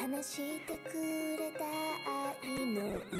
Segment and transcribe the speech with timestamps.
[0.00, 3.12] 話してくれた愛の歌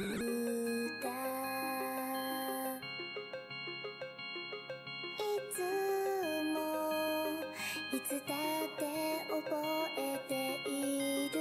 [5.18, 5.60] いつ
[6.54, 6.56] も
[7.92, 8.80] いつだって
[9.28, 9.52] 覚
[9.98, 10.32] えて
[10.70, 11.36] いる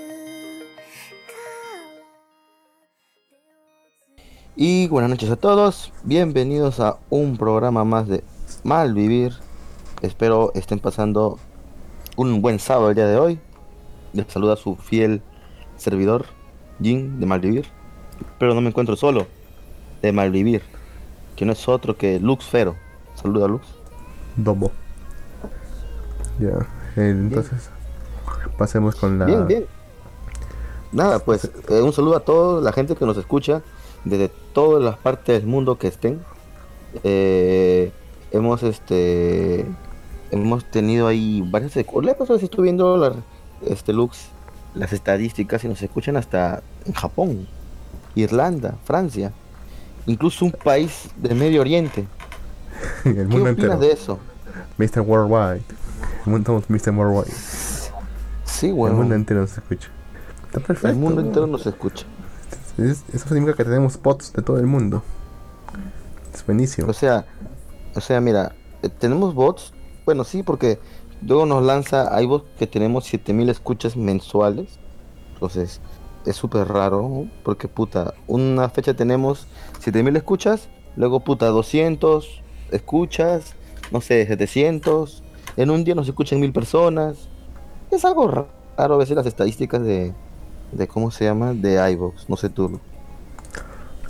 [1.27, 2.05] から
[4.57, 8.21] Y buenas noches a todos, bienvenidos a un programa más de
[8.65, 9.33] Malvivir.
[10.01, 11.39] Espero estén pasando
[12.17, 13.39] un buen sábado el día de hoy.
[14.13, 15.21] Les saluda su fiel
[15.80, 16.26] servidor,
[16.80, 17.66] Jin de Malvivir.
[18.38, 19.26] Pero no me encuentro solo,
[20.02, 20.62] de Malvivir,
[21.36, 22.76] que no es otro que Lux Fero.
[23.14, 23.66] Saluda Lux.
[24.36, 24.70] Dobo.
[26.38, 27.70] Ya, eh, entonces
[28.56, 29.24] pasemos con la...
[29.24, 29.66] Bien, bien.
[30.92, 33.62] Nada, pues eh, un saludo a toda la gente que nos escucha
[34.04, 36.20] desde todas las partes del mundo que estén.
[37.04, 37.92] Eh,
[38.32, 39.64] hemos este
[40.32, 43.14] hemos tenido ahí varias la pasada si estoy viendo la,
[43.66, 44.28] este Lux
[44.74, 47.48] las estadísticas y nos escuchan hasta en Japón,
[48.14, 49.32] Irlanda, Francia,
[50.06, 52.06] incluso un país del Medio Oriente.
[53.04, 53.78] el ¿Qué mundo opinas entero.
[53.78, 54.18] de eso?
[54.78, 55.00] Mr.
[55.00, 55.62] Worldwide.
[56.26, 56.90] El mundo Mr.
[56.90, 57.34] Worldwide.
[58.44, 59.88] Sí, El bueno, mundo entero se escucha.
[60.46, 60.88] Está perfecto.
[60.88, 62.06] el mundo entero nos escucha.
[62.78, 65.02] Es- eso significa que tenemos bots de todo el mundo.
[66.34, 66.88] Es buenísimo.
[66.88, 67.26] O sea,
[67.94, 69.72] o sea, mira, eh, tenemos bots,
[70.04, 70.78] bueno, sí, porque
[71.26, 74.78] luego nos lanza, bots que tenemos 7000 escuchas mensuales.
[75.34, 75.80] Entonces,
[76.26, 79.46] es súper raro, porque puta, una fecha tenemos
[79.80, 83.54] 7000 escuchas, luego puta 200 escuchas,
[83.90, 85.22] no sé, 700,
[85.56, 87.28] en un día nos escuchan 1000 personas.
[87.90, 90.12] Es algo ra- raro a veces las estadísticas de
[90.72, 92.78] de cómo se llama, de iVoox, no sé tú.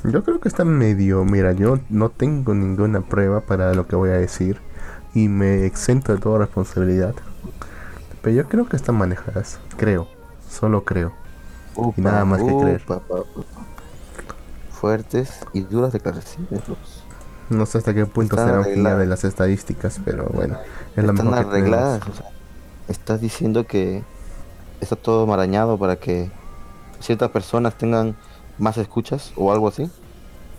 [0.05, 1.25] Yo creo que está medio.
[1.25, 4.59] Mira, yo no tengo ninguna prueba para lo que voy a decir.
[5.15, 7.15] Y me exento de toda responsabilidad.
[8.23, 9.59] Pero yo creo que están manejadas.
[9.77, 10.09] Creo.
[10.49, 11.13] Solo creo.
[11.97, 12.83] Y nada más que creer.
[14.71, 16.63] Fuertes y duras declaraciones.
[17.49, 18.99] No sé hasta qué punto Están arregladas.
[19.01, 20.57] de las estadísticas, pero bueno.
[20.97, 22.01] Es la Están arregladas.
[22.01, 22.21] tenemos.
[22.21, 22.31] o sea,
[22.89, 24.05] estás diciendo que
[24.81, 26.31] está todo marañado para que
[27.01, 28.17] ciertas personas tengan
[28.59, 29.91] más escuchas o algo así.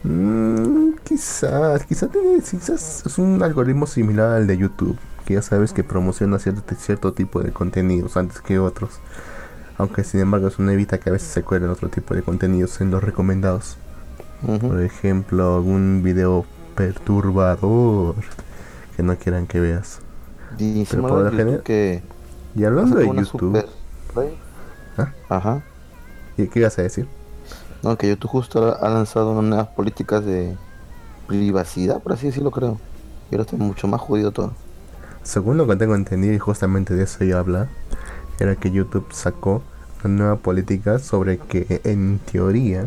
[0.04, 5.74] Mm, quizás, quizás, tiene- quizás es un algoritmo similar al de YouTube, que ya sabes
[5.74, 9.00] que promociona cierto, cierto tipo de contenidos antes que otros.
[9.78, 12.82] Aunque sin embargo eso no evita que a veces se cuelen otro tipo de contenidos
[12.82, 13.78] en los recomendados.
[14.60, 16.46] Por ejemplo, algún video
[16.76, 18.16] perturbador
[18.96, 20.00] que no quieran que veas.
[20.58, 22.02] Pero Manuel por lo YouTube general- que
[22.56, 23.68] Y hablando de YouTube, super-
[24.98, 25.14] ¿Ah?
[25.30, 25.62] Ajá.
[26.36, 27.08] ¿qué, qué ibas a decir?
[27.84, 30.56] No, que YouTube justo ha lanzado unas nuevas políticas de
[31.28, 32.78] privacidad, por así decirlo, creo.
[33.30, 34.54] Y ahora está mucho más jodido todo.
[35.24, 37.70] Según lo que tengo entendido, y justamente de eso iba a hablar,
[38.40, 39.64] era que YouTube sacó
[40.04, 42.86] una nueva política sobre que en teoría,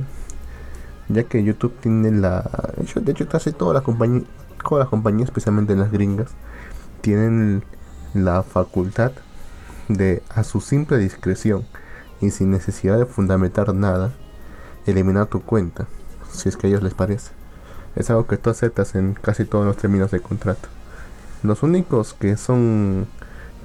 [1.09, 2.73] ya que YouTube tiene la...
[2.77, 4.25] De hecho casi todas las compañías,
[4.69, 6.31] todas las compañías, especialmente las gringas,
[7.01, 7.65] tienen
[8.15, 9.13] la facultad
[9.89, 11.65] de, a su simple discreción
[12.21, 14.13] y sin necesidad de fundamentar nada,
[14.87, 15.87] eliminar tu cuenta,
[16.31, 17.33] si es que a ellos les parece.
[17.97, 20.69] Es algo que tú aceptas en casi todos los términos de contrato.
[21.43, 23.07] Los únicos que son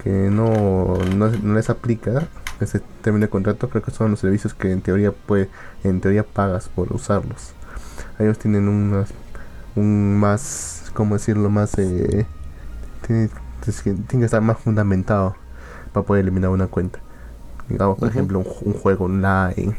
[0.02, 2.26] que no, no, no les aplica
[2.60, 5.50] ese término de contrato creo que son los servicios que en teoría puede,
[5.84, 7.52] en teoría pagas por usarlos.
[8.18, 9.12] Ellos tienen unas
[9.76, 12.26] un más cómo decirlo más eh,
[13.06, 13.30] tiene,
[13.64, 15.36] que tiene que estar más fundamentado
[15.92, 16.98] para poder eliminar una cuenta.
[17.68, 19.76] Digamos, por ejemplo, un, un juego online,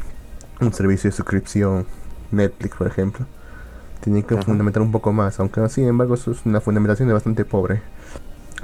[0.62, 1.86] un servicio de suscripción,
[2.30, 3.26] Netflix, por ejemplo.
[4.00, 4.42] Tienen que Ajá.
[4.42, 7.82] fundamentar un poco más, aunque sin embargo eso es una fundamentación bastante pobre.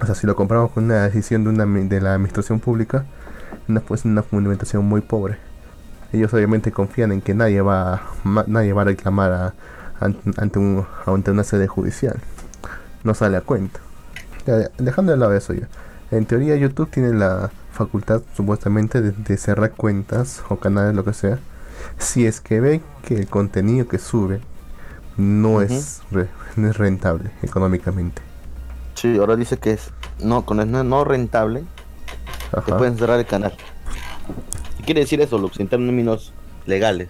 [0.02, 3.04] O sea, si lo comparamos con una decisión de, una, de la administración pública,
[3.68, 5.36] una, pues una fundamentación muy pobre.
[6.12, 9.54] Ellos obviamente confían en que nadie va, ma- nadie va a reclamar a-
[10.00, 12.16] ante, un, ante una sede judicial.
[13.04, 13.80] No sale a cuenta.
[14.46, 15.68] Ya, dejando de lado eso ya.
[16.10, 21.12] En teoría YouTube tiene la facultad supuestamente de, de cerrar cuentas o canales, lo que
[21.12, 21.38] sea,
[21.96, 24.40] si es que ve que el contenido que sube
[25.16, 28.22] no, es, re- no es rentable económicamente.
[28.94, 29.90] Sí, ahora dice que es
[30.22, 31.64] no, con el no, rentable,
[32.66, 33.54] te pueden cerrar el canal.
[34.78, 36.32] ¿Qué quiere decir eso, Lux, en términos
[36.66, 37.08] legales?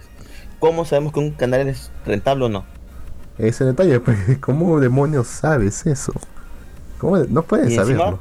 [0.59, 2.65] ¿Cómo sabemos que un canal es rentable o no?
[3.37, 6.13] Ese detalle, pues, ¿cómo demonios sabes eso?
[6.99, 8.19] ¿Cómo de- no puedes Y encima- saberlo?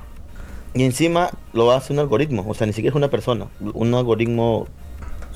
[0.74, 3.46] Y encima lo hace un algoritmo, o sea, ni siquiera es una persona.
[3.60, 4.68] Un algoritmo,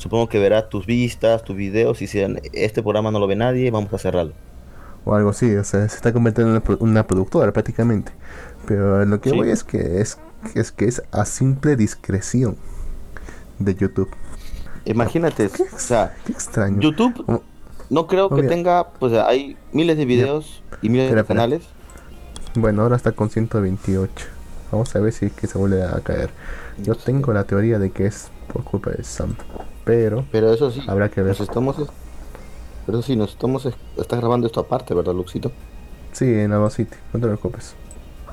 [0.03, 2.21] supongo que verá tus vistas, tus videos, y si
[2.53, 4.33] este programa no lo ve nadie, vamos a cerrarlo.
[5.05, 8.13] O algo así, o sea, se está convirtiendo en una, pro- una productora prácticamente.
[8.67, 9.37] Pero lo que Sí.
[9.37, 10.19] voy es que es,
[10.55, 12.57] es que es a simple discreción
[13.59, 14.11] de YouTube.
[14.85, 16.81] Imagínate, o sea, Qué extraño.
[16.81, 17.43] YouTube
[17.91, 21.63] no creo que tenga, pues hay miles de videos y miles Espera, de canales.
[22.55, 24.27] Bueno, ahora está con 128.
[24.71, 26.31] Vamos a ver si es que se vuelve a caer.
[26.79, 29.35] Yo tengo la teoría de que es por culpa de Sam.
[29.85, 31.31] Pero Pero eso sí, habrá que ver.
[31.31, 31.77] nos estamos,
[32.87, 35.53] pero eso sí, nos estamos, estás grabando esto aparte, ¿verdad, Luxito?
[36.13, 36.97] Sí, en Ava City.
[37.13, 37.75] No te preocupes.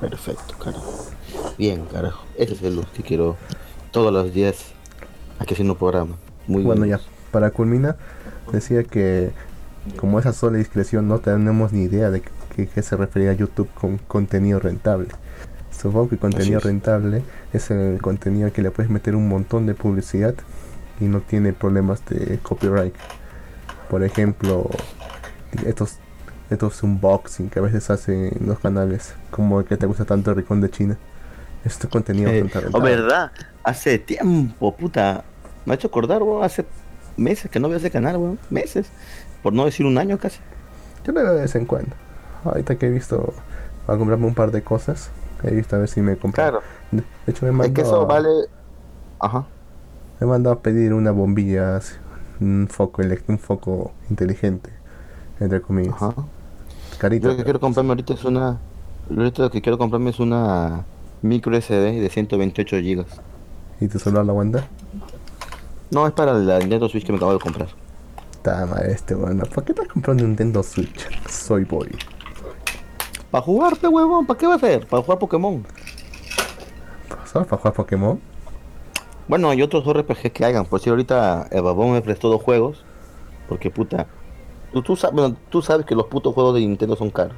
[0.00, 1.06] Perfecto, carajo.
[1.58, 2.24] Bien, carajo.
[2.36, 3.36] Ese es el Lux que quiero
[3.90, 4.72] todos los días
[5.38, 6.16] aquí haciendo un programa.
[6.46, 6.98] Muy Bueno, bien.
[6.98, 7.00] ya.
[7.30, 7.96] Para culminar,
[8.52, 9.32] decía que
[9.96, 13.68] como esa sola discreción no tenemos ni idea de qué qué se refería a YouTube
[13.74, 15.08] con contenido rentable.
[15.70, 16.64] Supongo que contenido es.
[16.64, 20.34] rentable es el contenido que le puedes meter un montón de publicidad
[21.00, 22.94] y no tiene problemas de copyright.
[23.88, 24.68] Por ejemplo,
[25.66, 25.98] estos
[26.50, 30.36] estos unboxing que a veces hacen los canales, como el que te gusta tanto el
[30.36, 30.98] Ricón de China.
[31.64, 33.32] Este contenido Eh, oh, verdad,
[33.62, 35.24] hace tiempo, puta.
[35.64, 36.66] Me ha hecho acordar, weón, hace
[37.16, 38.38] meses que no veo ese canal, weón.
[38.50, 38.92] Meses.
[39.42, 40.40] Por no decir un año casi.
[41.04, 41.96] Yo lo veo de vez en cuando.
[42.44, 43.34] Ahorita que he visto
[43.86, 45.12] a comprarme un par de cosas,
[45.42, 46.42] he visto a ver si me compro.
[46.42, 46.64] Claro.
[46.90, 48.28] De hecho, me Es mandó, que eso a, vale.
[49.20, 49.46] Ajá.
[50.20, 51.80] Me mandó a pedir una bombilla,
[52.40, 54.70] un foco elect- un foco inteligente,
[55.40, 55.94] entre comillas.
[55.94, 56.14] Ajá.
[56.98, 57.24] Carito.
[57.24, 58.58] Yo lo que quiero comprarme ahorita es una.
[59.08, 60.84] Ahorita lo que quiero comprarme es una
[61.22, 63.04] micro SD de 128 GB.
[63.80, 64.66] ¿Y tu celular lo aguanta?
[65.90, 67.68] No, es para la Nintendo Switch que me acabo de comprar.
[68.42, 69.44] Tama este, bueno.
[69.44, 71.08] ¿Por qué te has comprado un Nintendo Switch?
[71.28, 71.88] Soy boy.
[73.30, 74.86] Para jugarte, huevón, ¿para qué va a ser?
[74.86, 75.64] Para jugar Pokémon.
[77.30, 78.20] ¿Solo para jugar Pokémon?
[79.30, 80.66] Bueno, hay otros RPG que hagan.
[80.66, 82.84] Por si ahorita el babón me prestó dos juegos.
[83.48, 84.08] Porque puta.
[84.72, 87.36] Tú, tú, sabes, bueno, tú sabes que los putos juegos de Nintendo son caros.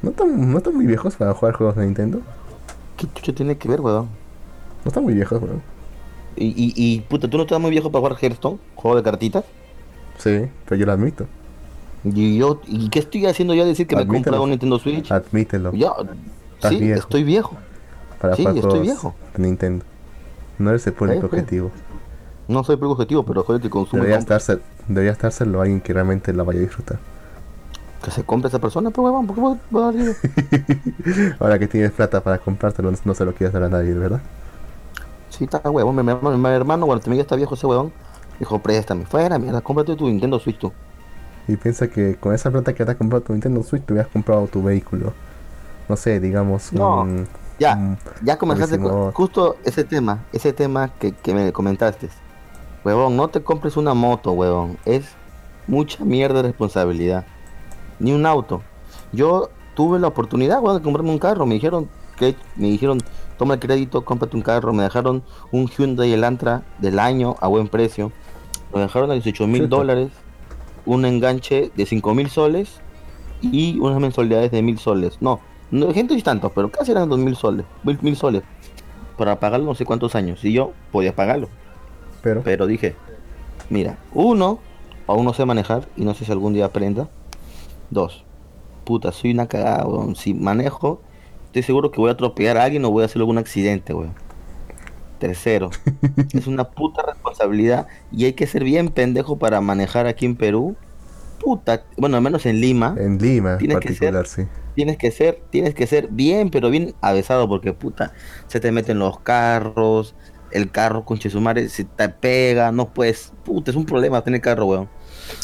[0.00, 2.22] ¿No están, ¿No están muy viejos para jugar juegos de Nintendo?
[2.96, 4.08] ¿Qué chucha tiene que ver, huevón?
[4.84, 5.60] No están muy viejos, weón.
[6.34, 8.58] Y, y, y puta, ¿tú no estás muy viejo para jugar Hearthstone?
[8.74, 9.44] Juego de cartitas.
[10.16, 11.26] Sí, pero yo lo admito.
[12.04, 14.78] Y yo, ¿y qué estoy haciendo yo a decir que me he comprado un Nintendo
[14.78, 15.12] Switch?
[15.12, 15.72] Admítelo.
[15.74, 17.00] Estás sí, viejo.
[17.00, 17.56] estoy viejo.
[18.18, 19.14] para sí, jugar estoy viejo.
[19.36, 19.84] Nintendo.
[20.58, 21.72] No eres el público Eh, objetivo.
[22.48, 24.02] No soy el objetivo, pero soy el que consume.
[24.02, 26.98] Debería, estarse, debería estárselo a alguien que realmente la vaya a disfrutar.
[28.02, 29.40] Que se compre esa persona, pues huevón, ¿por qué
[29.70, 30.16] voy a darle?
[31.38, 34.22] Ahora que tienes plata para comprártelo, no, se lo quieres dar a nadie, ¿verdad?
[35.28, 37.92] Sí, está huevón, mi, mi hermano, mi hermano, cuando también ya está viejo ese huevón,
[38.38, 40.72] dijo, préstame, fuera, mierda, cómprate tu Nintendo Switch tú.
[41.48, 44.10] Y piensa que con esa plata que te has comprado tu Nintendo Switch, te hubieras
[44.12, 45.14] comprado tu vehículo.
[45.88, 47.28] No sé, digamos, No, un,
[47.58, 52.08] Ya, un- ya comenzaste con justo ese tema, ese tema que, que me comentaste.
[52.84, 54.78] Huevón, no te compres una moto, huevón.
[54.84, 55.04] Es
[55.66, 57.26] mucha mierda de responsabilidad.
[57.98, 58.62] Ni un auto.
[59.12, 61.44] Yo tuve la oportunidad, huevón, de comprarme un carro.
[61.46, 62.98] Me dijeron, que me dijeron,
[63.36, 64.72] toma el crédito, cómprate un carro.
[64.72, 68.12] Me dejaron un Hyundai Elantra del año a buen precio.
[68.72, 70.10] Me dejaron a 18 mil dólares.
[70.86, 72.80] Un enganche de 5 mil soles.
[73.42, 75.18] Y unas mensualidades de mil soles.
[75.20, 77.66] No, no gente es tanto, pero casi eran dos mil soles.
[77.82, 78.42] Mil, soles.
[79.16, 80.44] Para pagarlo no sé cuántos años.
[80.44, 81.48] Y yo podía pagarlo.
[82.22, 82.96] Pero, Pero dije,
[83.70, 84.58] mira, uno,
[85.06, 87.08] aún no sé manejar y no sé si algún día aprenda.
[87.90, 88.24] Dos,
[88.84, 90.16] puta, soy una cagada, weón.
[90.16, 91.00] Si manejo,
[91.46, 94.14] estoy seguro que voy a atropellar a alguien o voy a hacer algún accidente, weón.
[95.18, 95.70] Tercero,
[96.32, 100.76] es una puta responsabilidad y hay que ser bien pendejo para manejar aquí en Perú.
[101.48, 104.42] Puta, bueno, al menos en Lima en Lima en Tiene que particular, sí.
[104.74, 108.12] tienes que ser, tienes que ser bien, pero bien avesado, porque puta,
[108.48, 110.14] se te meten los carros,
[110.50, 114.66] el carro con Chesumare se te pega, no puedes, puta, es un problema tener carro,
[114.66, 114.88] weón.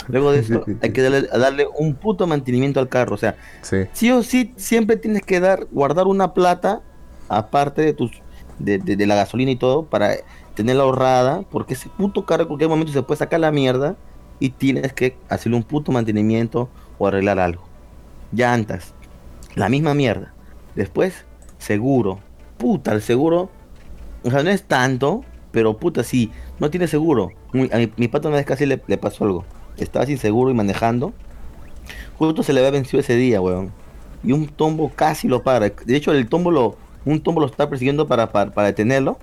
[0.08, 3.78] Luego de eso, hay que darle, darle un puto mantenimiento al carro, o sea, Sí,
[3.92, 6.82] sí o sí, siempre tienes que dar, guardar una plata,
[7.28, 8.10] aparte de tus,
[8.58, 10.16] de, de- de la gasolina y todo, para
[10.54, 13.96] tenerla ahorrada, porque ese puto carro en cualquier momento se puede sacar la mierda
[14.38, 17.64] y tienes que hacerle un puto mantenimiento o arreglar algo.
[18.32, 18.94] Llantas,
[19.54, 20.32] la misma mierda.
[20.74, 21.24] Después,
[21.58, 22.20] seguro.
[22.58, 23.50] Puta, el seguro,
[24.24, 27.30] o sea, no es tanto, pero puta, si no tiene seguro.
[27.72, 29.44] A mi, mi pato una vez casi le, le pasó algo.
[29.76, 31.12] Estaba sin seguro y manejando.
[32.18, 33.72] Justo se le había vencido ese día, weón.
[34.22, 35.68] Y un tombo casi lo para.
[35.68, 39.18] De hecho, el tombo lo, un tombo lo está persiguiendo para, para, para detenerlo.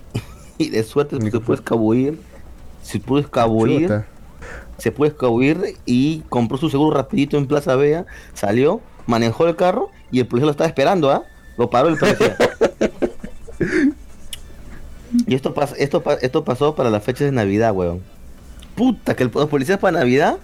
[0.58, 2.20] y de suerte se pudo escabullir.
[2.82, 3.82] Se pudo escabullir.
[3.82, 4.06] chuta.
[4.78, 8.06] Se pudo escabullir y compró su seguro rapidito en Plaza Vea.
[8.34, 11.24] Salió, manejó el carro y el policía lo estaba esperando, ¿ah?
[11.56, 12.36] Lo paró el policía.
[15.26, 18.02] y esto, pas- esto, pa- esto pasó para las fechas de Navidad, weón.
[18.74, 20.36] Puta, que el- los policías para Navidad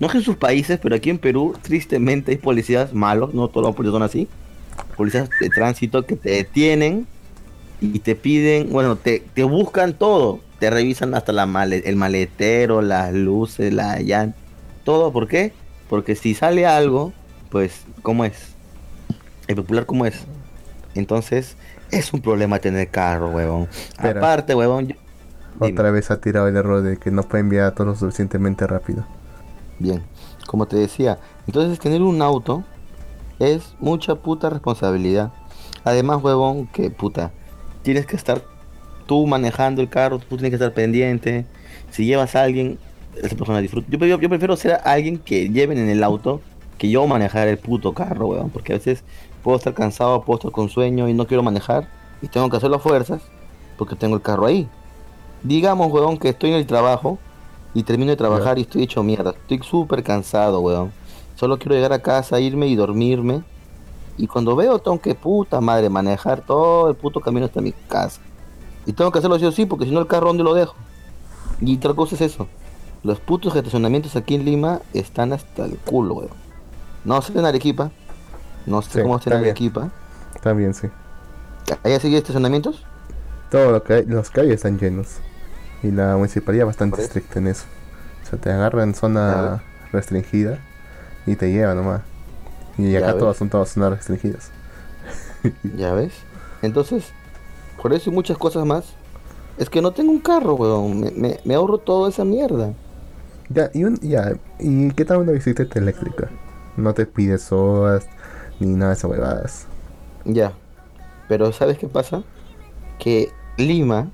[0.00, 3.66] no es en sus países, pero aquí en Perú, tristemente, hay policías malos, no todos
[3.66, 4.28] los policías son así.
[4.96, 7.06] Policías de tránsito que te detienen
[7.80, 10.40] y te piden, bueno, te, te buscan todo.
[10.58, 14.36] Te revisan hasta la male- el maletero, las luces, la llanta,
[14.84, 15.12] todo.
[15.12, 15.52] ¿Por qué?
[15.88, 17.12] Porque si sale algo,
[17.50, 18.54] pues, ¿cómo es?
[19.46, 20.24] El popular, ¿cómo es?
[20.94, 21.56] Entonces,
[21.90, 23.68] es un problema tener carro, huevón.
[23.96, 24.96] Aparte, huevón, yo-.
[25.60, 29.04] Otra vez ha tirado el error de que no puede enviar todo lo suficientemente rápido.
[29.78, 30.02] Bien,
[30.46, 32.64] como te decía, entonces tener un auto
[33.38, 35.32] es mucha puta responsabilidad.
[35.84, 37.30] Además, huevón, que puta,
[37.82, 38.42] tienes que estar
[39.08, 41.46] tú manejando el carro, tú tienes que estar pendiente.
[41.90, 42.78] Si llevas a alguien,
[43.20, 43.88] esa persona disfruta.
[43.90, 46.40] Yo, prefiero- yo prefiero ser alguien que lleven en el auto
[46.78, 49.02] que yo manejar el puto carro, huevón, porque a veces
[49.42, 51.88] puedo estar cansado, puedo estar con sueño y no quiero manejar
[52.22, 53.22] y tengo que hacerlo a fuerzas
[53.76, 54.68] porque tengo el carro ahí.
[55.42, 57.18] Digamos, huevón, que estoy en el trabajo
[57.74, 59.30] y termino de trabajar y estoy hecho mierda.
[59.30, 60.92] Estoy súper cansado, weón.
[61.36, 63.42] Solo quiero llegar a casa, irme y dormirme.
[64.16, 68.20] Y cuando veo, tengo que puta madre manejar todo el puto camino hasta mi casa.
[68.88, 70.76] Y tengo que hacerlo sí o sí, porque si no el carro, ¿dónde lo dejo?
[71.60, 72.50] Y otra cosa es eso.
[73.02, 76.44] Los putos estacionamientos aquí en Lima están hasta el culo, weón.
[77.04, 77.92] No sé en Arequipa.
[78.66, 79.44] No sé Sí, cómo está en.
[79.44, 79.94] Arequipa.
[80.42, 80.90] También sí.
[81.82, 82.88] ¿Allá sigue estacionamientos?
[83.50, 85.22] Todo lo que hay, los calles están llenos.
[85.82, 87.66] Y la municipalidad bastante estricta en eso.
[88.22, 90.66] O sea, te agarran zona restringida
[91.26, 92.02] y te llevan nomás.
[92.78, 94.52] Y acá todas son todas zonas restringidas.
[95.62, 96.26] Ya ves.
[96.62, 97.16] Entonces,
[97.80, 98.98] por eso y muchas cosas más.
[99.58, 101.00] Es que no tengo un carro, weón.
[101.00, 102.74] Me, me- me ahorro toda esa mierda.
[103.48, 106.30] Ya, y un, ya, ¿y qué tal una bicicleta eléctrica?
[106.76, 108.10] No te pides sodas
[108.60, 109.68] ni nada de esas huevadas.
[110.24, 110.58] Ya.
[111.28, 112.24] Pero ¿sabes qué pasa?
[112.98, 114.12] Que Lima,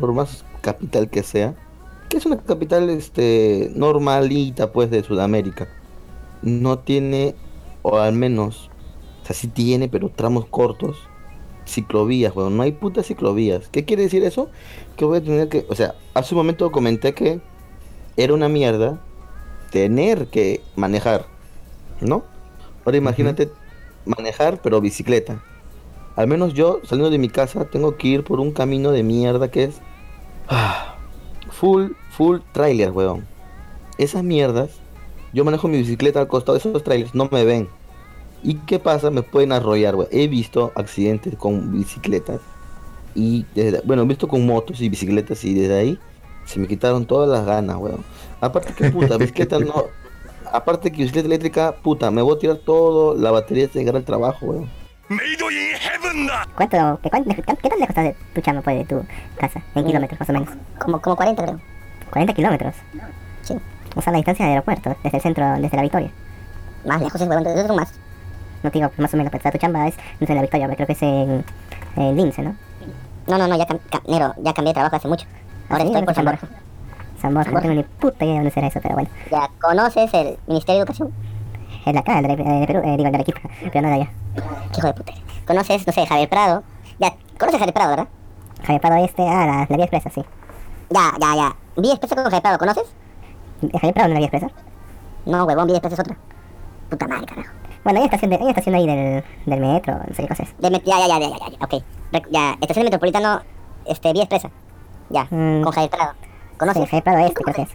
[0.00, 1.56] por más capital que sea,
[2.08, 5.68] que es una capital este normalita pues de Sudamérica,
[6.42, 7.36] no tiene,
[7.82, 8.70] o al menos,
[9.22, 11.10] o sea, sí tiene, pero tramos cortos,
[11.66, 12.56] ciclovías, weón.
[12.56, 13.68] No hay putas ciclovías.
[13.68, 14.48] ¿Qué quiere decir eso?
[14.96, 17.40] Que voy a tener que, o sea, hace un momento comenté que
[18.16, 19.00] era una mierda
[19.70, 21.26] tener que manejar,
[22.00, 22.24] ¿no?
[22.84, 23.50] Ahora imagínate
[24.04, 25.42] manejar, pero bicicleta.
[26.14, 29.50] Al menos yo, saliendo de mi casa, tengo que ir por un camino de mierda
[29.50, 29.80] que es
[30.48, 30.96] ah,
[31.50, 33.26] full, full trailer, weón.
[33.98, 34.70] Esas mierdas,
[35.32, 37.68] yo manejo mi bicicleta al costado de esos trailers, no me ven.
[38.46, 39.10] ¿Y qué pasa?
[39.10, 40.08] Me pueden arrollar, weón.
[40.12, 42.40] He visto accidentes con bicicletas.
[43.14, 45.98] Y desde, bueno, he visto con motos y bicicletas y desde ahí
[46.44, 48.04] se me quitaron todas las ganas, weón.
[48.40, 49.86] Aparte que puta, bicicleta no...
[50.52, 54.04] Aparte que bicicleta eléctrica, puta, me voy a tirar todo, la batería se llegar al
[54.04, 54.70] trabajo, weón.
[56.56, 59.04] ¿Cuánto, qué, cuánto- qué tan lejos está de tu chamba, pues, de tu
[59.38, 59.62] casa?
[59.74, 59.86] En Mm.
[59.86, 60.48] kilómetros, más o menos.
[60.78, 61.60] Como, como 40 creo.
[62.10, 62.74] 40 kilómetros.
[63.42, 63.54] Sí.
[63.94, 66.10] O sea, la distancia del aeropuerto, desde el centro, desde la Victoria.
[66.84, 67.92] Más lejos es, huevón, entonces son más.
[68.66, 70.68] No te digo, más o menos, pero tu chamba es no sé, en la Victoria,
[70.74, 71.44] creo que es en,
[71.96, 72.56] en Lince, ¿no?
[73.28, 73.80] No, no, no, ya, cam-
[74.42, 75.26] ya cambié de trabajo hace mucho.
[75.68, 75.88] Ahora ¿Sí?
[75.88, 76.48] estoy ¿Dónde por San Borja.
[77.22, 79.08] San Borja, no tengo ni puta idea de dónde será eso, pero bueno.
[79.30, 81.12] Ya conoces el Ministerio de Educación.
[81.86, 83.94] Es de acá, el de, de Perú, eh, digo, el de Arequipa, pero no de
[83.94, 84.10] allá.
[84.34, 85.12] Qué hijo de puta.
[85.46, 86.64] Conoces, no sé, Javier Prado.
[86.98, 88.08] Ya, conoces Javier Prado, ¿verdad?
[88.62, 90.24] Javier Prado este, ah, la, la vía expresa, sí.
[90.90, 91.56] Ya, ya, ya.
[91.80, 92.84] Vía Expresa con Javier Prado, ¿conoces?
[93.72, 94.50] ¿Javier Prado no la vía expresa?
[95.26, 96.16] No, huevón, Vía Expresa es otra.
[96.90, 97.50] Puta madre, carajo.
[97.86, 100.28] Bueno, hay una estación, de, hay una estación ahí del, del metro, no sé qué
[100.28, 100.58] cosa es.
[100.58, 101.84] De met- ya, ya, ya, ya, ya, ya, ok.
[102.10, 103.42] Rec- Ya, Estación de Metropolitano,
[103.84, 104.50] este, Vía Expresa.
[105.08, 105.62] Ya, Mm.
[105.62, 106.12] con Javier Prado.
[106.58, 106.82] ¿Conoces?
[106.82, 107.68] Sí, Javier Prado este, creo que es.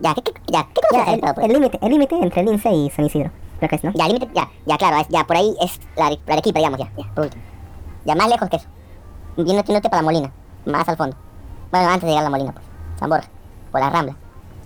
[0.00, 1.34] Ya, ¿qué, qué, ya, ¿qué conoces Ya, Javier el Prado?
[1.34, 1.46] pues?
[1.46, 3.92] el límite, el límite entre Lince y San Isidro, creo que es, ¿no?
[3.92, 6.90] Ya, límite, ya, ya, claro, es- ya, por ahí es la, la Arequipa, digamos, ya,
[6.96, 7.42] ya, por último.
[8.06, 8.68] Ya, más lejos que eso.
[9.36, 10.32] Yéndote, yéndote para la Molina,
[10.64, 11.16] más al fondo.
[11.70, 12.64] Bueno, antes de llegar a la Molina, pues,
[12.98, 13.28] San Borja,
[13.70, 14.16] por la Rambla.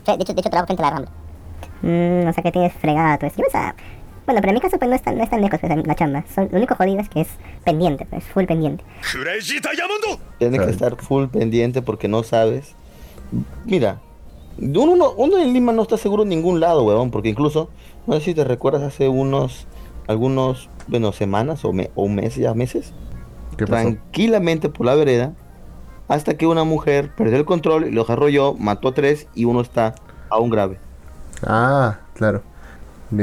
[0.06, 1.10] De hecho, de hecho trabajo frente a la Rambla.
[1.82, 3.34] Mm, o sea que tienes fregado, pues.
[3.36, 3.74] Yo pensaba,
[4.28, 5.94] bueno, pero en mi caso pues no es tan, no es tan lejos pues, la
[5.94, 6.22] chamba.
[6.34, 7.28] Son- lo único jodido es que es
[7.64, 8.84] pendiente, pues, full pendiente.
[10.38, 12.74] Tienes que estar full pendiente porque no sabes.
[13.64, 14.00] Mira,
[14.58, 17.70] uno, no- uno en Lima no está seguro en ningún lado, huevón, porque incluso,
[18.06, 19.66] no sé si te recuerdas hace unos,
[20.06, 22.92] algunos, bueno, semanas o, me- o meses, ya meses,
[23.56, 23.82] ¿Qué pasó?
[23.82, 25.32] tranquilamente por la vereda,
[26.06, 29.62] hasta que una mujer perdió el control y los arrolló, mató a tres y uno
[29.62, 29.94] está
[30.30, 30.78] aún grave.
[31.46, 32.42] Ah, claro.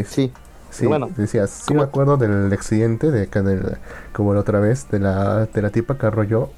[0.05, 0.31] Sí,
[0.75, 1.81] Sí, Bueno, decías, sí ¿cómo?
[1.81, 3.77] me acuerdo del accidente de del,
[4.13, 6.49] como la otra vez, de la, de la tipa que arrolló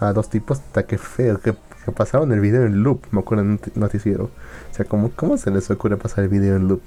[0.00, 1.54] a dos tipos, hasta que feo, que,
[1.84, 4.24] que pasaron el video en loop, me acuerdo en noticiero.
[4.70, 6.82] O sea, ¿cómo, ¿cómo se les ocurre pasar el video en loop?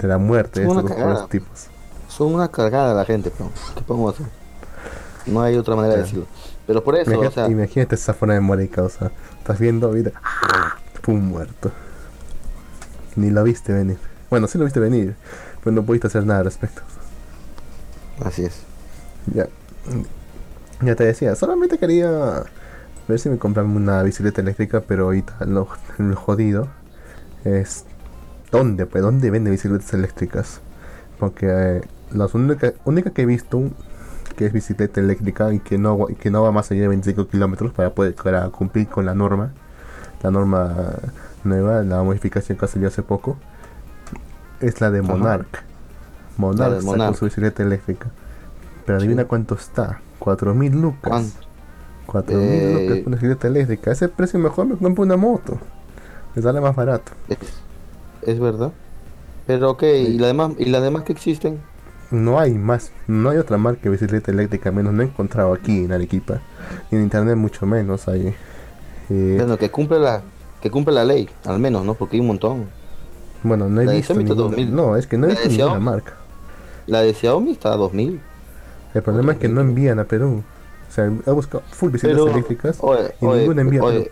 [0.00, 1.68] De la muerte de estos dos tipos.
[2.08, 4.26] son una cargada la gente, pero ¿qué podemos hacer?
[5.26, 6.26] No hay otra manera de decirlo.
[6.66, 9.12] Pero por eso, o Imagínate, sea, imagínate esa forma de muerte causa.
[9.38, 10.76] Estás viendo vida, ¡ah!
[11.02, 11.72] pum, muerto.
[13.16, 13.98] Ni lo viste venir.
[14.30, 15.16] Bueno, sí lo viste venir,
[15.62, 16.82] pero no pudiste hacer nada al respecto.
[18.24, 18.62] así es.
[19.34, 19.46] Ya.
[20.80, 22.44] Ya te decía, solamente quería
[23.08, 26.68] ver si me compran una bicicleta eléctrica, pero ahorita lo, lo jodido
[27.44, 27.84] es
[28.50, 30.60] dónde, pues, dónde venden bicicletas eléctricas.
[31.18, 31.80] Porque eh,
[32.12, 33.70] la única, única que he visto
[34.36, 37.28] que es bicicleta eléctrica y que no, y que no va más allá de 25
[37.28, 39.52] kilómetros para poder para cumplir con la norma,
[40.22, 40.94] la norma
[41.44, 43.36] nueva, la modificación que salió hace poco,
[44.62, 45.08] es la de Ajá.
[45.12, 45.62] Monarch.
[46.38, 47.16] Monarch sacó Monarch.
[47.16, 48.06] su bicicleta eléctrica.
[48.86, 49.28] Pero adivina Sí.
[49.28, 51.00] cuánto está, 4000 lucas.
[51.10, 51.36] ¿Cuánto?
[52.06, 53.90] 4000 Eh, lucas por una bicicleta eléctrica.
[53.90, 55.58] A ese precio mejor me compro una moto.
[56.34, 57.12] Me sale más barato.
[57.28, 57.38] Es,
[58.22, 58.72] es verdad.
[59.46, 61.58] Pero ok, ¿y las demás, y las demás que existen?
[62.10, 65.84] No hay más, no hay otra marca de bicicleta eléctrica, menos no he encontrado aquí
[65.84, 66.40] en Arequipa.
[66.90, 68.34] Y en internet mucho menos hay.
[69.10, 70.22] Eh, Bueno, que cumple la
[70.60, 71.94] que cumple la ley, al menos, ¿no?
[71.94, 72.66] Porque hay un montón.
[73.42, 74.42] Bueno, no he la de visto está ninguna.
[74.50, 74.74] 2000.
[74.74, 75.84] No, es que no he de visto ninguna Xiaomi.
[75.84, 76.14] marca.
[76.86, 78.20] La de Xiaomi está a 2000.
[78.94, 80.42] El problema es que no envían a Perú.
[80.88, 84.04] O sea, he buscado full bicicletas Pero, eléctricas oye, y oye, ninguna envía a Perú.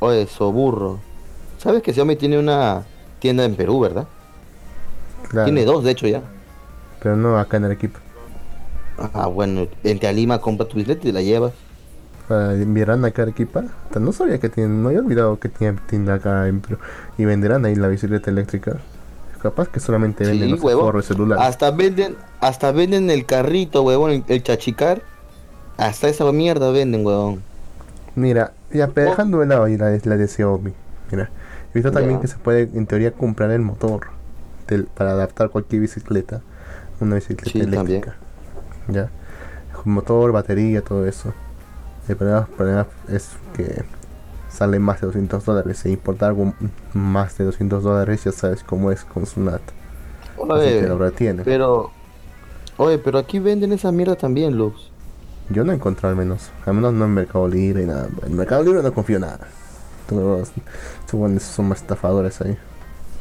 [0.00, 0.98] oye, soburro.
[1.58, 2.84] ¿Sabes que Xiaomi tiene una
[3.18, 4.06] tienda en Perú, verdad?
[5.28, 6.22] Claro, Tiene dos, de hecho, ya.
[7.02, 7.98] pero no acá en Arequipa.
[9.14, 11.52] Ah, bueno, vente a Lima, compra tu bicicleta y la llevas.
[12.30, 13.64] Enviarán acá a Arequipa.
[13.98, 16.78] No sabía que tienen, no había olvidado que tienen tienda acá en Perú.
[17.18, 18.76] Y venderán ahí la bicicleta eléctrica.
[19.42, 20.84] Capaz que solamente venden Sí, los huevón.
[20.84, 21.44] forros celulares.
[21.44, 25.02] Hasta venden, hasta venden el carrito, huevón, el, el chachicar.
[25.78, 27.42] Hasta esa mierda venden, huevón.
[28.14, 28.92] Mira, ya Oh.
[28.94, 30.72] dejando de lado ahí la, de- la de Xiaomi.
[31.10, 31.30] Mira,
[31.70, 32.20] he visto también Ya.
[32.20, 34.08] que se puede en teoría comprar el motor
[34.68, 36.42] del- para adaptar cualquier bicicleta
[37.00, 38.02] una bicicleta Sí, también.
[38.02, 38.16] eléctrica.
[38.88, 39.08] Ya,
[39.84, 41.32] motor, batería, todo eso.
[42.10, 43.84] El problema, el problema es que
[44.48, 45.84] sale más de 200 dólares.
[45.86, 46.52] E importar algo
[46.92, 49.60] más de 200 dólares, ya sabes cómo es con Sunat.
[50.56, 50.80] Oye,
[51.44, 51.90] pero,
[52.78, 54.90] oye, pero aquí venden esa mierda también, Lux.
[55.50, 56.50] Yo no he encontrado al menos.
[56.66, 58.08] Al menos no en Mercado Libre y nada.
[58.24, 59.38] En Mercado Libre no confío nada.
[60.08, 60.50] Todos
[61.06, 62.56] son, más estafadores ahí.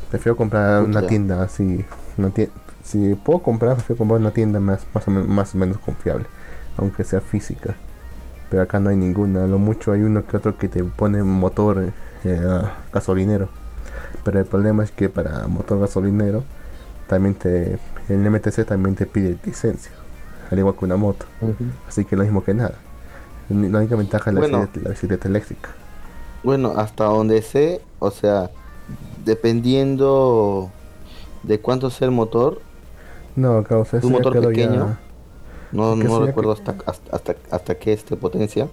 [0.10, 1.86] Prefiero comprar una tienda así.
[2.18, 2.50] Una tie-
[2.84, 6.26] si puedo comprar, prefiero comprar una tienda más, más, o, men- más o menos confiable.
[6.78, 7.76] Aunque sea física.
[8.50, 9.46] Pero acá no hay ninguna.
[9.48, 11.92] Lo mucho hay uno que otro que te pone motor
[12.24, 13.48] eh, gasolinero.
[14.24, 16.44] Pero el problema es que para motor gasolinero
[17.08, 19.92] también te el MTC también te pide licencia.
[20.50, 21.26] Al igual que una moto.
[21.88, 22.74] Así que lo mismo que nada.
[23.50, 24.58] La única ventaja es la, Bueno.
[24.62, 25.70] bicicleta, la bicicleta eléctrica.
[26.44, 28.50] Bueno, hasta donde sé, o sea,
[29.26, 30.70] dependiendo
[31.44, 32.62] de cuánto sea el motor,
[33.36, 34.88] No, causa, ¿Un motor pequeño?
[34.90, 35.00] ya-
[35.72, 38.68] no, no recuerdo hasta, hasta, hasta, hasta qué este potencia,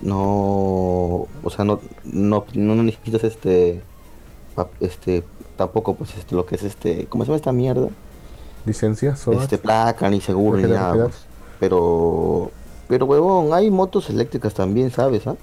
[0.00, 3.82] no, o sea, no, no, no necesitas este,
[4.80, 5.24] este,
[5.56, 7.88] tampoco pues este, lo que es este, ¿cómo se llama esta mierda?
[8.66, 9.42] licencia, SOAT.
[9.42, 11.24] Este, placa, ni seguro, ni nada, pues.
[11.60, 12.50] pero,
[12.88, 15.26] pero huevón, hay motos eléctricas también, ¿sabes?
[15.26, 15.36] ah?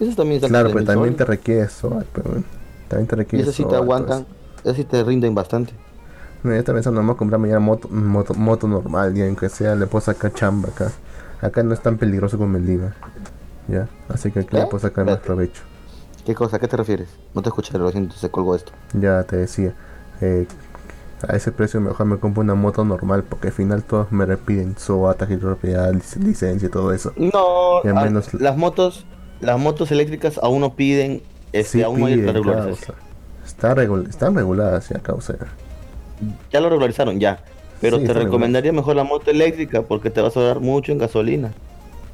[0.00, 2.42] Esas también Claro, pero también te requiere SOAT, pero
[2.88, 4.26] también te y requiere esas sí te aguantan,
[4.64, 5.74] esas sí te rinden bastante.
[6.42, 9.74] No, yo estaba pensando, vamos a comprarme ya moto, moto, moto normal, ya aunque sea,
[9.74, 10.90] le puedo sacar chamba acá.
[11.42, 12.94] Acá no es tan peligroso como el Lima.
[13.68, 14.66] Ya, así que aquí le ¿Eh?
[14.66, 15.62] puedo sacar más provecho.
[16.24, 16.56] ¿Qué cosa?
[16.56, 17.08] ¿A qué te refieres?
[17.34, 18.72] No te escuché, lo siento, se colgó esto.
[18.94, 19.74] Ya te decía,
[20.20, 20.46] eh,
[21.28, 24.24] a ese precio mejor me compro una moto normal, porque al final todos me
[24.76, 27.12] SOAT, tarjeta de propiedad, lic- licencia y todo eso.
[27.16, 29.04] No, Y al menos- las motos,
[29.40, 31.22] las motos eléctricas aún no piden,
[31.52, 32.96] este, Sí aún no hay la regularización.
[32.96, 33.46] causa.
[33.46, 35.34] Está regul- están reguladas ya, causa.
[36.52, 37.40] Ya lo regularizaron, ya.
[37.80, 40.98] Pero Sí, te recomendaría mejor la moto eléctrica porque te vas a ahorrar mucho en
[40.98, 41.52] gasolina.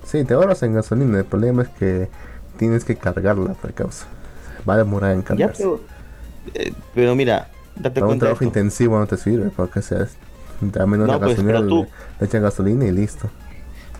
[0.04, 1.18] Sí, te ahorras en gasolina.
[1.18, 2.08] El problema es que
[2.56, 4.06] tienes que cargarla por causa.
[4.68, 5.62] Va a demorar en Ya, cargarse.
[5.62, 5.80] pero,
[6.54, 10.06] eh, pero mira, date Para un cuenta de trabajo intensivo no te sirve, porque sea,
[10.80, 11.88] a menos No, la pues, gasolina tú- le,
[12.20, 13.28] le echan gasolina y listo.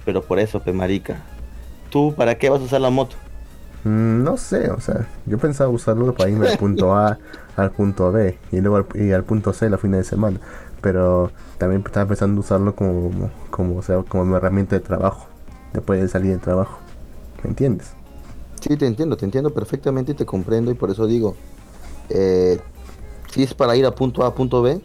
[0.05, 1.17] Pero por eso, pe marica.
[1.91, 3.17] ¿Tú para qué vas a usar la moto?
[3.85, 7.19] Mm, no sé, o sea, yo pensaba usarlo para irme del punto A
[7.57, 10.41] al punto B y luego al, y al punto C la fines de semana.
[10.81, 15.27] Pero también estaba pensando usarlo como, como, o sea, como mi herramienta de trabajo,
[15.73, 16.79] después de salir del trabajo.
[17.43, 17.93] ¿Me entiendes?
[18.61, 21.37] Sí, te entiendo, te entiendo perfectamente y te comprendo y por eso digo,
[22.09, 22.59] eh,
[23.31, 24.81] si es para ir a punto A punto B,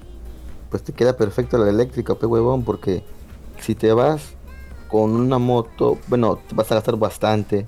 [0.69, 3.03] pues te queda perfecta la eléctrica, pe huevón, porque
[3.59, 4.33] si te vas
[4.87, 7.67] con una moto, bueno, te vas a gastar bastante.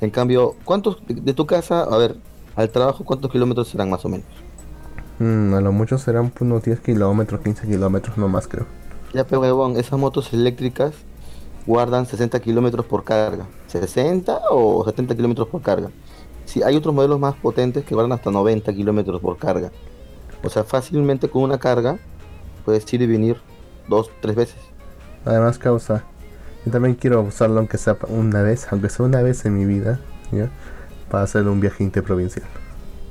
[0.00, 2.16] En cambio, ¿cuántos de tu casa, a ver,
[2.58, 4.26] al trabajo, cuántos kilómetros serán más o menos?
[5.20, 8.66] Mm, a lo mucho serán unos 10 kilómetros, 15 kilómetros, no más creo.
[9.14, 10.92] Ya, pe huevón, esas motos eléctricas
[11.66, 13.46] guardan 60 kilómetros por carga.
[13.68, 15.90] 60 o 70 kilómetros por carga.
[16.46, 19.70] Sí, hay otros modelos más potentes que guardan hasta 90 kilómetros por carga.
[20.42, 21.98] O sea, fácilmente con una carga
[22.64, 23.36] puedes ir y venir
[23.88, 24.58] dos, tres veces.
[25.24, 26.04] Además causa,
[26.66, 30.00] Yo también quiero usarlo aunque sea una vez, aunque sea una vez en mi vida,
[30.32, 30.50] ¿ya?
[31.10, 32.44] Para hacer un viaje interprovincial.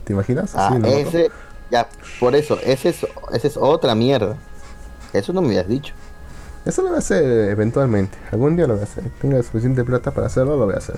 [0.04, 0.56] ¿Te imaginas?
[0.56, 0.88] Ah, la moto.
[0.88, 1.32] ese,
[1.72, 1.88] ya,
[2.20, 4.38] por eso, ese es, ese es otra mierda.
[5.14, 5.94] Eso no me habías dicho.
[6.66, 8.18] Eso lo voy a hacer eventualmente.
[8.32, 9.04] Algún día lo voy a hacer.
[9.22, 10.98] Tenga suficiente plata para hacerlo, lo voy a hacer.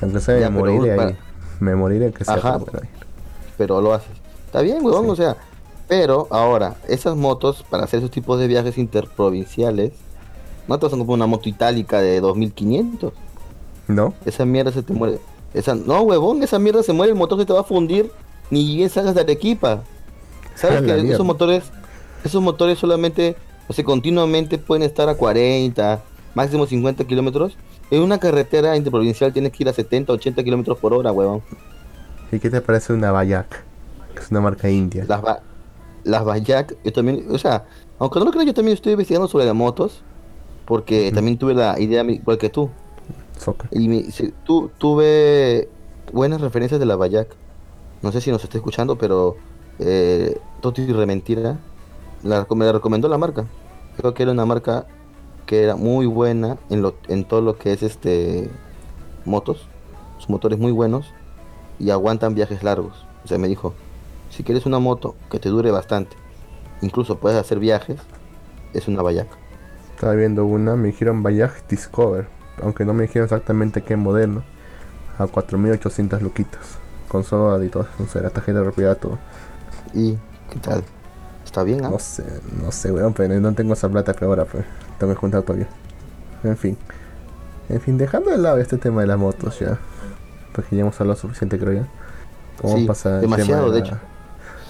[0.00, 1.18] Aunque sea, Ya, me moriré para- ahí.
[1.60, 2.34] Me moriré que sea.
[2.34, 2.58] Ajá.
[2.58, 2.82] pero
[3.56, 4.10] pero lo haces.
[4.46, 5.10] Está bien, huevón, Sí.
[5.10, 5.36] o sea.
[5.86, 9.92] Pero ahora, esas motos para hacer esos tipos de viajes interprovinciales,
[10.66, 13.12] no te vas a comprar una moto itálica de 2500.
[13.86, 14.14] ¿No?
[14.24, 15.18] Esa mierda se te muere.
[15.54, 18.10] Esa, no, huevón, esa mierda se muere, el motor se te va a fundir,
[18.50, 19.82] ni bien salgas de Arequipa.
[20.56, 21.14] ¿Sabes que mierda.
[21.14, 21.64] esos motores,
[22.24, 23.36] esos motores solamente,
[23.68, 26.02] o sea, continuamente pueden estar a 40,
[26.34, 27.56] máximo 50 kilómetros?
[27.90, 31.42] En una carretera interprovincial tienes que ir a 70, 80 kilómetros por hora, huevón.
[32.32, 33.64] ¿Y qué te parece una Bayak?
[34.14, 35.04] Que es una marca india.
[35.06, 35.42] Las, ba-
[36.02, 37.64] las Bayak, yo también, o sea,
[37.98, 40.02] aunque no lo creas, yo también estoy investigando sobre las motos,
[40.64, 42.70] porque también tuve la idea igual que tú.
[43.38, 43.68] Soccer.
[43.72, 45.68] Y mi- sí, tu- tuve
[46.12, 47.28] buenas referencias de la Bayak.
[48.02, 49.36] No sé si nos está escuchando, pero
[49.78, 51.58] eh, Toti Rementira
[52.22, 53.46] la, me la recomendó la marca.
[53.96, 54.86] Creo que era una marca
[55.46, 58.50] que era muy buena en, lo, en todo lo que es este
[59.24, 59.68] motos.
[60.18, 61.12] Sus motores muy buenos
[61.78, 63.04] y aguantan viajes largos.
[63.24, 63.74] O sea, me dijo,
[64.30, 66.16] si quieres una moto que te dure bastante,
[66.82, 68.00] incluso puedes hacer viajes,
[68.74, 69.28] es una Bayak.
[69.94, 72.28] Estaba viendo una, me dijeron Bayak Discover.
[72.62, 74.42] Aunque no me dijeron exactamente qué modelo.
[75.18, 76.60] A 4800 luquitas.
[77.08, 77.86] Con soda y todo.
[78.02, 79.18] O sea, la tarjeta de propiedad, todo.
[79.92, 80.14] ¿Y
[80.50, 80.82] qué tal?
[81.44, 81.84] ¿Está bien?
[81.84, 81.90] ah?
[81.90, 82.24] No sé,
[82.62, 84.64] no sé, weón, pero no tengo esa plata que ahora, pues.
[84.98, 85.68] Tengo que juntar todavía.
[86.42, 86.76] En fin.
[87.68, 89.78] En fin, dejando de lado este tema de las motos ya.
[90.52, 91.88] Porque ya hemos hablado suficiente, creo ya.
[92.62, 93.98] Vamos Sí, a pasar al demasiado, tema de la- hecho.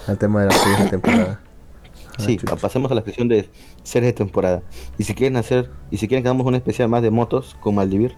[0.07, 1.39] Al tema de la siguiente temporada.
[2.17, 2.55] Sí, Ah, chucha.
[2.55, 3.49] pasemos a la sección de
[3.83, 4.61] series de temporada.
[4.97, 7.75] Y si quieren hacer, y si quieren que hagamos un especial más de motos con
[7.75, 8.15] Maldivir,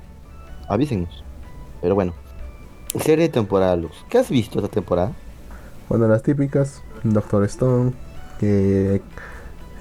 [0.68, 1.24] avísenos.
[1.82, 2.14] Pero bueno,
[3.00, 4.06] serie de temporada, Luz.
[4.10, 5.14] ¿Qué has visto esta temporada?
[5.90, 7.94] Bueno, las típicas, Doctor Stone,
[8.40, 9.02] que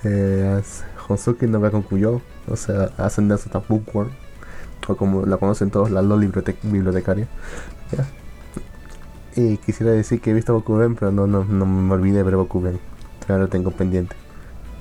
[0.04, 0.62] eh,
[1.08, 4.10] Honsuki no concluyó, o sea, hacen de hasta Bookworm,
[4.88, 7.26] o como la conocen todos, la LOL bibliote- bibliotecaria.
[7.92, 8.06] ¿ya?
[9.42, 12.36] Y quisiera decir que he visto Bokuben, pero no, no, no me olvidé de ver
[12.36, 12.78] Bokuben.
[13.26, 14.16] Todavía lo tengo pendiente.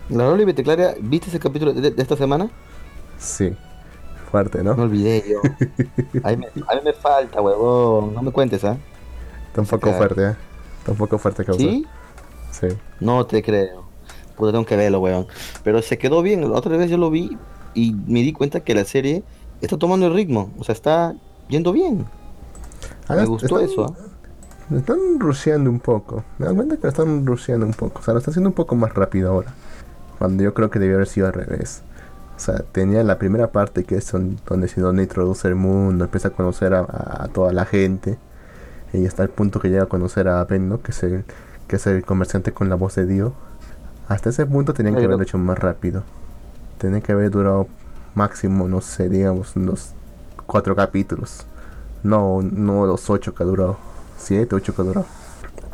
[0.10, 2.51] La Loli Beteclaria, ¿viste ese capítulo de, de esta semana?
[3.17, 3.55] Sí,
[4.31, 4.75] fuerte, ¿no?
[4.75, 5.39] Me olvidé yo.
[6.23, 8.13] A mí me, a mí me falta, huevón.
[8.13, 8.77] No me cuentes, ¿ah?
[9.53, 10.36] Tampoco fuerte, ¿eh?
[10.84, 11.60] Tampoco fuerte causa.
[11.60, 11.86] ¿Sí?
[12.51, 12.67] Sí.
[12.99, 13.86] No te creo.
[14.36, 15.27] Puta, tengo que verlo, weón.
[15.63, 16.41] Pero se quedó bien.
[16.41, 17.38] La otra vez yo lo vi
[17.73, 19.23] y me di cuenta que la serie
[19.62, 20.51] está tomando el ritmo.
[20.58, 21.15] O sea, está
[21.47, 22.05] yendo bien.
[23.08, 23.86] Ah, Me gustó eso.
[23.86, 24.14] ¿ah?
[24.69, 26.23] Lo están rusheando un poco.
[26.39, 27.99] Me da cuenta que lo están rusheando un poco.
[27.99, 29.54] O sea, lo están haciendo un poco más rápido ahora.
[30.17, 31.82] Cuando yo creo que debió haber sido al revés.
[32.36, 36.06] O sea, tenía la primera parte que es don- donde se donde introduce el mundo,
[36.06, 38.17] empieza a conocer a, a toda la gente.
[38.93, 40.82] Y hasta el punto que llega a conocer a Ben, ¿no?
[40.82, 41.25] Que es el,
[41.67, 43.34] que es el comerciante con la voz de Dio.
[44.08, 46.04] Hasta ese punto tenían que haberlo hecho más rápido.
[46.78, 47.67] Tenía que haber durado
[48.15, 49.91] máximo, no sé, digamos, unos
[50.45, 51.45] cuatro capítulos.
[52.04, 53.78] No, no los ocho que ha durado.
[54.17, 55.06] Siete, ocho que ha durado.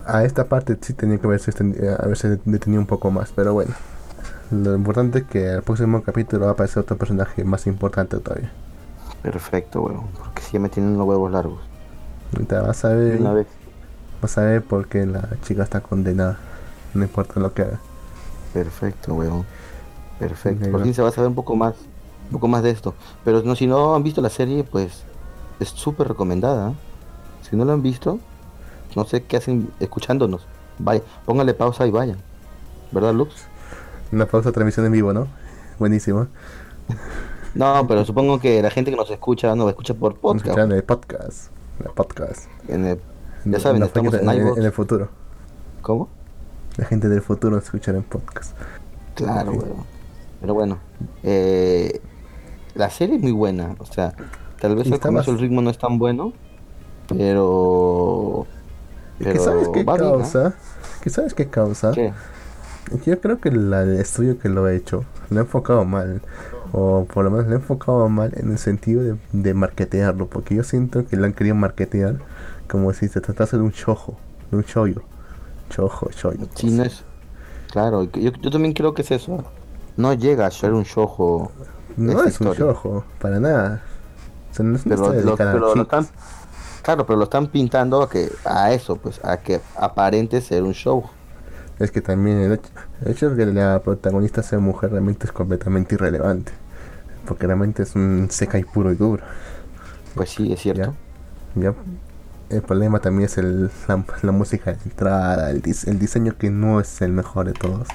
[0.05, 3.73] A esta parte sí tenía que haberse, eh, haberse detenido un poco más, pero bueno.
[4.51, 8.51] Lo importante es que al próximo capítulo va a aparecer otro personaje más importante todavía.
[9.21, 10.07] Perfecto, weón.
[10.17, 11.59] Porque si ya me tienen los huevos largos.
[12.33, 13.47] Ahorita vas a ver, Una vez.
[14.21, 16.37] vas a ver por qué la chica está condenada.
[16.93, 17.79] No importa lo que haga.
[18.53, 19.45] Perfecto, weón.
[20.19, 20.69] Perfecto.
[20.71, 21.75] Por fin se va a saber un poco más.
[22.25, 22.93] Un poco más de esto.
[23.23, 25.03] Pero no, si no han visto la serie, pues
[25.59, 26.71] es súper recomendada.
[26.71, 26.73] ¿eh?
[27.49, 28.19] Si no la han visto,
[28.95, 30.45] no sé qué hacen escuchándonos.
[30.79, 32.17] Vaya, pónganle pausa y vayan.
[32.91, 33.33] ¿Verdad, Lux?
[34.11, 35.27] Una pausa transmisión en vivo, ¿no?
[35.79, 36.27] Buenísimo.
[37.53, 40.45] No, pero supongo que la gente que nos escucha nos escucha por podcast.
[40.47, 41.47] escuchar en el podcast.
[41.79, 42.45] En el podcast.
[42.67, 42.99] En el-
[43.45, 45.09] No- ya saben, no estamos en en, en el futuro.
[45.81, 46.09] ¿Cómo?
[46.77, 48.55] La gente del futuro nos escuchará en podcast.
[49.15, 49.83] Claro, weón.
[50.39, 50.79] Pero bueno,
[51.23, 52.01] eh,
[52.75, 53.75] la serie es muy buena.
[53.79, 54.13] O sea,
[54.59, 56.33] tal vez al comienzo el ritmo no es tan bueno,
[57.07, 58.45] pero.
[59.23, 60.53] Pero sabes qué va bien, causa.
[61.01, 61.91] Que sabes qué causa.
[61.91, 62.13] ¿Qué?
[63.05, 66.21] Yo creo que la- el estudio que lo ha hecho lo ha enfocado mal.
[66.73, 70.27] O por lo menos lo ha enfocado mal en el sentido de, de marketearlo.
[70.27, 72.15] Porque yo siento que lo han querido marketear
[72.69, 74.17] como si se tratase de un chojo.
[74.51, 75.01] De un chollo.
[75.69, 76.47] Chojo, chollo.
[76.55, 77.03] Sí, no es.
[77.71, 79.43] Claro, yo, yo también creo que es eso.
[79.95, 81.51] No llega a ser un shojo.
[81.97, 83.81] No es un chojo, para nada.
[84.51, 86.07] O sea, no es Pero, lo, pero lo están.
[86.83, 90.73] Claro, pero lo están pintando a que a eso, pues, a que aparente ser un
[90.73, 91.03] show.
[91.79, 92.69] Es que también el hecho,
[93.05, 96.51] el hecho de que la protagonista sea mujer realmente es completamente irrelevante.
[97.27, 99.23] Porque realmente es un Sekai puro y duro.
[100.15, 100.93] Pues sí, es cierto.
[101.55, 101.73] Ya.
[102.49, 106.49] El problema también es el, la, la música de entrada, el, dis- el diseño que
[106.49, 107.87] no es el mejor de todos.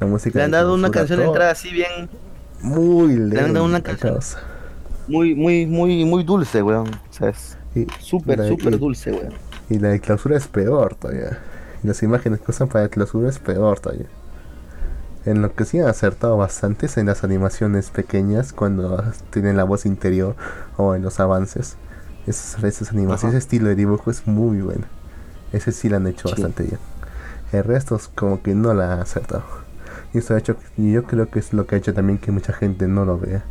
[0.00, 2.10] La música Le han dado una canción de entrada así bien,
[2.60, 4.18] Muy Le han dado una canción.
[5.06, 6.88] muy, muy, muy, muy dulce, weón.
[6.88, 7.55] O sea, es Y,
[8.00, 9.32] súper, súper dulce, weón.
[9.68, 11.38] Y la de clausura es peor todavía.
[11.82, 14.06] Y las imágenes que usan para la clausura es peor todavía.
[15.24, 19.64] En lo que sí han acertado bastante es en las animaciones pequeñas cuando tienen la
[19.64, 20.36] voz interior
[20.76, 21.76] o en los avances.
[22.28, 23.28] Esas, esas animaciones, Ajá.
[23.30, 24.84] ese estilo de dibujo es muy bueno.
[25.52, 26.34] Ese sí lo han hecho Sí.
[26.34, 26.78] bastante bien.
[27.52, 29.44] El resto es como que no la han acertado.
[30.14, 32.30] Y eso ha hecho, y yo creo que es lo que ha hecho también que
[32.30, 33.42] mucha gente no lo vea.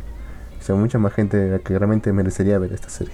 [0.58, 3.12] O sea, mucha más gente que realmente merecería ver esta serie.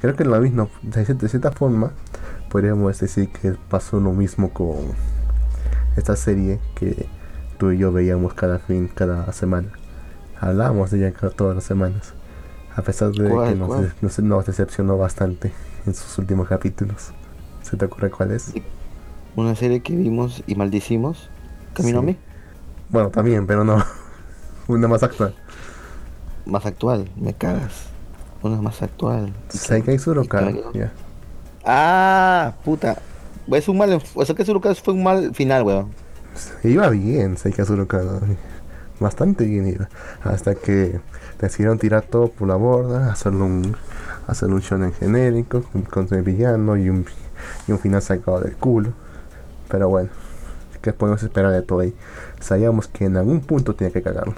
[0.00, 1.90] Creo que lo mismo, de cier- de cierta forma,
[2.50, 4.76] podríamos decir que pasó lo mismo con
[5.96, 7.06] esta serie que
[7.58, 9.68] tú y yo veíamos cada fin, cada semana.
[10.40, 12.12] Hablábamos de ella todas las semanas.
[12.76, 15.50] A pesar de ¿Cuál, que nos, nos- nos decepcionó bastante
[15.86, 17.12] en sus últimos capítulos.
[17.62, 18.52] ¿Se te ocurre cuál es?
[19.34, 21.30] Una serie que vimos y maldicimos.
[21.72, 22.06] Camino a Sí.
[22.08, 22.18] mí.
[22.90, 23.82] Bueno, también, pero no.
[24.68, 25.34] Una más actual.
[26.44, 27.86] Más actual, me cagas.
[28.46, 29.32] Una más actual.
[29.48, 30.52] Seikai y Suroka.
[30.72, 30.92] ya.
[31.64, 32.98] Ah, puta.
[33.48, 34.00] Es un mal.
[34.14, 35.90] O sea que Suruka fue un mal final, weón.
[36.62, 38.02] Iba bien Seikai Suroka.
[38.02, 38.20] ¿no?
[39.00, 39.88] Bastante bien iba.
[40.24, 41.00] Hasta que
[41.40, 43.76] decidieron tirar todo por la borda, hacerlo un,
[44.26, 47.04] hacer un shonen genérico con, con el villano y un,
[47.68, 48.92] y un final sacado del culo.
[49.68, 50.08] Pero bueno,
[50.80, 51.94] ¿qué podemos esperar de todo ahí?
[52.40, 54.34] Sabíamos que en algún punto tenía que cagarlo.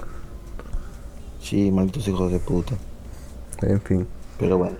[1.41, 2.75] Sí, malditos hijos de puta.
[3.61, 4.07] En fin.
[4.37, 4.77] Pero bueno.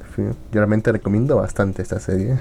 [0.00, 2.38] En fin, Yo realmente recomiendo bastante esta serie.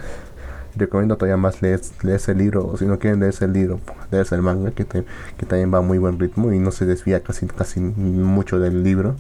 [0.76, 3.80] Recomiendo todavía más leer, leerse el libro, o si no quieren leerse el libro,
[4.12, 5.06] leerse el manga, que, te-
[5.38, 8.84] que también va a muy buen ritmo y no se desvía casi, casi mucho del
[8.84, 9.16] libro.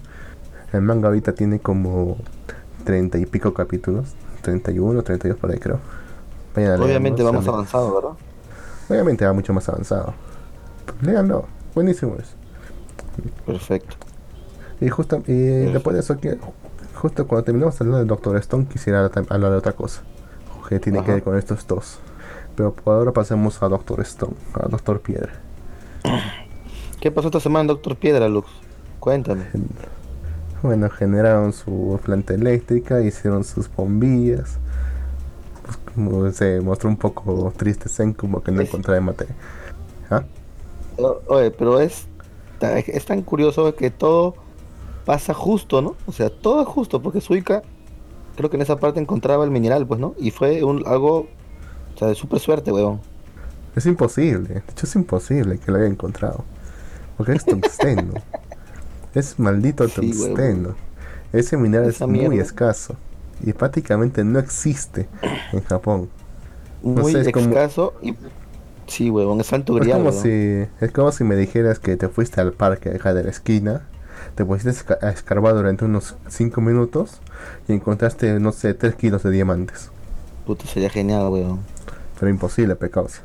[0.73, 2.17] El manga ahorita tiene como
[2.85, 5.79] treinta y pico capítulos, 31, 32 por ahí creo.
[6.55, 7.55] Vayan Obviamente vamos también.
[7.55, 8.17] avanzado, ¿verdad?
[8.89, 10.13] Obviamente va mucho más avanzado.
[11.01, 12.35] Léanlo, buenísimo es.
[13.45, 13.97] Perfecto.
[14.79, 16.37] Y justo y después de eso que
[16.95, 20.01] justo cuando terminamos de hablar del Doctor Stone quisiera hablar de otra cosa
[20.69, 21.99] que tiene que ver con estos dos.
[22.55, 25.31] Pero por ahora pasemos a Doctor Stone, a Doctor Piedra.
[26.99, 28.49] ¿Qué pasó esta semana, Doctor Piedra, Lux?
[28.99, 29.45] Cuéntame.
[30.63, 34.57] Bueno, generaron su planta eléctrica, hicieron sus bombillas.
[35.63, 39.35] Pues, como se mostró un poco triste Zen como que no Es- encontraba materia.
[40.09, 40.23] ¿Ah?
[41.27, 42.07] Oye, pero es,
[42.59, 44.33] es tan curioso que todo
[45.07, 45.95] pasa justo, ¿no?
[46.05, 47.63] O sea, todo es justo, porque Suica,
[48.35, 50.13] creo que en esa parte encontraba el mineral, pues, ¿no?
[50.19, 51.27] Y fue un, algo,
[51.95, 52.99] o sea, de súper suerte, weón.
[53.73, 56.43] Es imposible, de hecho es imposible que lo haya encontrado.
[57.15, 58.13] Porque es tungsteno.
[59.15, 60.11] es maldito Sí, huevón.
[60.11, 60.75] tungsteno.
[61.31, 62.95] Ese mineral Esa es muy escaso.
[63.41, 65.07] Y prácticamente no existe
[65.53, 66.09] en Japón.
[66.83, 68.13] Muy sé, es como- escaso y...
[68.87, 70.21] Sí, weón, es santo Es grial, como weón.
[70.23, 73.81] si es como si me dijeras que te fuiste al parque acá de la esquina,
[74.35, 77.19] te pusiste a esca- a escarbar durante unos 5 minutos
[77.67, 79.89] y encontraste, no sé, 3 kilos de diamantes.
[80.45, 81.59] Puta, sería genial, weón.
[82.19, 83.21] Pero imposible, pecados.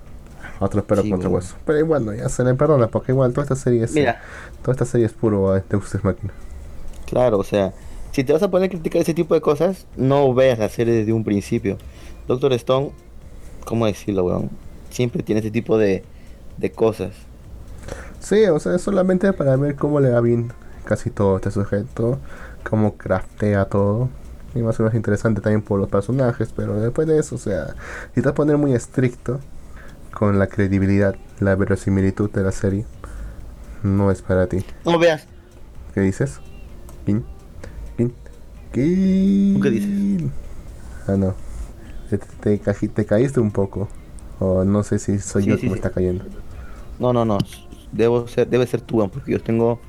[0.60, 1.56] Otro perro Sí, contra hueso.
[1.66, 4.20] Pero igual no, ya se le perdona porque igual toda esta serie es, Mira,
[4.62, 6.32] toda esta serie es puro eh, Deus Ex Machina.
[7.06, 7.72] claro, o sea,
[8.12, 10.94] si te vas a poner a criticar ese tipo de cosas, no veas la serie
[10.94, 11.78] desde un principio.
[12.28, 12.90] Doctor Stone,
[13.64, 14.50] ¿cómo decirlo, weón?
[14.90, 16.04] Siempre tiene ese tipo de,
[16.58, 17.12] de cosas.
[18.20, 20.52] Sí, o sea, es solamente para ver cómo le va bien
[20.84, 22.18] casi todo este sujeto,
[22.68, 24.10] cómo craftea todo.
[24.54, 27.74] Y más o menos interesante también por los personajes, pero después de eso, o sea,
[28.14, 29.40] si te vas a poner muy estricto
[30.12, 32.86] con la credibilidad, la verosimilitud de la serie,
[33.82, 34.64] no es para ti.
[34.84, 35.28] No veas.
[35.94, 36.40] ¿Qué dices?
[37.04, 37.26] ¿Quién?
[37.96, 38.14] ¿Quién?
[38.72, 39.60] ¿Quién?
[39.60, 39.94] ¿Qué dices?
[41.06, 41.34] Ah, no.
[42.10, 43.88] Te, te, te caíste un poco.
[44.38, 45.76] O no sé si soy Sí, yo sí, que me sí.
[45.76, 46.26] está cayendo.
[46.98, 47.50] No, no, no.
[47.90, 49.80] Debo ser, debe ser tú, porque yo tengo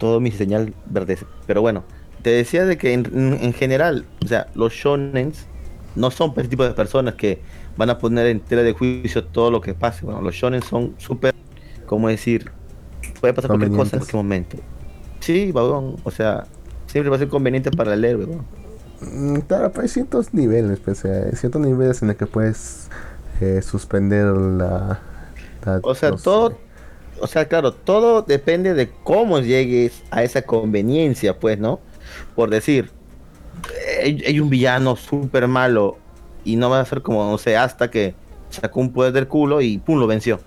[0.00, 1.18] todo mi señal verde.
[1.46, 1.86] Pero bueno,
[2.22, 5.50] te decía de que en, en general, o sea, los shonens
[5.94, 7.44] no son ese tipo de personas que
[7.76, 10.06] van a poner en tela de juicio todo lo que pase.
[10.06, 11.34] Bueno, los shonen son súper,
[11.86, 12.52] ¿cómo decir?
[13.20, 14.58] Puede pasar cualquier cosa en cualquier momento.
[15.20, 16.52] Sí, weón, o sea,
[16.86, 18.48] siempre va a ser conveniente para leer, weón.
[19.00, 22.90] Mm, Claro, pero hay ciertos niveles, pues, eh, hay ciertos niveles en los que puedes
[23.40, 25.02] eh, suspender la,
[25.64, 26.62] la- O sea, todo,
[27.20, 31.80] o sea, claro, todo depende de cómo llegues a esa conveniencia, pues, ¿no?
[32.34, 32.90] Por decir,
[34.02, 35.98] hay, hay un villano súper malo
[36.44, 38.14] y no va a ser como, no sé, hasta que
[38.50, 40.40] sacó un poder del culo y pum, lo venció.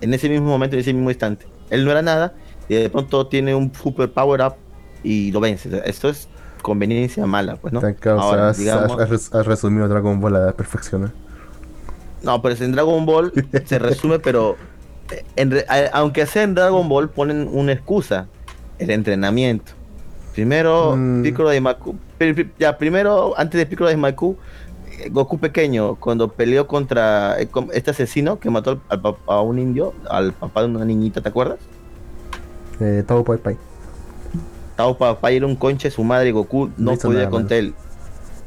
[0.00, 1.46] En ese mismo momento, en ese mismo instante.
[1.70, 2.34] Él no era nada
[2.68, 4.54] y de pronto tiene un super power up
[5.02, 5.72] y lo vences.
[5.84, 6.28] Esto es
[6.62, 7.80] conveniencia mala, pues, ¿no?
[8.22, 11.06] Ahora, has, digamos- has- has res- has resumido Dragon Ball a la perfección.
[11.06, 11.10] ¿eh?
[12.22, 13.32] No, pero en Dragon Ball
[13.66, 14.56] se resume, pero
[15.36, 18.26] en aunque sea en Dragon Ball ponen una excusa,
[18.78, 19.72] el entrenamiento.
[20.32, 21.22] Primero Mm.
[21.22, 21.96] Piccolo de Maku,
[22.58, 24.36] ya primero antes de Piccolo de Maku,
[24.98, 29.40] eh, Goku pequeño cuando peleó contra eh, con este asesino que mató al, al a
[29.40, 31.58] un indio, al papá de una niñita, ¿te acuerdas?
[32.80, 33.56] Eh, Tao Pai Pai.
[34.76, 37.74] Tao Papai era un conche su madre y Goku No no podía contra él.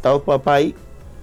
[0.02, 0.76] Tao Papai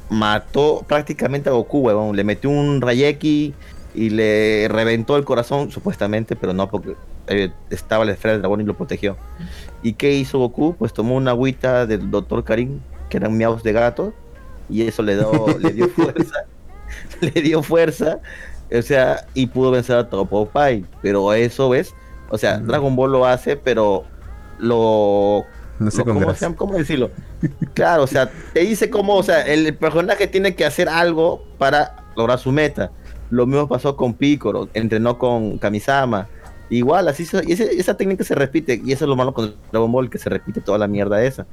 [0.09, 2.16] mató prácticamente a Goku, huevón.
[2.16, 3.55] Le metió un Rayeki
[3.94, 6.96] y le reventó el corazón, supuestamente, pero no porque
[7.28, 9.16] eh, estaba la esfera del dragón y lo protegió.
[9.83, 10.74] ¿Y qué hizo Goku?
[10.76, 12.44] Pues tomó una agüita del Dr.
[12.44, 14.12] Karim, que eran miaos de gato,
[14.68, 16.44] y eso le, dio le dio fuerza.
[17.20, 18.18] le dio fuerza,
[18.72, 20.85] o sea, y pudo vencer a Tao Papai.
[21.02, 21.94] Pero eso, ¿ves?
[22.30, 22.66] O sea, Mm.
[22.66, 24.04] Dragon Ball lo hace, pero
[24.59, 25.44] lo
[25.78, 26.20] No sé ¿cómo?
[26.57, 27.11] ¿Cómo decirlo?
[27.74, 32.04] Claro, o sea, te dice cómo, o sea, el personaje tiene que hacer algo para
[32.16, 32.90] lograr su meta.
[33.35, 36.29] Lo mismo pasó con Piccolo, entrenó con Kamisama.
[36.70, 39.55] Igual, así se- y ese- esa técnica se repite, y eso es lo malo con
[39.73, 41.47] Dragon Ball, que se repite toda la mierda esa.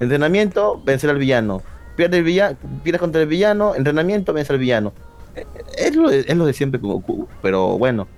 [0.00, 1.62] Entrenamiento, vencer al villano.
[1.96, 4.92] Pierde el villano, pierde contra el villano, entrenamiento, vence al villano.
[5.36, 5.46] Eh,
[5.78, 8.08] Es lo de, es lo de siempre Goku, pero bueno,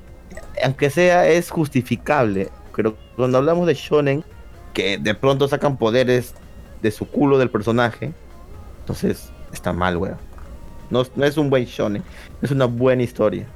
[0.64, 2.48] aunque sea, es justificable.
[2.74, 4.24] Pero cuando hablamos de Shonen,
[4.72, 6.34] que de pronto sacan poderes
[6.82, 8.12] de su culo del personaje,
[8.80, 10.16] entonces está mal, weón.
[10.90, 12.02] No, no es un buen Shonen,
[12.42, 13.46] es una buena historia.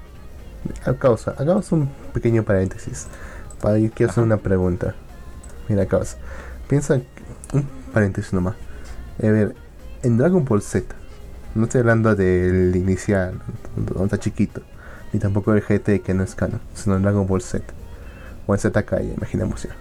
[0.99, 3.07] Causa, hagamos un pequeño paréntesis.
[3.61, 4.95] Para yo quiero hacer una pregunta.
[5.69, 6.17] Mira, causa.
[6.69, 7.01] Piensa,
[7.53, 8.57] un paréntesis nomás.
[9.23, 9.55] A ver,
[10.03, 10.95] en Dragon Ball Z,
[11.55, 13.41] no estoy hablando del inicial,
[13.77, 14.63] donde está chiquito,
[15.13, 17.65] ni tampoco del GT que no es canon, sino en Dragon Ball Z.
[18.47, 19.77] O en ZK, ya, imaginemos ya.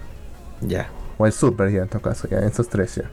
[0.60, 0.90] Ya.
[1.18, 3.10] O el Super, ya en todo caso, ya, en esos tres ya.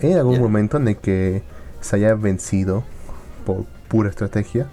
[0.00, 1.42] ¿Hay algún momento en el que
[1.80, 2.84] se haya vencido
[3.44, 4.66] por pura estrategia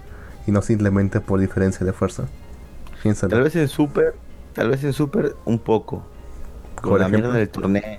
[0.46, 2.24] y no simplemente por diferencia de fuerza?
[3.02, 3.30] Piénsalo.
[3.30, 4.14] Tal vez en Super,
[4.54, 6.02] tal vez en Super un poco.
[6.80, 7.28] Con la ejemplo.
[7.28, 7.98] mierda del torneo.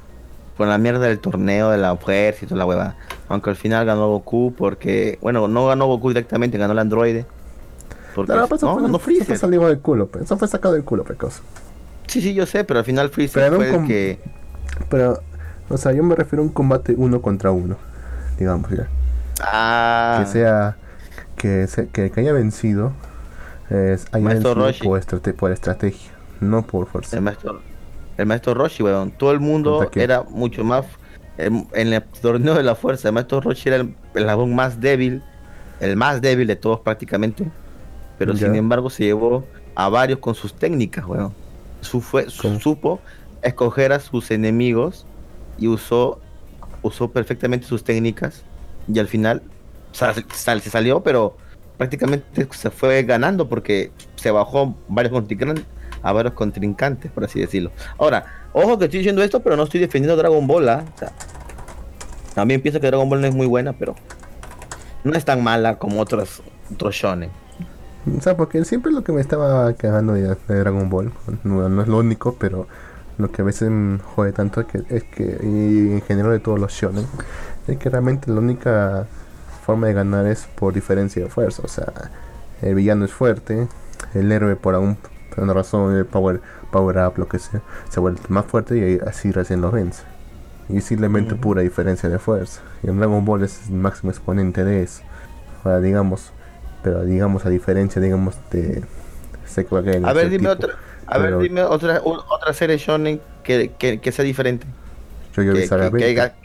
[0.57, 2.95] Con la mierda del torneo de la fuerza y toda la hueva.
[3.29, 7.25] Aunque al final ganó Goku porque, bueno, no ganó Goku directamente, ganó el androide.
[8.13, 9.37] Porque, No, pero eso no, fue, ganó eso fue Freezer.
[9.37, 11.41] salido del culo, eso fue sacado del culo, pecos.
[12.07, 14.19] Sí, sí, yo sé, pero al final Freezer Pero fue el que...
[14.89, 15.21] Pero,
[15.69, 17.77] o sea, yo me refiero a un combate uno contra uno,
[18.37, 18.89] digamos, ya.
[19.39, 20.77] Ah, Que sea,
[21.37, 22.93] que, se- que, que haya vencido,
[23.69, 27.15] es, haya Maestro vencido por, estrate- por estrategia, no por fuerza.
[27.17, 27.61] el maestro,
[28.17, 29.11] el maestro Roshi, weón.
[29.11, 30.85] Todo el mundo era mucho más...
[31.37, 35.23] En, en el torneo de la fuerza, el maestro Roshi era el, el más débil,
[35.79, 37.47] el más débil de todos prácticamente.
[38.19, 38.45] Pero Ya.
[38.47, 41.33] sin embargo se llevó a varios con sus técnicas, weón.
[41.79, 42.99] Su fue, su- supo
[43.41, 45.07] escoger a sus enemigos
[45.57, 46.19] y usó,
[46.83, 48.43] usó perfectamente sus técnicas.
[48.93, 49.41] Y al final
[49.91, 51.37] sal- se salió, pero
[51.77, 55.65] prácticamente se fue ganando porque se bajó varios contrincantes
[56.03, 57.71] a varios contrincantes, por así decirlo.
[57.97, 60.69] Ahora, ojo que estoy diciendo esto, pero no estoy defendiendo Dragon Ball.
[60.69, 60.83] ¿ah?
[62.33, 63.95] También pienso que Dragon Ball no es muy buena, pero
[65.03, 66.41] no es tan mala como otros,
[66.73, 67.29] otros shonen.
[68.17, 71.11] O sea, porque siempre lo que me estaba cagando de, Dragon Ball,
[71.43, 72.67] no, no es lo único, pero
[73.17, 76.39] lo que a veces me jode tanto es que, es que y en general de
[76.39, 77.05] todos los shonen,
[77.77, 79.05] que realmente la única
[79.65, 81.61] forma de ganar es por diferencia de fuerza.
[81.65, 81.91] O sea,
[82.61, 83.67] el villano es fuerte,
[84.13, 84.97] el héroe por, algún,
[85.33, 88.99] por una razón, el power, power up, lo que sea, se vuelve más fuerte y
[89.07, 90.03] así recién lo vence.
[90.69, 92.61] Y simplemente pura diferencia de fuerza.
[92.83, 95.01] Y en Dragon Ball es el máximo exponente de eso.
[95.63, 96.31] Ahora, digamos,
[96.81, 98.83] pero digamos a diferencia, digamos, de...
[99.45, 100.75] Sé que va a ver, dime tipo, otra,
[101.07, 104.65] a ver, dime otra, otra serie shonen que, que, que sea diferente.
[105.35, 106.21] Que, Bizarre que- que Adventure.
[106.21, 106.35] haya-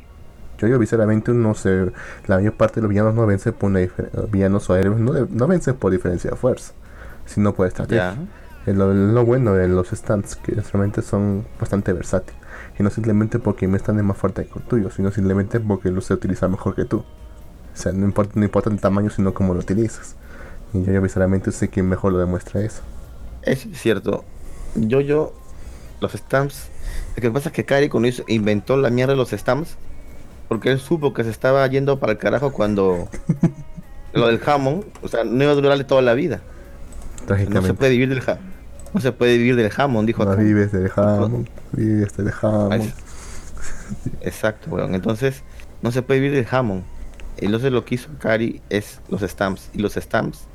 [0.59, 1.92] Yo-Yo Bizarre Adventure no sé...
[2.27, 5.12] La mayor parte de los villanos no vencen por una difer- Villanos o héroes no,
[5.31, 6.73] no vencen por diferencia de fuerza,
[7.27, 8.14] sino por estrategia.
[8.14, 8.71] ya.
[8.71, 12.40] Es lo, lo bueno de los stands, que realmente son bastante versátiles.
[12.79, 15.91] Y no simplemente porque mi stand es más fuerte que el tuyo, sino simplemente porque
[15.91, 16.99] lo sé utilizar mejor que tú.
[16.99, 17.05] O
[17.78, 20.16] sea, no importa, no importa el tamaño, sino cómo lo utilizas.
[20.72, 22.83] Y yo, yo visualmente sé quién mejor lo demuestra eso.
[23.43, 24.24] Es cierto.
[24.74, 25.33] Yo, yo,
[26.01, 26.68] los stamps.
[27.14, 29.76] Lo que pasa es que Kari cuando hizo- inventó la mierda de los stamps,
[30.49, 33.09] porque él supo que se estaba yendo para el carajo cuando
[34.12, 36.40] lo del jamón, o sea, no iba a durarle toda la vida.
[37.49, 38.57] No se puede vivir del jamón.
[38.94, 40.42] No se puede vivir del jamón, dijo No acá.
[40.42, 42.92] vives del jamón, vives del jamón.
[44.20, 44.94] Exacto, weón.
[44.94, 45.42] Entonces,
[45.82, 46.84] no se puede vivir del jamón.
[47.38, 49.70] Entonces lo que hizo Kari es los stamps.
[49.74, 50.47] Y los stamps,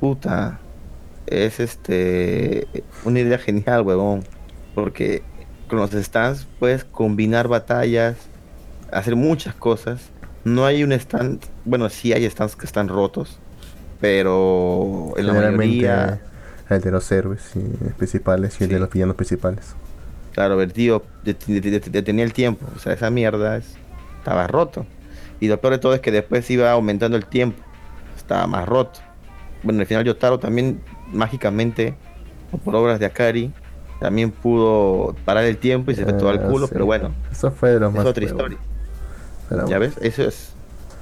[0.00, 0.58] puta,
[1.26, 2.66] es este
[3.04, 4.24] una idea genial, huevón.
[4.74, 5.22] Porque
[5.68, 8.16] con los stands puedes combinar batallas,
[8.92, 10.00] hacer muchas cosas.
[10.44, 13.38] No hay un stand, bueno, sí hay stands que están rotos,
[14.00, 16.20] pero en la mayoría,
[16.70, 17.60] el de los héroes y
[17.94, 18.80] principales y el de Sí.
[18.80, 19.74] los villanos principales.
[20.32, 21.02] claro, Vertigo
[22.04, 23.74] tenía el tiempo, o sea, esa mierda es-
[24.18, 24.86] estaba roto.
[25.40, 27.60] Y lo peor de todo es que después iba aumentando el tiempo,
[28.16, 29.00] estaba más roto.
[29.64, 30.80] Bueno, al final Yotaro también
[31.12, 31.94] mágicamente,
[32.64, 33.52] por obras de Akari,
[34.00, 36.72] también pudo parar el tiempo y se fue todo al Ah, culo, sí.
[36.72, 38.58] pero bueno, Eso fue de lo es más otra historia.
[39.48, 39.80] Pero ¿Ya bueno.
[39.80, 39.94] ves?
[40.00, 40.50] Eso es,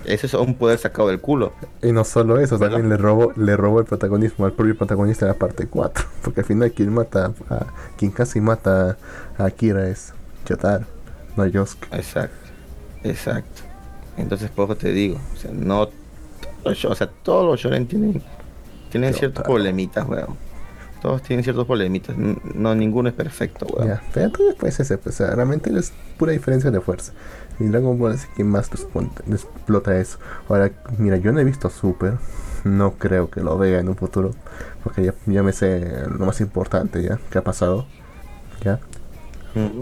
[0.05, 1.53] eso es un poder sacado del culo.
[1.82, 2.74] Y no solo eso, Bueno.
[2.74, 6.05] también le robó, le robó el protagonismo al propio protagonista de la parte 4.
[6.22, 7.66] Porque al final quien mata a,
[7.97, 8.97] quien casi mata
[9.38, 10.12] a Akira es
[10.49, 10.84] Yotaro,
[11.36, 11.88] no Yosuke.
[11.92, 12.36] Exacto,
[13.05, 13.62] exacto.
[14.16, 15.88] Entonces, por eso te digo, o sea, no,
[16.64, 18.22] o sea, todos los shonen tienen,
[18.90, 20.36] tienen ciertos problemitas, weón.
[21.03, 23.88] Todos tienen ciertos problemitas, n- no, ninguno es perfecto, weón.
[23.88, 27.12] Ya, pero entonces pues ese, pues, o sea, realmente es pura diferencia de fuerza.
[27.59, 28.70] Y Dragon Ball es quien más
[29.30, 30.18] explota eso.
[30.49, 32.14] Ahora, mira, yo no he visto Super,
[32.64, 34.32] no creo que lo vea en un futuro,
[34.82, 37.86] porque ya, ya me sé lo más importante ya, que ha pasado.
[38.64, 38.80] Ya,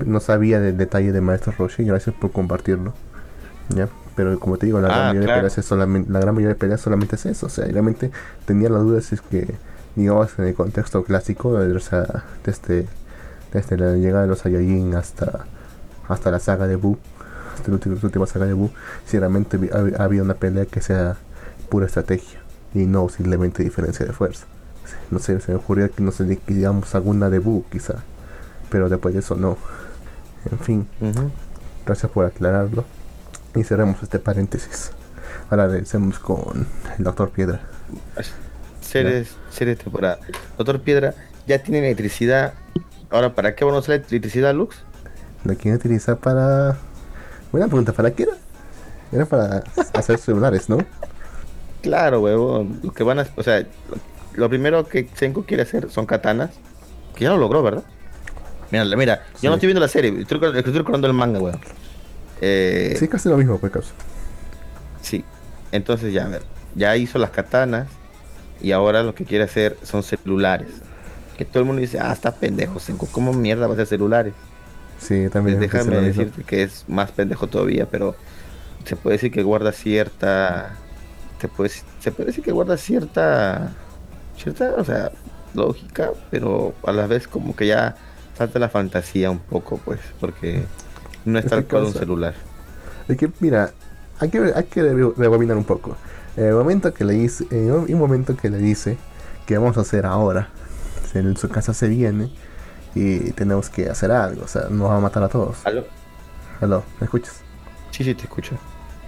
[0.07, 2.93] no sabía del detalle de Maestro Roshi, gracias por compartirlo.
[3.71, 6.35] Ya, pero como te digo, la, gran, Ah, mayoría de peleas es solamente, la gran
[6.35, 7.47] mayoría de peleas solamente es eso.
[7.47, 8.11] O sea, realmente
[8.47, 9.55] tenía la duda si es que,
[9.97, 12.87] digamos, en el contexto clásico, de, o sea, desde,
[13.53, 15.47] desde la llegada de los Saiyajin hasta,
[16.09, 16.99] hasta la saga de Buu,
[17.55, 18.71] hasta la última, la última saga de Buu,
[19.07, 21.17] si realmente vi- hab- había una pelea que sea
[21.69, 22.41] pura estrategia
[22.75, 24.47] y no simplemente diferencia de fuerza.
[25.11, 28.03] No sé, se me ocurrió que no sé, digamos, alguna de Buu quizá,
[28.71, 29.57] pero después de eso no.
[30.51, 30.87] En fin.
[31.87, 32.85] Gracias por aclararlo.
[33.55, 34.91] Y cerramos este paréntesis.
[35.49, 36.67] Ahora regresemos con
[36.99, 37.61] el Doctor Piedra.
[38.85, 40.19] Series, series de temporada.
[40.57, 41.15] Doctor Piedra
[41.47, 42.55] ya tiene electricidad.
[43.11, 44.77] Ahora, ¿para qué van a usar electricidad, Lux?
[45.45, 46.77] ¿Lo quieren utilizar para.?
[47.53, 48.33] Buena pregunta, ¿para qué era?
[49.13, 49.63] Era para
[49.95, 50.79] hacer celulares, ¿no?
[51.83, 52.81] Claro, huevón.
[52.83, 53.65] Lo que van a, o sea,
[54.35, 56.51] lo, primero que Senko quiere hacer son katanas.
[57.15, 57.85] Que ya lo logró, ¿verdad?
[58.71, 59.43] Mira, mira, Sí.
[59.43, 61.61] yo no estoy viendo la serie, estoy, estoy recordando el manga, weón.
[62.41, 63.73] Eh, Sí, casi lo mismo, pues.
[65.01, 65.25] Sí.
[65.71, 66.43] Entonces ya, a ver,
[66.75, 67.87] ya hizo las katanas
[68.61, 70.69] y ahora lo que quiere hacer son celulares.
[71.37, 72.79] Que todo el mundo dice, ah, está pendejo,
[73.11, 74.35] ¿cómo mierda va a hacer celulares?
[74.99, 75.59] Sí, también.
[75.59, 78.15] Pues déjame decirte que es más pendejo todavía, pero
[78.85, 80.77] se puede decir que guarda cierta.
[81.41, 83.73] Se puede, se puede decir que guarda cierta.
[84.37, 85.11] Cierta, o sea,
[85.55, 87.97] lógica, pero a la vez como que ya
[88.35, 90.63] falta la fantasía un poco, pues, porque
[91.25, 92.35] no es Es tal un celular.
[93.09, 93.73] Es que, mira,
[94.19, 95.97] hay que, hay que re- rebobinar un poco.
[96.37, 98.97] En el momento que le dice, en un momento que le dice
[99.47, 100.49] que vamos a hacer ahora,
[101.15, 102.31] en su casa se viene
[102.95, 105.59] y tenemos que hacer algo, o sea, nos va a matar a todos.
[105.65, 105.85] ¿Aló?
[106.61, 107.41] Aló, ¿me escuchas?
[107.91, 108.57] Sí, sí, te escucho.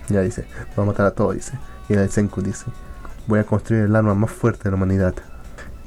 [0.09, 0.47] Ya dice,
[0.79, 1.59] va a matar a todos, dice.
[1.89, 2.67] Y el Senku dice,
[3.27, 5.15] voy a construir el arma más fuerte de la humanidad.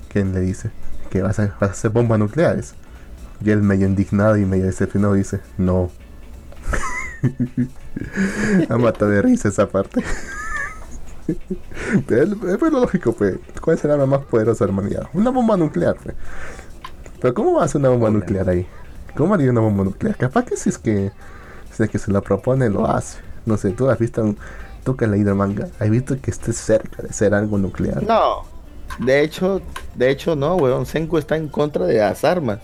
[0.10, 0.72] ¿Quién le dice?
[1.10, 2.74] Que vas a, vas a hacer bombas nucleares.
[3.44, 5.90] Y él medio indignado y medio decepcionado dice, no.
[8.70, 10.04] ha matado de risa esa parte.
[12.10, 13.36] Él- eh, lo lógico, pues.
[13.62, 15.04] ¿Cuál es el arma más poderosa de la humanidad?
[15.14, 16.16] Una bomba nuclear, pues.
[17.22, 18.34] Pero ¿cómo va a hacer una bomba Obviamente.
[18.34, 18.68] nuclear ahí?
[19.16, 20.16] ¿Cómo haría una bomba nuclear?
[20.16, 21.12] Capaz que si es que,
[21.72, 23.20] si es que se la propone, lo hace.
[23.46, 24.36] No sé, tú has visto,
[24.84, 28.04] tú que has leído el manga, has visto que esté cerca de ser algo nuclear.
[28.04, 28.44] No.
[29.00, 29.62] De hecho,
[29.96, 30.86] de hecho no, weón.
[30.86, 32.60] Senku está en contra de las armas.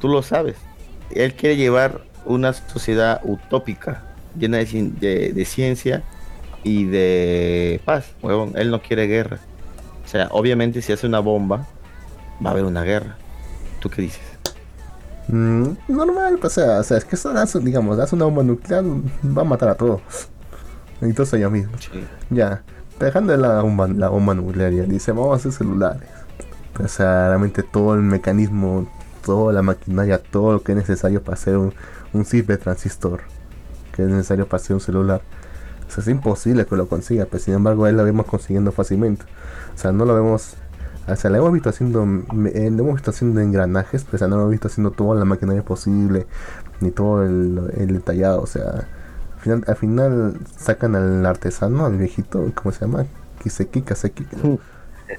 [0.00, 0.56] Tú lo sabes.
[1.10, 4.02] Él quiere llevar una sociedad utópica,
[4.38, 4.64] llena de,
[5.00, 6.02] de- de ciencia
[6.62, 8.52] y de paz, weón.
[8.56, 9.38] Él no quiere guerra.
[10.04, 11.66] O sea, obviamente si hace una bomba,
[12.44, 13.16] va a haber una guerra.
[13.80, 14.22] ¿Tú qué dices?
[15.28, 18.82] Mm, normal, o sea, o sea, es que eso das, digamos, das una bomba nuclear,
[18.82, 20.00] va a matar a todos.
[21.00, 21.90] Entonces ellos mismos.
[21.92, 22.04] Sí.
[22.30, 22.62] Ya,
[22.98, 26.08] dejando de la bomba, la bomba nuclear, ya dice, vamos a hacer celulares.
[26.82, 28.88] O sea, realmente todo el mecanismo,
[29.24, 31.74] toda la maquinaria, todo lo que es necesario para hacer un,
[32.12, 33.20] un de transistor,
[33.92, 35.20] que es necesario para hacer un celular.
[35.88, 39.24] O sea, es imposible que lo consiga, pero sin embargo, él lo vemos consiguiendo fácilmente.
[39.74, 40.54] O sea, no lo vemos.
[41.08, 42.02] O sea, lo hemos visto haciendo,
[42.52, 45.18] eh, lo hemos visto haciendo engranajes, pero o sea, no lo hemos visto haciendo toda
[45.18, 46.26] la maquinaria posible,
[46.80, 48.42] ni todo el, el detallado.
[48.42, 48.64] O sea,
[49.36, 53.06] al final, al final sacan al artesano, al viejito, ¿cómo se llama?
[53.42, 54.26] Kiseki, Kaseki.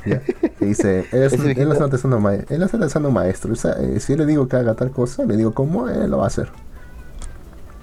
[0.06, 3.10] Ya, que dice, él es, él es viejito- un artesano, ma- él es un artesano
[3.10, 3.54] maestro.
[3.54, 6.12] O sea, eh, si yo le digo que haga tal cosa, le digo cómo, él
[6.12, 6.52] lo va a hacer.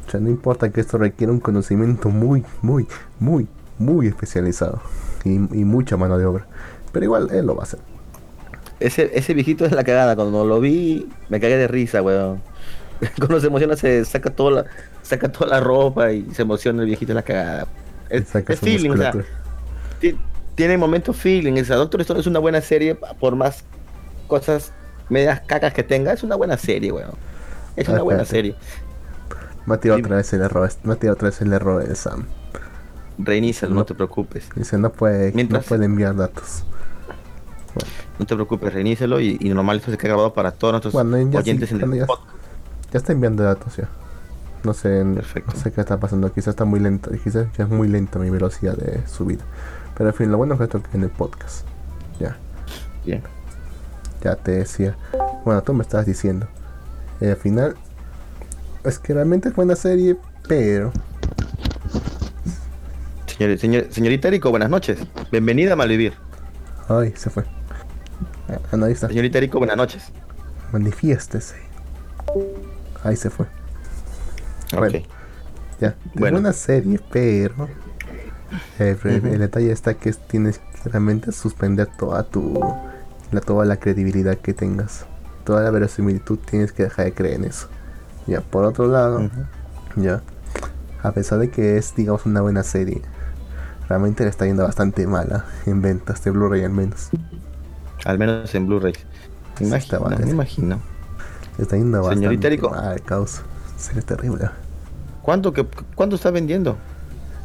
[0.06, 2.86] O sea, no importa que esto requiera un conocimiento muy, muy,
[3.18, 3.48] muy,
[3.78, 4.80] muy especializado
[5.24, 6.46] y, y mucha mano de obra.
[6.92, 7.80] Pero igual él lo va a hacer.
[8.80, 10.14] Ese, ese viejito es la cagada.
[10.16, 12.42] Cuando lo vi, me cagué de risa, weón.
[13.18, 14.66] cuando se emociona se saca toda la,
[15.02, 17.66] saca toda la ropa y se emociona el viejito en la cagada.
[18.08, 19.16] Es, es feeling, o sea,
[20.54, 21.60] tiene momentos feeling.
[21.60, 23.64] O sea, Doctor Stone es una buena serie, por más
[24.26, 24.72] cosas
[25.08, 27.18] medias cacas que tenga, es una buena serie, weón.
[27.76, 28.56] Es una Ah, buena serie.
[29.66, 30.68] Me ha tirado otra vez el error.
[30.84, 32.24] Me ha tirado otra vez el error de Sam.
[33.18, 33.86] Reinícialo, no, No.
[33.86, 34.48] te preocupes.
[34.54, 36.64] Dice, no puede, Mientras- no puede enviar datos.
[38.18, 41.18] No te preocupes, reinícialo y, y normal esto se queda grabado para todos nuestros Bueno,
[41.18, 42.06] ya sí, oyentes en el ya-
[42.92, 43.88] está enviando datos ya.
[44.64, 45.52] No sé, Perfecto.
[45.54, 46.32] no sé qué está pasando.
[46.32, 47.10] Quizás está muy lento.
[47.22, 49.44] Quizás ya es muy lenta mi velocidad de subida.
[49.96, 51.66] Pero en fin, lo bueno es que esto en el podcast.
[52.18, 52.36] Ya,
[53.04, 53.22] Bien.
[54.22, 54.96] ya te decía.
[55.44, 56.46] Bueno, tú me estabas diciendo.
[57.20, 57.76] Eh, al final,
[58.88, 60.16] es que realmente es buena serie,
[60.48, 60.92] pero
[63.26, 64.98] Señor, señor- señorita Erico, buenas noches.
[65.30, 66.14] Bienvenida a Malvivir.
[66.88, 67.44] Ay, se fue.
[68.48, 69.08] Ah, no, ahí está.
[69.08, 70.04] Señorita Erico, buenas noches.
[70.72, 71.56] Manifiéstese.
[73.02, 73.46] Ahí se fue.
[74.74, 75.00] Bueno.
[75.80, 75.94] Ya.
[76.14, 76.38] Bueno.
[76.38, 77.68] Es una serie, pero.
[78.78, 82.58] eh, el, detalle está que es- tienes que realmente suspender toda tu.
[83.32, 85.04] La, toda la credibilidad que tengas.
[85.44, 87.68] Toda la verosimilitud tienes que dejar de creer en eso.
[88.26, 89.30] Ya, por otro lado,
[89.96, 90.22] ya.
[91.02, 93.02] A pesar de que es, digamos, una buena serie,
[93.88, 97.10] realmente le está yendo bastante mala en ventas de Blu-ray al menos.
[98.04, 98.94] Al menos en Blu-ray.
[99.60, 100.80] Me Sí, me imagino.
[101.56, 103.42] Le está yendo bastante Señorita mal, causa.
[103.76, 104.50] Sería terrible.
[105.22, 106.76] ¿Cuánto, que, ¿Cuánto está vendiendo?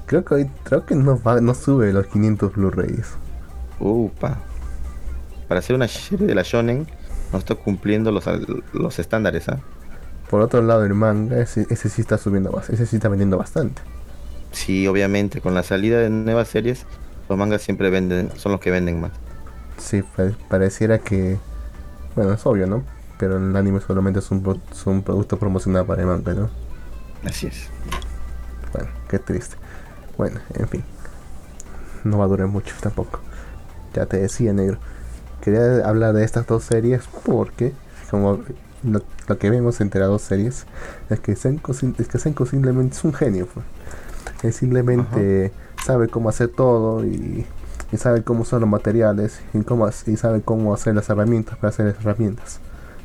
[0.05, 3.13] Creo que hoy, creo que no va, no sube los 500 Blu-rays.
[3.79, 4.39] Upa.
[5.47, 6.87] Para hacer una serie de la Shonen,
[7.31, 8.25] no está cumpliendo los,
[8.73, 9.59] los estándares, ¿ah?
[10.31, 13.83] Por otro lado, el manga, ese, ese sí está subiendo, ese sí está vendiendo bastante.
[14.51, 16.85] Sí, obviamente, con la salida de nuevas series,
[17.29, 19.11] los mangas siempre venden, son los que venden más.
[19.77, 21.37] Sí, pa- pareciera que,
[22.15, 22.83] bueno, es obvio, ¿no?
[23.19, 26.49] Pero el anime solamente es un, pro- es un producto promocionado para el manga, ¿no?
[27.25, 27.67] Así es.
[28.73, 29.55] Bueno, qué triste.
[30.17, 30.83] Bueno, en fin.
[32.03, 33.19] No va a durar mucho tampoco.
[33.93, 34.79] Ya te decía, negro.
[35.41, 37.73] Quería hablar de estas dos series porque,
[38.09, 38.39] como
[38.83, 39.01] lo,
[39.33, 40.65] lo que vemos entre las dos series,
[41.09, 43.47] es que Senko, es que Senko simplemente es un genio.
[43.53, 43.65] pues.
[44.43, 45.51] Él simplemente
[45.83, 47.45] sabe cómo hacer todo y,
[47.91, 51.69] y sabe cómo son los materiales y, cómo, y sabe cómo hacer las herramientas para
[51.69, 52.59] hacer las herramientas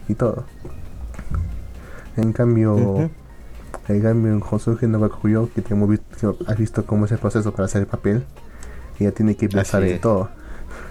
[0.08, 0.44] y todo.
[2.16, 3.10] En cambio, Ujú.
[3.88, 7.18] en cambio, en Hosuke no Bakuyo, que te hemos visto, has visto cómo es el
[7.18, 8.24] proceso para hacer el papel,
[8.98, 10.28] y ya tiene que pensar en todo.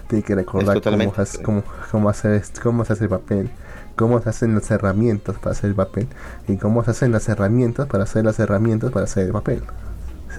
[0.07, 3.49] Tiene que recordar cómo, hace- cómo, cómo hacer, cómo se hace el papel,
[3.95, 6.07] cómo se hacen las herramientas para hacer el papel,
[6.47, 9.63] y cómo se hacen las herramientas para hacer las herramientas para hacer el papel.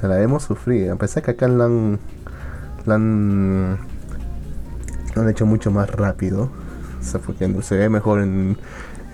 [0.00, 1.98] Se la hemos sufrido, a pesar que acá la han,
[2.84, 3.78] la han,
[5.16, 6.50] han hecho mucho más rápido.
[7.00, 8.58] O sea, porque se ve mejor en,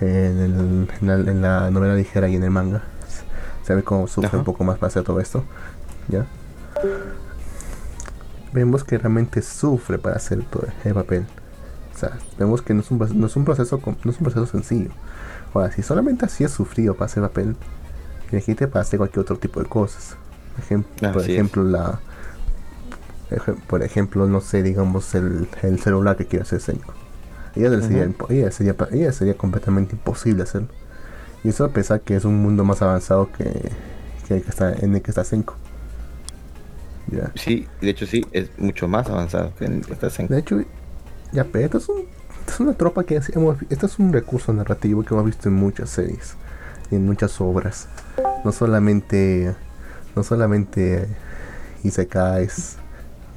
[0.01, 0.07] en,
[0.39, 2.81] el- en la, en la novela ligera y en el manga.
[3.63, 4.37] Se ve como sufre Ajá.
[4.39, 5.43] un poco más para hacer todo esto.
[6.09, 6.25] ¿Ya?
[8.51, 11.25] Vemos que realmente sufre para hacer todo el papel.
[12.09, 14.45] Sea, vemos que no es un, pro- no es un proceso no es un proceso
[14.45, 14.89] sencillo.
[15.53, 17.55] Ahora, si solamente así es sufrido para hacer papel,
[18.31, 20.15] imagínate para hacer cualquier otro tipo de cosas.
[20.59, 21.29] Ejem- por es.
[21.29, 21.99] ejemplo, la
[23.67, 26.93] por ejemplo, no sé, digamos el, el celular que quiere hacer Senko.
[27.55, 30.67] Ella, sería, ella sería, ella sería completamente imposible hacerlo.
[31.43, 33.71] Y eso a pesar que es un mundo más avanzado que,
[34.27, 35.55] que el que está, en el que está Senko.
[37.07, 37.31] Ya.
[37.35, 40.33] Sí, de hecho sí, es mucho más avanzado que en esta Senko.
[40.33, 40.61] De hecho,
[41.33, 42.05] ya, pero esto es, un-
[42.47, 45.89] es una tropa que hemos, esto es un recurso narrativo que hemos visto en muchas
[45.89, 46.35] series
[46.91, 47.87] y en muchas obras.
[48.45, 49.53] No solamente,
[50.15, 51.07] no solamente
[51.83, 52.77] isekais,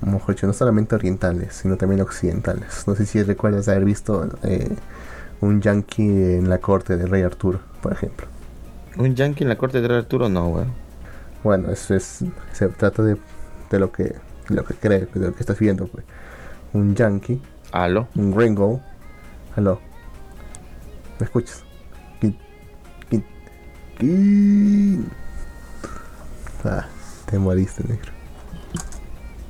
[0.02, 2.84] mejor dicho, no solamente orientales, sino también occidentales.
[2.86, 4.68] No sé si recuerdas haber visto eh,
[5.40, 8.26] un yankee en la corte del rey Arturo, por ejemplo.
[8.98, 10.72] Un yankee en la corte de Rey Arturo, no, weón.
[11.44, 13.16] Bueno, eso es, se trata de,
[13.70, 16.04] de lo que, de lo que crees, de lo que estás viendo, pues.
[16.72, 17.40] Un yankee
[17.84, 18.08] Aló.
[18.14, 18.80] un gringo.
[19.56, 19.80] Aló.
[21.18, 21.62] ¿Me escuchas?
[22.20, 22.36] Quin-
[23.10, 23.24] quin-
[23.98, 25.10] quin.
[26.64, 26.86] Ah,
[27.30, 28.12] te moriste, negro.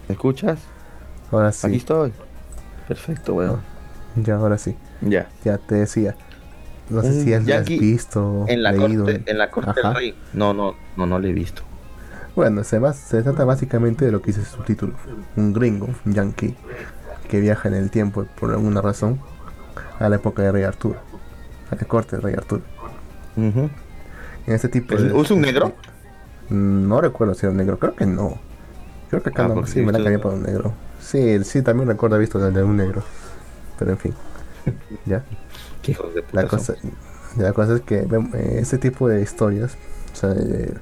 [0.09, 0.59] ¿Me escuchas?
[1.33, 1.77] Ahora Aquí sí.
[1.77, 2.13] estoy.
[2.87, 3.61] Perfecto, weón.
[4.17, 4.77] Ya, ahora sí.
[5.03, 5.29] Ya.
[5.45, 6.15] Ya te decía.
[6.89, 9.05] No sé Un si has, visto, En la leído.
[9.05, 10.15] corte, en la corte del rey.
[10.33, 11.63] No, no, no, no le he visto.
[12.37, 14.93] Bueno, se, bas- se trata básicamente de lo que dice su título.
[15.37, 16.55] Un gringo, un yankee,
[17.27, 19.21] que viaja en el tiempo por alguna razón
[19.99, 20.97] a la época de Rey Arturo.
[21.71, 22.63] A la corte del Rey Arturo.
[23.37, 23.71] Ujú.
[24.47, 25.21] En este tipo ¿Es- de...
[25.21, 25.73] ¿Es un negro?
[26.49, 28.39] Mm, No recuerdo si era un negro, creo que no.
[29.11, 30.73] Creo que acá Ah, no, sí, me la cambié por un negro.
[31.01, 33.03] Sí, sí, también recuerdo visto el de un negro.
[33.79, 34.15] Pero en fin.
[35.07, 35.25] ya.
[35.83, 36.75] ¿Qué hijos de puta La cosa.
[37.37, 39.77] La cosa es que eh, este tipo de historias,
[40.13, 40.75] o sea, de-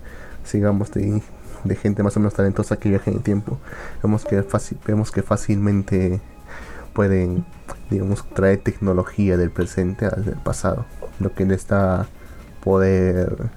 [0.45, 1.23] sigamos de,
[1.65, 3.59] de gente más o menos talentosa que viaja en el tiempo,
[4.03, 6.21] vemos que, fácil, vemos que fácilmente
[6.95, 7.45] pueden,
[7.91, 10.87] digamos, traer tecnología del presente al del pasado,
[11.21, 12.07] lo que les da
[12.63, 13.51] poder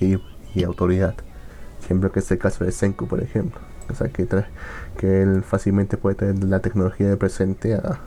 [0.00, 0.18] y,
[0.54, 1.14] y autoridad.
[1.82, 3.60] Ejemplo que es el caso de Senku, por ejemplo.
[3.90, 4.44] O sea, que, trae,
[4.98, 7.98] que él fácilmente puede traer la tecnología del presente a,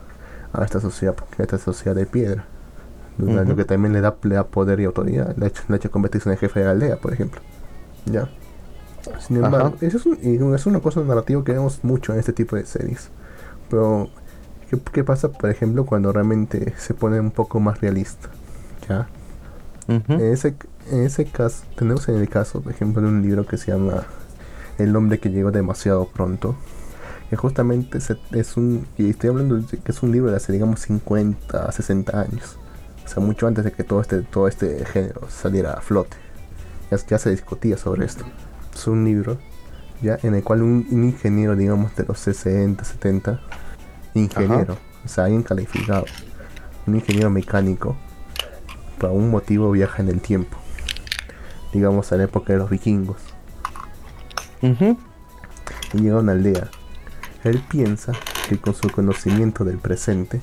[0.52, 2.44] a esta sociedad, a esta sociedad de piedra.
[3.18, 5.34] Lo- que también le da, le da poder y autoridad.
[5.36, 7.40] Le ha hecho, le ha hecho convertirse en el jefe de la aldea, por ejemplo.
[8.06, 8.28] Ya.
[9.18, 9.76] Sin embargo, Ajá.
[9.86, 13.10] eso es, un- es una cosa narrativa que vemos mucho en este tipo de series.
[13.68, 14.08] Pero,
[14.72, 18.28] ¿qué, qué pasa, por ejemplo, cuando realmente se pone un poco más realista?
[18.88, 19.08] ¿Ya?
[19.88, 20.54] En ese,
[20.90, 24.04] en ese caso, tenemos en el caso, por ejemplo, de un libro que se llama
[24.78, 26.56] El hombre que llegó demasiado pronto.
[27.30, 28.86] Que justamente se- es un.
[28.98, 32.56] Y estoy hablando de que es un libro de hace, digamos, 50 a 60 años.
[33.04, 36.16] O sea, mucho antes de que todo este, todo este género saliera a flote.
[36.90, 38.24] Ya, ya se discutía sobre esto.
[38.74, 39.38] Es un libro
[40.02, 43.40] ya en el cual un, un ingeniero, digamos, de los 60, 70,
[44.14, 46.04] ingeniero, o sea, alguien calificado,
[46.86, 47.96] un ingeniero mecánico,
[48.98, 50.56] por algún motivo viaja en el tiempo.
[51.72, 53.16] Digamos a la época de los vikingos.
[55.94, 56.68] Y llega a una aldea.
[57.44, 58.12] Él piensa
[58.48, 60.40] que con su conocimiento del presente,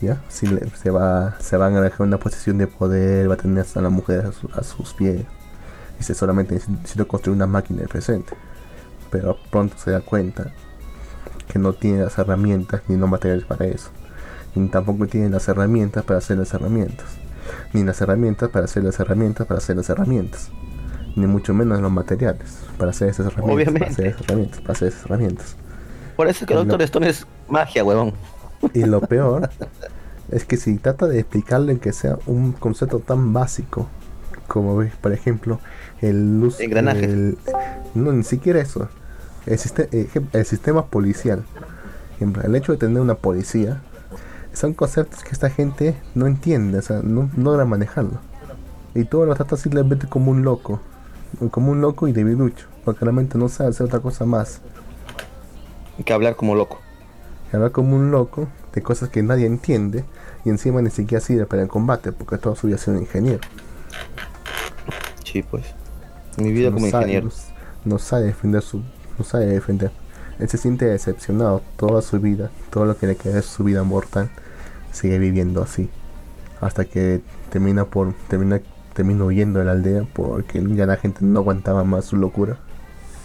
[0.00, 0.22] ¿ya?
[0.28, 3.64] Si le- se, va, se van a dejar una posición de poder, va a tener
[3.74, 5.22] a la mujer a, su- a sus pies.
[5.98, 8.34] Dice solamente necesito construir una máquina del presente.
[9.10, 10.52] Pero pronto se da cuenta
[11.48, 13.90] que no tiene las herramientas ni los materiales para eso.
[14.54, 17.06] Ni tampoco tiene las herramientas para hacer las herramientas.
[17.72, 20.50] Ni las herramientas para hacer las herramientas para hacer las herramientas.
[21.14, 23.44] Ni mucho menos los materiales para hacer esas herramientas.
[23.44, 23.88] Para Obviamente.
[23.92, 24.60] hacer esas herramientas.
[24.60, 25.56] Para hacer esas herramientas.
[26.16, 26.60] Por eso es que No.
[26.64, 28.12] Doctor Stone es magia, huevón.
[28.74, 29.48] Y lo peor
[30.30, 33.88] es que si trata de explicarle que sea un concepto tan básico
[34.48, 35.60] como ves, por ejemplo,
[36.00, 36.60] el luz.
[36.60, 37.02] Engranajes.
[37.04, 37.38] el-
[37.94, 38.88] no, ni siquiera eso.
[39.46, 41.44] El, ejem- el sistema policial.
[42.20, 43.82] El hecho de tener una policía
[44.52, 48.18] son conceptos que esta gente no entiende, o sea, no, no logra manejarlo.
[48.94, 50.80] Y todo lo trata simplemente como un loco.
[51.50, 52.66] Como un loco y debilucho.
[52.84, 54.60] Porque realmente no sabe hacer otra cosa más.
[56.04, 56.78] Que hablar como loco.
[57.50, 60.04] que habla como un loco de cosas que nadie entiende
[60.44, 63.02] y encima ni siquiera sirve para el combate porque toda su vida ha sido un
[63.02, 63.40] ingeniero.
[65.24, 65.64] Sí, pues.
[66.38, 67.28] Mi vida no como sabe, ingeniero.
[67.84, 68.82] No, no sabe defender su.
[69.18, 69.90] No sabe defender.
[70.38, 73.82] Él se siente decepcionado toda su vida, todo lo que le queda de su vida
[73.84, 74.28] mortal,
[74.92, 75.88] sigue viviendo así.
[76.60, 78.12] Hasta que termina por.
[78.28, 78.60] termina
[78.96, 82.56] termina huyendo de la aldea porque ya la gente no aguantaba más su locura.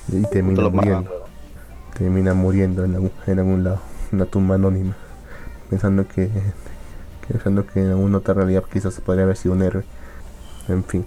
[0.10, 1.26] Y termina muriendo.
[1.98, 3.80] Termina muriendo en algún, en algún lado,
[4.12, 4.96] una tumba anónima.
[5.70, 6.30] Pensando que,
[7.26, 9.86] que pensando que en alguna otra realidad quizás podría haber sido un héroe.
[10.68, 11.06] En fin.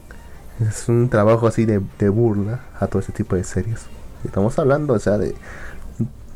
[0.61, 3.87] Es un trabajo así de, de burla a todo ese tipo de series.
[4.25, 5.35] Estamos hablando, o sea, de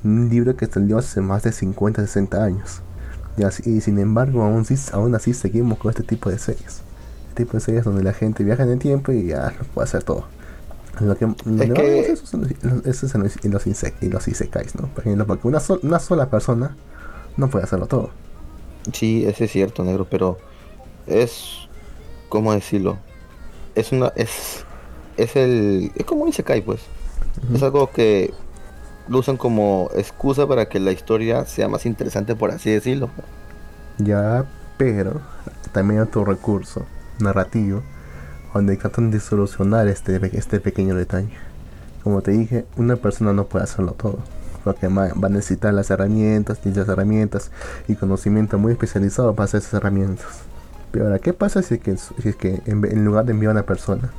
[0.05, 2.81] un- libro que salió hace más de 50, 60 años.
[3.37, 6.83] Y, así- y sin embargo, aún, aún así seguimos con este tipo de series.
[7.29, 9.85] Este tipo de series donde la gente viaja en el tiempo y ya lo puede
[9.85, 10.25] hacer todo.
[11.01, 11.79] Lo que, que- vamos,
[12.09, 14.89] eso eso es en los, en los, en los isekais, ¿no?
[14.89, 16.77] Por ejemplo, porque una, sol- una sola persona
[17.37, 18.11] no puede hacerlo todo.
[18.93, 20.39] Sí, ese es cierto, negro, pero
[21.07, 21.69] es
[22.29, 22.99] ¿cómo decirlo?
[23.77, 24.65] Es una es
[25.17, 26.81] es el es como un isekai, pues.
[27.55, 28.33] Es algo que
[29.09, 33.11] lo usan como excusa para que la historia sea más interesante, por así decirlo.
[33.99, 34.45] Ya,
[34.77, 35.21] pero
[35.73, 36.85] también hay otro recurso
[37.19, 37.83] narrativo
[38.55, 41.31] donde tratan de solucionar este, este pequeño detalle.
[42.03, 44.19] Como te dije, una persona no puede hacerlo todo.
[44.65, 47.51] Porque va a necesitar las herramientas, y las herramientas
[47.87, 50.27] y conocimiento muy especializado para hacer esas herramientas.
[50.91, 53.53] Pero ahora, ¿qué pasa si es que, si es que en, lugar de enviar a
[53.53, 54.11] una persona,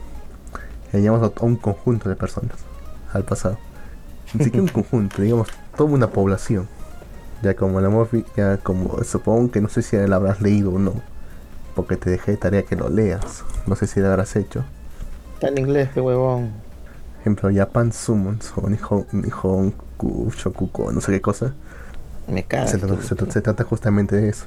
[0.93, 2.57] enviamos a, a un conjunto de personas
[3.13, 3.57] al pasado?
[4.33, 5.47] Ni siquiera un conjunto, digamos,
[5.77, 6.67] toda una población.
[7.41, 10.79] Ya como la Morphy, ya como supongo que no sé si la habrás leído o
[10.79, 10.93] no.
[11.75, 13.43] Porque te dejé de tarea que lo leas.
[13.65, 14.63] No sé si lo habrás hecho.
[15.35, 16.51] Está en inglés, qué huevón.
[17.21, 21.53] Ejemplo, Japan Summons o Nihon, Nihon Ku Shokuko, no sé qué cosa.
[22.27, 22.67] Me cago.
[22.67, 24.45] Se, trata- se tra- se trata justamente de eso.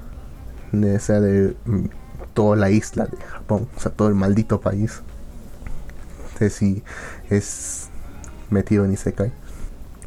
[0.73, 1.85] De, o sea, de mm,
[2.35, 3.69] toda la isla de Japón.
[3.77, 5.01] O sea, todo el maldito país.
[6.41, 6.83] Es, si
[7.31, 7.82] es
[8.53, 9.33] metido en Isekai.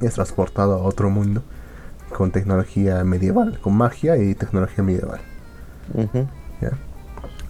[0.02, 1.44] Es transportado a otro mundo.
[2.16, 3.60] Con tecnología medieval.
[3.60, 5.20] Con magia y tecnología medieval.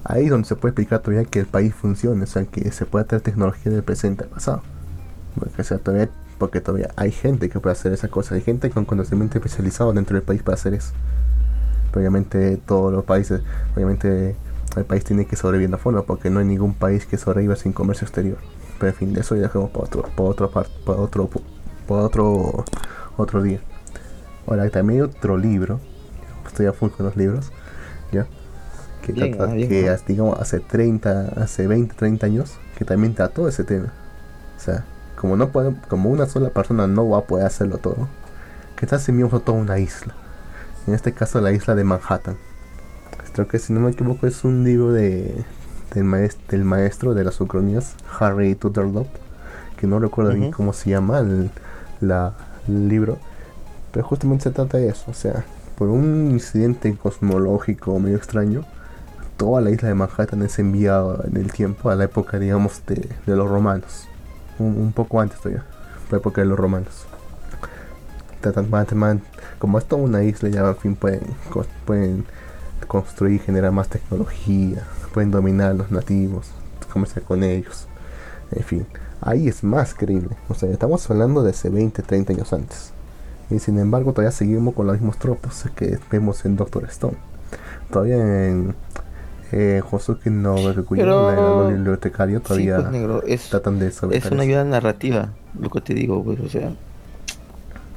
[0.07, 2.85] Ahí es donde se puede explicar todavía que el país funcione, o sea, que se
[2.85, 4.61] puede traer tecnología del presente al pasado.
[5.39, 8.69] Porque, o sea, todavía, porque todavía hay gente que puede hacer esa cosa, hay gente
[8.69, 10.91] con conocimiento especializado dentro del país para hacer eso.
[11.89, 13.41] Pero obviamente todos los países,
[13.75, 14.35] obviamente
[14.77, 17.73] el país tiene que sobrevivir a fondo porque no hay ningún país que sobreviva sin
[17.73, 18.37] comercio exterior.
[18.79, 21.29] Pero en fin, de eso ya dejamos para otro, para otro, par- para otro,
[21.87, 22.65] para otro,
[23.17, 23.61] otro día.
[24.47, 25.79] Ahora también hay otro libro,
[26.47, 27.51] estoy a full con los libros,
[28.11, 28.27] ya,
[29.01, 29.99] que Bien, trata, ah, bien, que ah.
[30.07, 33.93] digamos hace 30, hace 20, 30 años, que también trató ese tema.
[34.57, 38.09] O sea, como no puede, como una sola persona no va a poder hacerlo todo,
[38.77, 40.15] que está miembro toda una isla.
[40.87, 42.37] En este caso la isla de Manhattan.
[43.33, 45.45] Creo que si no me equivoco es un libro de
[45.93, 49.07] del, maes- del maestro de las ucronías, Harry Tutterlop,
[49.77, 51.49] que no recuerdo bien cómo se llama el,
[52.01, 52.33] la,
[52.67, 53.17] el libro,
[53.91, 55.45] pero justamente se trata de eso, o sea,
[55.77, 58.63] por un incidente cosmológico medio extraño,
[59.37, 63.09] toda la isla de Manhattan es enviada en el tiempo a la época, digamos, de,
[63.25, 64.07] de los romanos,
[64.59, 65.63] un, un poco antes todavía,
[66.09, 67.05] la época de los romanos.
[69.59, 71.21] Como es toda una isla, ya al fin pueden,
[71.85, 72.25] pueden
[72.87, 74.83] construir, generar más tecnología,
[75.15, 76.47] pueden dominar a los nativos,
[76.91, 77.87] comerciar con ellos,
[78.51, 78.85] en fin,
[79.21, 82.91] ahí es más creíble, o sea, estamos hablando de hace 20, 30 años antes,
[83.49, 87.15] y sin embargo todavía seguimos con los mismos tropos que vemos en Doctor Stone,
[87.89, 88.75] todavía en
[89.53, 90.55] eh, Josuke no
[90.89, 95.29] Pero- la bibliotecario, Sí, todavía pues, negro, es, tratan de es sobresalir una ayuda narrativa,
[95.57, 96.73] lo que te digo, pues, o sea,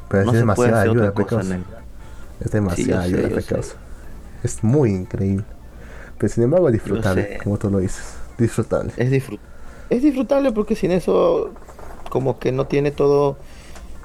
[0.09, 1.59] pero no es se demasiada ayuda, cosa.
[2.39, 3.75] Es demasiada Sí, ayuda, sé.
[4.45, 5.45] Es muy increíble.
[6.19, 7.39] Pero sin embargo es disfrutable, sé.
[7.43, 8.15] como tú lo dices.
[8.37, 8.93] Disfrutable.
[8.97, 9.41] Es, disfrut
[9.91, 11.51] es disfrutable porque sin eso,
[12.11, 13.37] como que no tiene todo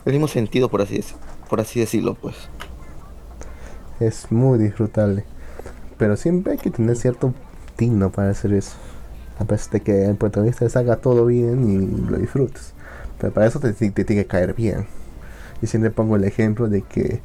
[0.05, 1.03] el mismo sentido, por así,
[1.49, 2.35] por así decirlo, pues.
[3.99, 5.25] Es muy disfrutable.
[5.97, 7.33] Pero siempre hay que tener cierto
[7.75, 8.75] tino para hacer eso.
[9.39, 12.73] A pesar de que el protagonista les haga todo bien y lo disfrutes.
[13.19, 14.85] Pero para eso te, te tiene que caer bien.
[15.61, 17.21] Y siempre pongo el ejemplo de que.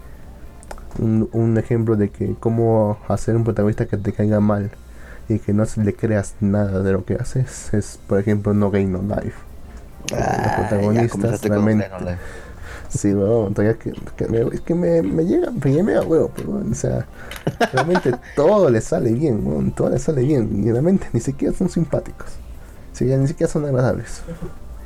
[0.99, 4.71] Un, un ejemplo de que cómo hacer un protagonista que te caiga mal
[5.29, 8.71] y que no se le creas nada de lo que haces es por ejemplo No
[8.71, 9.49] Game No Life
[10.15, 11.91] Ah, ya protagonistas realmente-.
[12.89, 16.51] Sí, weón, todavía que, que me, es que me, me llega, me llega huevo, pero
[16.53, 17.07] weón, o sea,
[17.73, 21.69] realmente todo le sale bien, weón, todo le sale bien, y realmente ni siquiera son
[21.69, 22.29] simpáticos,
[22.93, 24.23] sí, ya ni siquiera son agradables.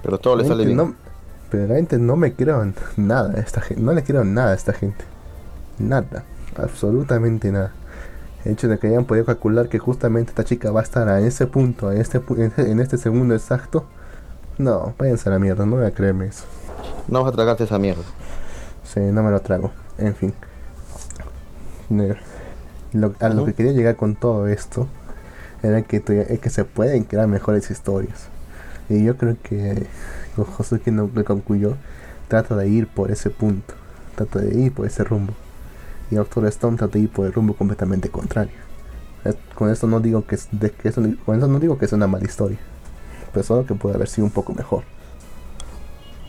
[0.02, 0.76] Pero todo le sale bien.
[0.76, 1.12] Realmente No,
[1.48, 4.54] pero realmente no me creo en nada a esta gente, no le creo nada a
[4.54, 5.04] esta gente,
[5.82, 6.24] nada,
[6.56, 7.72] absolutamente nada.
[8.44, 11.20] El hecho de que hayan podido calcular que justamente esta chica va a estar a
[11.20, 13.84] ese punto, a este, pu- en este- en este segundo exacto,
[14.58, 16.44] no, váyanse a la mierda, no voy a creerme eso.
[17.08, 18.02] No vas a tragarte esa mierda.
[18.84, 19.70] Sí, no me lo trago.
[19.98, 20.34] En fin.
[22.92, 24.86] Lo- a lo que quería llegar con todo esto
[25.62, 28.26] era que, es que se pueden crear mejores historias.
[28.88, 29.86] Y yo creo que
[30.36, 31.76] Josuke no que concluyó
[32.28, 33.74] trata de ir por ese punto.
[34.16, 35.32] Trata de ir por ese rumbo.
[36.12, 38.52] Y Doctor Stone trata de ir por el rumbo completamente contrario.
[39.24, 41.92] Es- Con esto no digo que, de, que eso, con eso no digo que es
[41.92, 42.58] una mala historia.
[43.32, 44.84] Pero solo que puede haber sido un poco mejor.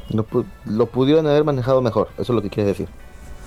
[0.10, 2.94] Lo, pu- lo pudieron haber manejado mejor, eso es lo que quieres decir.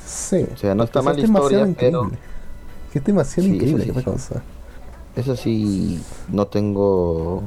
[0.07, 0.47] Sí.
[0.53, 2.19] O sea, no está mal es demasiado historia, pero increíble.
[2.93, 3.85] Que es demasiado Sí, increíble.
[3.85, 4.03] sí, eso.
[4.13, 4.43] cosa.
[5.17, 7.43] eso sí, no tengo,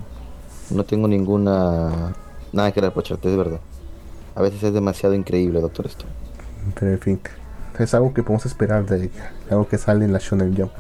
[0.72, 2.14] no tengo ninguna,
[2.54, 3.60] nada que reprocharte, es verdad.
[4.36, 6.12] A veces es demasiado increíble, Doctor Stone.
[6.80, 7.20] Pero en fin,
[7.80, 9.10] es algo que podemos esperar de
[9.50, 10.72] algo que sale en la Shonen Jump,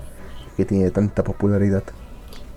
[0.57, 1.83] que tiene tanta popularidad.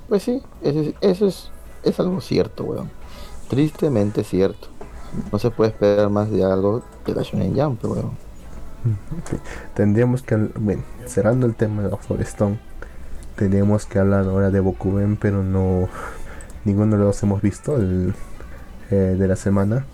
[0.09, 1.51] Pues sí, eso es, eso es,
[1.83, 2.91] es algo cierto, weón.
[3.49, 4.69] Tristemente cierto.
[5.31, 8.11] No se puede esperar más de algo de la Shonen Jump, weón.
[9.75, 12.59] Tendríamos que, bueno, cerrando el tema de Doctor Stone,
[13.37, 15.89] tendríamos que hablar ahora de Bokuben, pero no,
[16.65, 18.15] ninguno de los hemos visto el
[18.91, 19.87] eh, de la semana,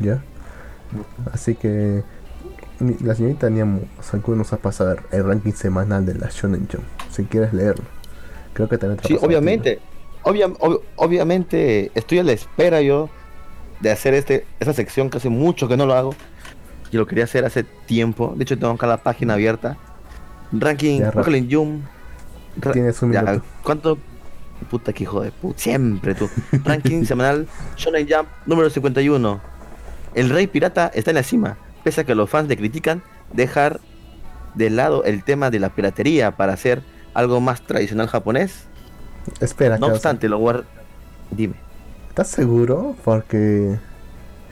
[0.00, 0.22] ¿ya?
[1.32, 2.04] Así que
[3.00, 6.84] la señorita Niamu Sakura nos va a pasar el ranking semanal de la Shonen Jump,
[7.10, 7.84] si quieres leerlo.
[8.54, 9.80] Creo que también te Sí, obviamente.
[10.24, 13.08] obvia- ob- obviamente estoy a la espera yo
[13.80, 16.14] de hacer este esa sección que hace mucho que no lo hago.
[16.90, 18.34] Y lo quería hacer hace tiempo.
[18.36, 19.78] De hecho, tengo acá la página abierta.
[20.52, 21.84] Ranking Brooklyn Jump.
[22.60, 23.44] Ra- Tienes un ya, minuto.
[23.62, 23.98] ¿Cuánto?
[24.70, 25.58] Puta que hijo de puta.
[25.58, 26.28] Siempre tú.
[26.64, 29.40] Ranking semanal Shonen Jump número 51.
[30.14, 31.56] El Rey Pirata está en la cima.
[31.84, 33.02] Pese a que los fans le critican,
[33.32, 33.80] dejar
[34.54, 36.82] de lado el tema de la piratería para hacer
[37.14, 38.66] algo más tradicional japonés.
[39.40, 40.64] Espera, No obstante, lo guard...
[41.30, 41.54] Dime.
[42.08, 42.94] ¿Estás seguro?
[43.04, 43.78] Porque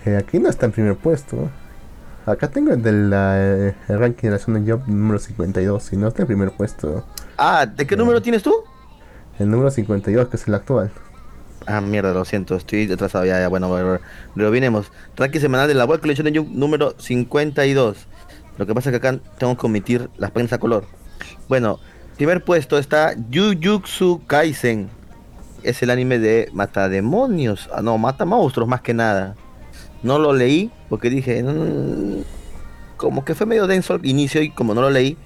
[0.07, 1.51] eh, aquí no está en primer puesto.
[2.27, 5.97] Acá tengo el de la eh, el ranking de la Shonen Jump número 52 y
[5.97, 7.05] no está en primer puesto.
[7.37, 8.55] Ah, ¿de qué número tienes tú?
[9.39, 10.91] El número 52, que es el actual.
[11.67, 13.99] Ah, mierda, lo siento, estoy atrasado ya, ya, bueno, bueno.
[14.35, 14.91] Revinemos.
[15.17, 18.07] Ranking semanal de la web Collection de Jump número 52.
[18.57, 20.85] Lo que pasa es que acá tengo que omitir las páginas a color.
[21.49, 21.79] Bueno,
[22.17, 24.89] primer puesto está Jujutsu Kaisen.
[25.63, 27.69] Es el anime de mata demonios.
[27.75, 29.37] Ah, no, mata monstruos más que nada.
[30.03, 32.23] No lo leí porque dije, "Mm",
[32.97, 35.17] como que fue medio denso al inicio y como no lo leí.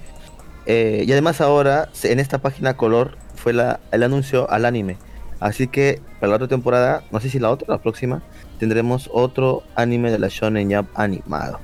[0.67, 4.97] eh, y además ahora en esta página color fue el anuncio al anime.
[5.45, 8.23] Así que para la otra temporada, no sé si la otra, la próxima,
[8.59, 11.61] tendremos otro anime de la Shonen Jump animado.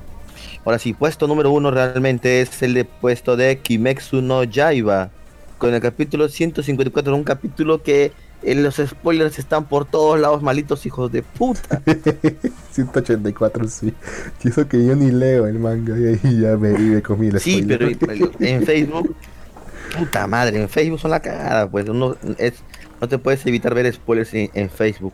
[0.63, 5.09] Ahora sí, puesto número uno realmente es el de puesto de Kimetsu no Yaiba.
[5.57, 8.11] Con el capítulo 154, un capítulo que
[8.43, 11.81] eh, los spoilers están por todos lados, malitos hijos de puta.
[12.73, 13.95] 184, sí.
[14.43, 17.39] Y eso que yo ni leo el manga y ahí ya me, me comí el
[17.39, 19.15] Sí, pero en Facebook,
[19.97, 22.61] puta madre, en Facebook son la cagada, pues uno es,
[23.01, 25.13] no te puedes evitar ver spoilers en, en Facebook.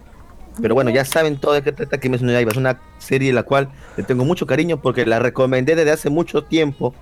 [0.62, 2.52] Pero bueno, ya saben todo de qué trata Kimetsu no Yaiba.
[2.52, 6.44] Es una serie la cual le tengo mucho cariño porque la recomendé desde hace mucho
[6.44, 6.94] tiempo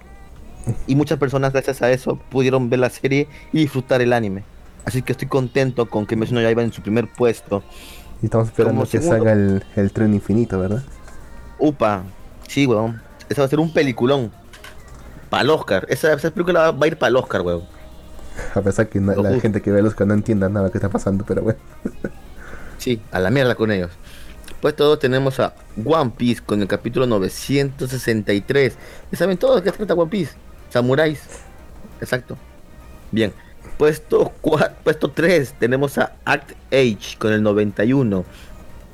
[0.87, 4.43] y muchas personas gracias a eso pudieron ver la serie y disfrutar el anime.
[4.83, 7.63] Así que estoy contento con Kimetsu no Yaiba en su primer puesto.
[8.21, 9.15] Y estamos esperando como que segundo.
[9.15, 10.83] salga el, el tren infinito, ¿verdad?
[11.57, 12.03] Upa,
[12.47, 13.01] sí, weón.
[13.29, 14.31] Esa va a ser un peliculón.
[15.29, 15.85] Para el Oscar.
[15.89, 17.63] Esa, esa película va a ir para el Oscar, weón.
[18.55, 19.39] A pesar que la justo.
[19.41, 21.59] gente que ve los que no entienda nada que está pasando, pero bueno.
[22.77, 23.91] Sí, a la mierda con ellos.
[24.61, 28.77] Pues todos tenemos a One Piece con el capítulo 963.
[29.11, 30.33] ¿Y saben todos de qué trata One Piece?
[30.69, 31.21] Samuráis.
[32.01, 32.37] Exacto.
[33.11, 33.33] Bien.
[33.77, 38.25] Puesto, cua- puesto 3 tenemos a Act Age con el 91.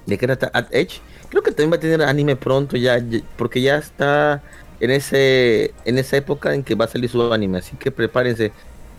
[0.06, 1.00] ¿De qué trata Act Age?
[1.30, 4.42] Creo que también va a tener anime pronto ya, ya- porque ya está
[4.80, 8.52] en ese en esa época en que va a salir su anime, así que prepárense.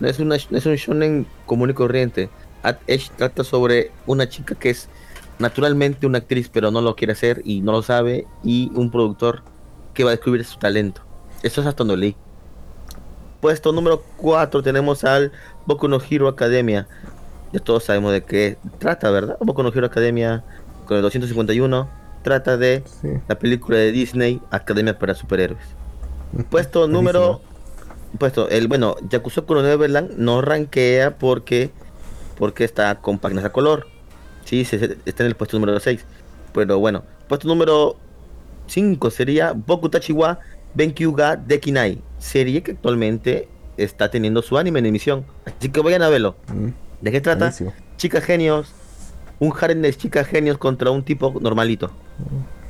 [0.03, 2.29] No es una no es un shonen común y corriente.
[2.61, 4.89] At Edge trata sobre una chica que es
[5.39, 9.43] naturalmente una actriz, pero no lo quiere hacer y no lo sabe, y un productor
[9.93, 11.01] que va a descubrir su talento.
[11.41, 12.15] Eso es hasta donde leí.
[13.39, 15.31] Puesto número 4 tenemos al
[15.65, 16.85] Boku no Hero Academia.
[17.53, 19.37] Ya todos sabemos de qué trata, ¿verdad?
[19.39, 20.43] Boku no Hero Academia
[20.85, 21.87] con el 251
[22.23, 23.07] trata de Sí.
[23.29, 25.63] la película de Disney Academia para Superhéroes.
[26.49, 27.39] Puesto número
[28.19, 31.71] puesto el bueno Yakusoku no Neverland no rankea porque
[32.37, 33.87] porque está con páginas a color
[34.45, 36.05] sí se- se- está en el puesto número 6
[36.53, 37.95] pero bueno puesto número
[38.67, 40.39] 5 sería Boku Tachiwa
[40.73, 43.47] Benkyu ga Dekinai serie que actualmente
[43.77, 46.69] está teniendo su anime en emisión así que vayan a verlo Mm,
[47.01, 47.39] ¿de qué trata?
[47.45, 47.73] buenísimo.
[47.97, 48.71] chicas genios
[49.39, 51.91] un harem de chicas genios contra un tipo normalito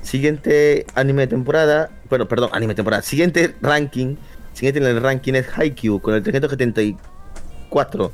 [0.02, 3.02] Siguiente anime de temporada, bueno, perdón, anime de temporada.
[3.04, 4.16] Siguiente ranking,
[4.54, 8.12] siguiente en el ranking es Haikyuu con el 374,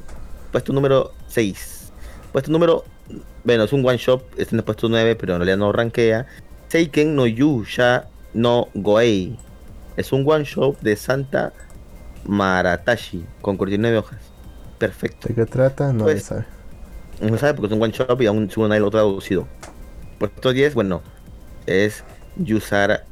[0.52, 1.92] puesto número 6.
[2.32, 2.84] Puesto número,
[3.44, 6.26] bueno, es un one shot, está en el puesto 9, pero en realidad no rankea.
[6.70, 9.38] Seiken no Yusha no Goei.
[9.98, 11.52] Es un one shot de Santa
[12.26, 14.20] Maratashi con 49 hojas.
[14.78, 15.28] Perfecto.
[15.28, 15.92] ¿De qué trata?
[15.92, 16.46] No Pues- sabe.
[17.22, 19.46] No sabe porque es un one shot y aún según nadie lo ha traducido.
[20.20, 21.02] Puesto 10, bueno,
[21.66, 22.04] es
[22.38, 23.04] Yusara,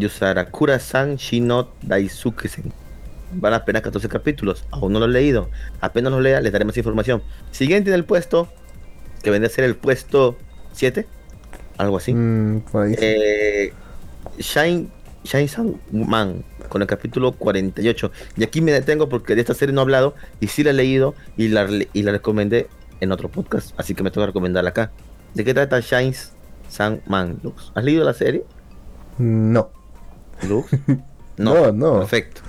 [0.00, 2.72] Yusarakura-san Shino Daisuke-sen.
[3.32, 5.50] Van apenas 14 capítulos, aún no lo he leído.
[5.80, 7.22] Apenas lo lea, les daré más información.
[7.52, 8.48] Siguiente en el puesto,
[9.22, 10.36] que vendría a ser el puesto
[10.72, 11.06] 7,
[11.78, 12.12] algo así.
[12.12, 12.62] Mm.
[12.98, 13.72] Eh,
[14.38, 14.88] Shine,
[15.24, 18.10] Shine San Man, con el capítulo 48.
[18.36, 20.74] Y aquí me detengo porque de esta serie no he hablado y sí la he
[20.74, 22.68] leído y la, y la recomendé
[23.00, 24.90] en otro podcast, así que me tengo que recomendarla acá.
[25.34, 26.14] ¿De qué trata Shine
[26.68, 27.72] San Man, Lux?
[27.74, 28.44] ¿Has leído la serie,
[29.18, 29.70] No.
[30.48, 30.70] Lux?
[31.36, 32.00] No, no.
[32.00, 32.42] Perfecto.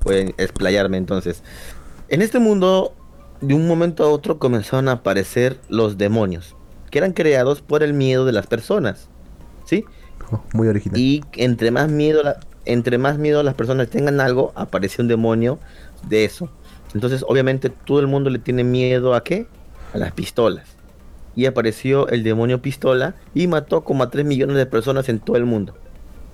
[0.00, 1.42] Pueden explayarme entonces.
[2.10, 2.92] En este mundo,
[3.40, 6.54] de un momento a otro comenzaron a aparecer los demonios,
[6.90, 9.08] que eran creados por el miedo de las personas.
[9.64, 9.86] ¿Sí?
[10.30, 11.00] Oh, muy original.
[11.00, 15.58] Y entre más miedo la- entre más miedo las personas tengan algo, aparece un demonio
[16.06, 16.50] de eso.
[16.92, 19.46] Entonces, obviamente, todo el mundo le tiene miedo a qué?
[19.94, 20.68] A las pistolas.
[21.34, 25.36] Y apareció el demonio pistola y mató como a 3 millones de personas en todo
[25.36, 25.74] el mundo.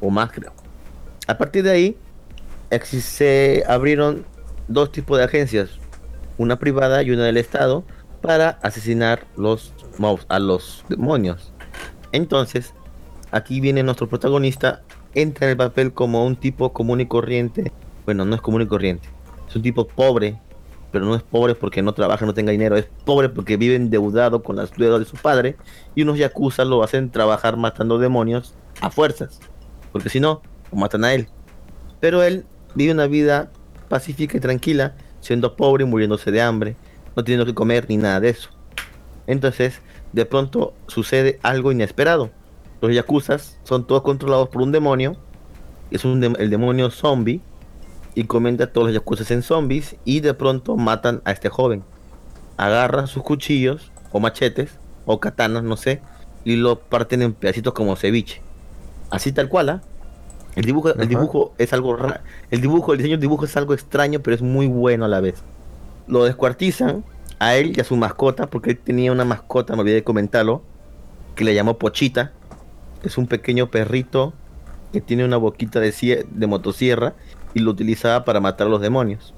[0.01, 0.53] O más, creo.
[1.31, 1.97] A partir de ahí,
[2.83, 4.25] se abrieron
[4.67, 5.71] dos tipos de agencias.
[6.39, 7.85] Una privada y una del Estado
[8.21, 9.73] para asesinar los
[10.27, 11.53] a los demonios.
[12.11, 12.75] Entonces,
[13.31, 14.83] aquí viene nuestro protagonista,
[15.15, 17.71] entra en el papel como un tipo común y corriente.
[18.07, 19.09] Bueno, no es común y corriente.
[19.49, 20.37] Es un tipo pobre,
[20.91, 22.77] pero no es pobre porque no trabaja, no tenga dinero.
[22.77, 25.57] Es pobre porque vive endeudado con las deudas de su padre.
[25.95, 29.39] Y unos yakuza lo hacen trabajar matando demonios a fuerzas.
[29.93, 31.29] Porque si no, lo matan a él.
[32.01, 32.45] Pero él
[32.75, 33.51] vive una vida
[33.89, 36.77] pacífica y tranquila, siendo pobre y muriéndose de hambre,
[37.17, 38.51] no teniendo que comer ni nada de eso.
[39.27, 39.81] Entonces,
[40.13, 42.31] de pronto sucede algo inesperado.
[42.81, 45.17] Los yakuzas son todos controlados por un demonio,
[45.91, 47.43] es el demonio zombie,
[48.15, 51.85] y comenta a todos los yakuza en zombies y de pronto matan a este joven.
[52.57, 56.03] Agarran sus cuchillos o machetes o katanas, no sé,
[56.45, 58.43] y lo parten en pedacitos como ceviche.
[59.11, 59.83] Así tal cual, ¿ah?
[60.57, 61.03] El dibujo, Ajá.
[61.03, 61.97] el dibujo es algo
[62.51, 65.21] el dibujo, el diseño del dibujo es algo extraño, pero es muy bueno a la
[65.21, 65.43] vez.
[66.07, 67.05] Lo descuartizan
[67.39, 70.63] a él y a su mascota, porque él tenía una mascota, me olvidé de comentarlo,
[71.37, 72.33] que le llamó Pochita.
[73.03, 74.35] Es un pequeño perrito
[74.93, 77.15] que tiene una boquita de, de motosierra
[77.55, 79.35] y lo utilizaba para matar a los demonios.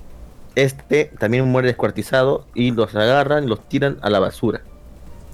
[0.55, 4.63] Este también muere descuartizado y los agarran y los tiran a la basura.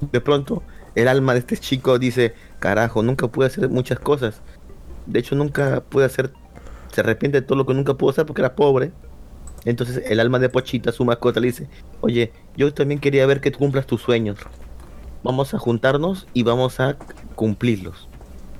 [0.01, 0.62] De pronto,
[0.95, 4.41] el alma de este chico dice, carajo, nunca pude hacer muchas cosas.
[5.09, 6.33] De hecho, nunca pude hacer,
[6.93, 8.93] se arrepiente de todo lo que nunca pudo hacer porque era pobre.
[9.65, 11.69] Entonces el alma de Pochita, su mascota, le dice,
[12.01, 14.39] oye, yo también quería ver que tú cumplas tus sueños.
[15.25, 16.97] Vamos a juntarnos y vamos a
[17.35, 18.09] cumplirlos.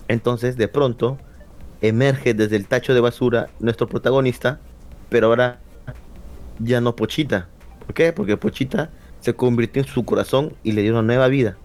[0.09, 1.18] Entonces, de pronto,
[1.80, 4.59] emerge desde el tacho de basura nuestro protagonista,
[5.09, 5.61] pero ahora
[6.59, 7.49] ya no Pochita.
[7.86, 8.12] ¿Por qué?
[8.12, 8.90] Porque Pochita
[9.20, 11.57] se convirtió en su corazón y le dio una nueva vida.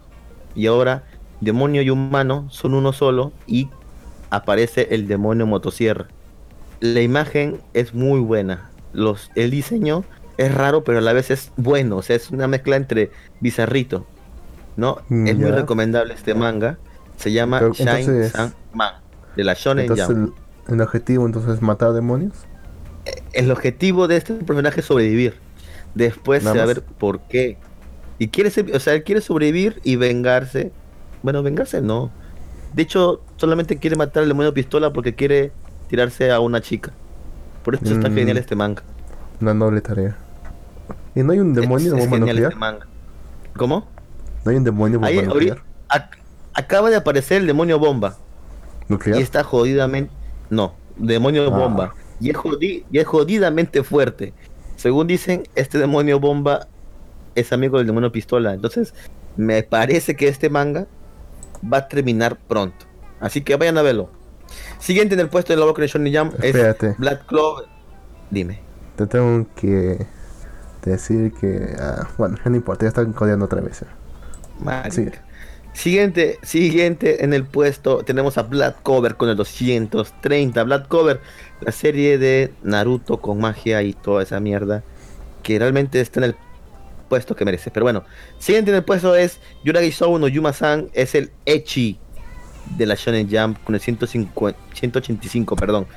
[0.56, 1.04] Y ahora
[1.42, 3.70] demonio y humano son uno solo y
[4.36, 6.08] aparece el demonio motosierra.
[6.80, 8.70] La imagen es muy buena.
[8.94, 10.04] Los, el diseño
[10.38, 11.98] es raro, pero a la vez es bueno.
[11.98, 14.06] O sea, es una mezcla entre bizarrito.
[14.76, 14.98] ¿No?
[15.10, 16.78] Mm, es muy recomendable este manga.
[17.18, 18.96] Se llama Pero, Shine San Man.
[19.36, 20.36] De la Shonen Entonces Jump.
[20.68, 22.34] el, el objetivo entonces es matar demonios.
[23.34, 25.36] el objetivo de este personaje es sobrevivir.
[25.94, 26.76] Después Nada se va a más.
[26.76, 27.58] ver por qué.
[28.18, 30.72] Y quiere ser- o sea, él quiere sobrevivir y vengarse.
[31.22, 32.12] Bueno, vengarse no.
[32.74, 35.52] De hecho, solamente quiere matar al demonio pistola porque quiere
[35.88, 36.92] tirarse a una chica.
[37.64, 38.16] Por eso está Mm.
[38.16, 38.84] genial este manga.
[39.42, 40.18] Una noble tarea.
[41.16, 42.88] ¿Y no hay un demonio Es- de es bomba genial este manga.
[43.56, 43.88] ¿Cómo?
[44.44, 45.74] ¿No hay un demonio de Ahí, bomba ahorita- nuclear?
[45.90, 46.18] ac-
[46.54, 48.18] acaba de aparecer el demonio bomba.
[48.88, 49.20] ¿Nuclear?
[49.20, 50.12] Y está jodidamente.
[50.50, 51.58] No, demonio Ah.
[51.58, 51.94] bomba.
[52.20, 54.34] Y es, jodi- y es jodidamente fuerte.
[54.76, 56.68] Según dicen, este demonio bomba
[57.36, 58.54] es amigo del demonio pistola.
[58.54, 58.94] Entonces,
[59.38, 60.88] me parece que este manga
[61.72, 62.86] va a terminar pronto.
[63.20, 64.10] Así que vayan a verlo.
[64.80, 66.96] Siguiente en el puesto de la Boca Shonen es Espérate.
[66.98, 67.66] Black Clover.
[68.30, 68.60] Dime.
[68.96, 70.06] Te tengo que
[70.84, 71.76] decir que...
[71.80, 73.82] ah, bueno, no importa, ya están codeando otra vez.
[73.82, 74.90] eh.
[74.90, 75.10] Sí.
[75.74, 80.64] Siguiente, siguiente en el puesto tenemos a Black Cover con el 230.
[80.64, 81.20] Black Cover,
[81.62, 84.84] la serie de Naruto con magia y toda esa mierda
[85.42, 86.36] que realmente está en el
[87.08, 87.72] puesto que merece.
[87.72, 88.04] Pero bueno,
[88.40, 92.00] siguiente en el puesto es Yuragi Sou no Yuma-san, es el Echi
[92.78, 95.88] de la Shonen Jump con el 150 185, perdón.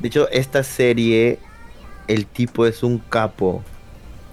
[0.00, 1.38] De hecho, esta serie,
[2.08, 3.62] el tipo es un capo.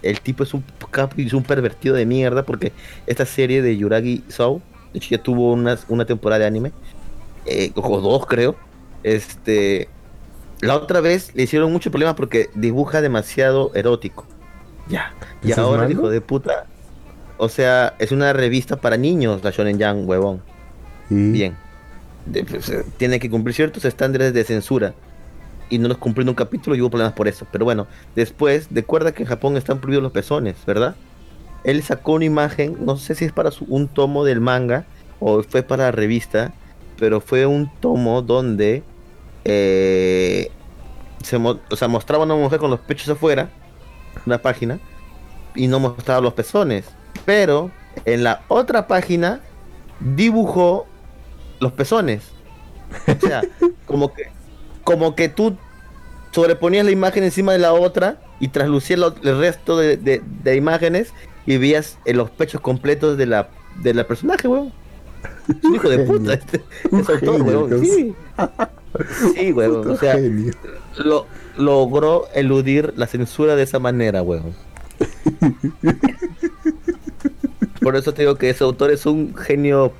[0.01, 2.73] El tipo es un capo y es un pervertido de mierda porque
[3.05, 4.61] esta serie de Yuragi Sou,
[4.93, 6.71] de hecho ya tuvo unas, una temporada de anime,
[7.45, 8.55] eh, o dos creo.
[9.03, 9.89] Este,
[10.61, 14.25] la otra vez le hicieron mucho problema porque dibuja demasiado erótico.
[14.91, 15.13] Ya.
[15.41, 16.65] Y ¿Eso es ahora, hijo de puta.
[17.37, 20.41] O sea, es una revista para niños, la Shonen Jump, huevón.
[21.09, 21.55] Bien.
[22.25, 24.93] De- pues, eh, tiene que cumplir ciertos estándares de censura.
[25.69, 27.47] Y no los cumplió en un capítulo y hubo problemas por eso.
[27.51, 30.95] Pero bueno, después, recuerda que en Japón están prohibidos los pezones, ¿verdad?
[31.63, 34.85] Él sacó una imagen, no sé si es para su- un tomo del manga
[35.19, 36.53] o fue para la revista,
[36.99, 38.83] pero fue un tomo donde
[39.45, 40.51] eh,
[41.23, 43.49] se o sea, mostraba a una mujer con los pechos afuera,
[44.25, 44.79] una página,
[45.55, 46.85] y no mostraba los pezones.
[47.25, 47.71] Pero
[48.05, 49.41] en la otra página
[49.99, 50.85] dibujó
[51.59, 52.23] los pezones.
[53.07, 53.41] O sea,
[53.85, 54.23] como que,
[54.83, 55.55] como que tú
[56.31, 60.55] sobreponías la imagen encima de la otra y traslucías lo- el resto de, de- de
[60.55, 61.13] imágenes
[61.45, 63.49] y veías eh, los pechos completos de la,
[63.81, 64.71] de la personaje, weón.
[65.49, 66.33] Es un hijo de puta.
[66.33, 67.85] Este, es weón.
[67.85, 68.15] Sí.
[69.35, 69.81] Sí, weón.
[69.83, 70.53] Puto O sea, genio.
[70.97, 71.25] lo,
[71.57, 74.53] logró eludir la censura de esa manera, weón.
[77.81, 79.91] Por eso te digo que ese autor es un genio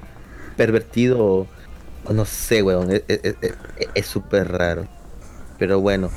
[0.56, 1.48] pervertido,
[2.12, 2.92] no sé, weón.
[2.92, 3.56] Es- es- es-
[3.96, 4.88] Es súper raro.
[5.58, 6.10] Pero bueno.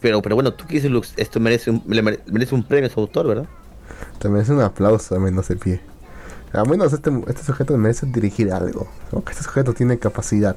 [0.00, 2.88] Pero, pero bueno, tú qué dices, Lux, esto merece un, le mere- merece un premio
[2.88, 3.46] a su autor, ¿verdad?
[4.20, 5.80] Te merece un aplauso, a menos de pie.
[6.52, 8.88] A menos este, este sujeto merece dirigir algo.
[9.12, 10.56] Aunque este sujeto tiene capacidad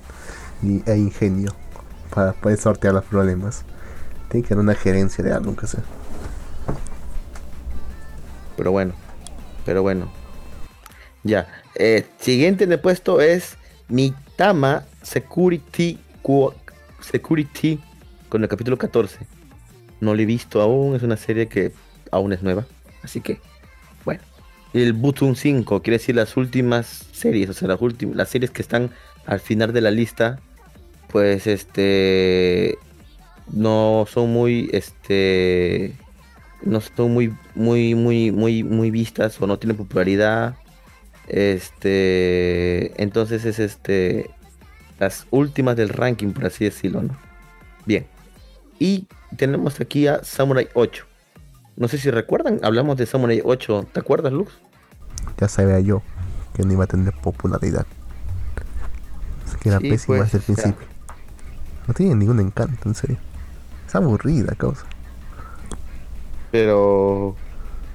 [0.64, 1.53] y, e ingenio
[2.14, 3.64] para poder sortear los problemas.
[4.30, 5.84] Tiene que haber una gerencia de algo, aunque sea.
[8.57, 8.93] Pero bueno,
[9.66, 10.12] pero bueno.
[11.24, 11.47] Ya.
[11.76, 13.57] eh, siguiente en el puesto es
[13.88, 15.99] Mitama Security
[17.01, 17.80] Security
[18.30, 19.20] con el capítulo 14.
[19.99, 21.74] No lo he visto aún, es una serie que
[22.12, 22.66] aún es nueva.
[23.03, 23.39] Así que,
[24.05, 24.22] bueno.
[24.74, 28.62] El Butun 5, quiere decir las últimas series, o sea, las últimas, las series que
[28.62, 28.91] están
[29.26, 30.39] al final de la lista.
[31.12, 32.78] Pues este
[33.51, 35.93] no son muy, este,
[36.64, 40.55] no son muy, muy, muy, muy, muy vistas o no tienen popularidad.
[41.28, 44.30] Este, entonces es este,
[44.99, 47.18] las últimas del ranking, por así decirlo, ¿no?
[47.86, 48.05] Bien.
[48.80, 49.07] Y
[49.38, 51.05] tenemos aquí a Samurai 8.
[51.78, 53.88] No sé si recuerdan, hablamos de Samurai 8.
[53.91, 54.49] ¿Te acuerdas, Luz?
[55.39, 56.01] Ya sabía yo
[56.55, 57.86] que no iba a tener popularidad.
[59.62, 60.76] Que era Sí, pésima pues, desde el o sea.
[61.91, 63.17] No tiene ningún encanto, en serio.
[63.85, 64.85] Es aburrida, causa.
[66.49, 67.35] Pero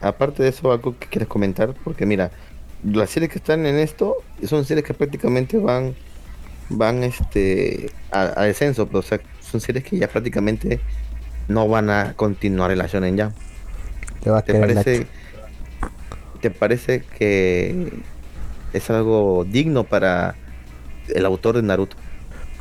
[0.03, 2.31] aparte de eso, algo que quieres comentar, porque mira,
[2.85, 5.95] las series que están en esto son series que prácticamente van
[6.69, 10.79] van este a, a descenso, pero, o sea, son series que ya prácticamente
[11.49, 13.35] no van a continuar en la Shonen Jump.
[14.27, 15.07] Le va a ¿Te parece
[16.43, 17.95] te parece que
[18.75, 20.35] es algo digno para
[21.09, 21.97] el autor de Naruto?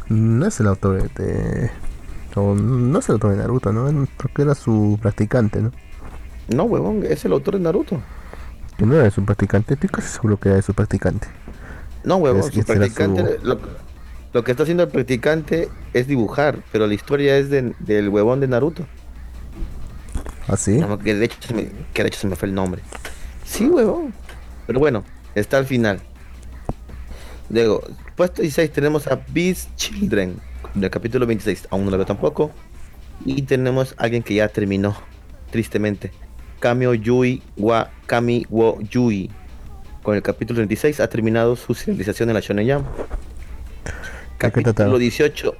[0.09, 1.71] No es el autor de.
[2.35, 3.85] No, no es el autor de Naruto, ¿no?
[4.17, 5.71] Creo que era su practicante, ¿no?
[6.49, 8.01] No, huevón, es el autor de Naruto.
[8.77, 11.27] Que no era su practicante, estoy casi seguro que era de su practicante.
[12.03, 13.57] No, huevón, Es que su practicante, lo,
[14.33, 18.41] lo que está haciendo el practicante es dibujar, pero la historia es de- del huevón
[18.41, 18.85] de Naruto.
[20.47, 20.77] ¿Ah, sí?
[20.77, 22.81] No, que, de hecho, se me, que de hecho se me fue el nombre.
[23.45, 24.13] Sí, huevón.
[24.67, 25.03] Pero bueno,
[25.33, 25.99] está al final.
[27.49, 27.81] Luego,
[28.15, 30.37] puesto 16 tenemos a Beast Children,
[30.73, 31.67] del capítulo 26.
[31.69, 32.51] Aún no lo veo tampoco.
[33.25, 34.95] Y tenemos a alguien que ya terminó,
[35.51, 36.11] tristemente.
[36.59, 39.29] Kamio Yui wa Kami wo Yui.
[40.03, 42.85] Con el capítulo 26 ha terminado su serialización en la Shonen trataba?
[44.37, 45.55] Capítulo 18.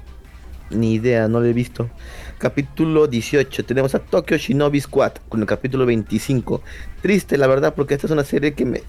[0.71, 1.89] Ni idea, no lo he visto.
[2.37, 3.65] Capítulo 18.
[3.65, 6.61] Tenemos a Tokyo Shinobi Squad con el capítulo 25.
[7.01, 8.81] Triste, la verdad, porque esta es una serie que me,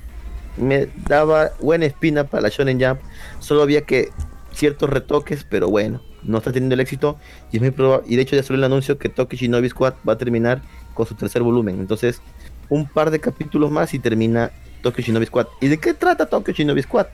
[0.56, 3.00] me daba buena espina para la Shonen Jump.
[3.40, 4.10] Solo había que
[4.52, 7.18] ciertos retoques, pero bueno, no está teniendo el éxito.
[7.52, 7.72] Y, es muy
[8.06, 10.62] y de hecho ya salió el anuncio que Tokyo Shinobi Squad va a terminar
[10.94, 11.78] con su tercer volumen.
[11.78, 12.20] Entonces,
[12.68, 14.50] un par de capítulos más y termina
[14.82, 15.46] Tokyo Shinobi Squad.
[15.60, 17.06] ¿Y de qué trata Tokyo Shinobi Squad?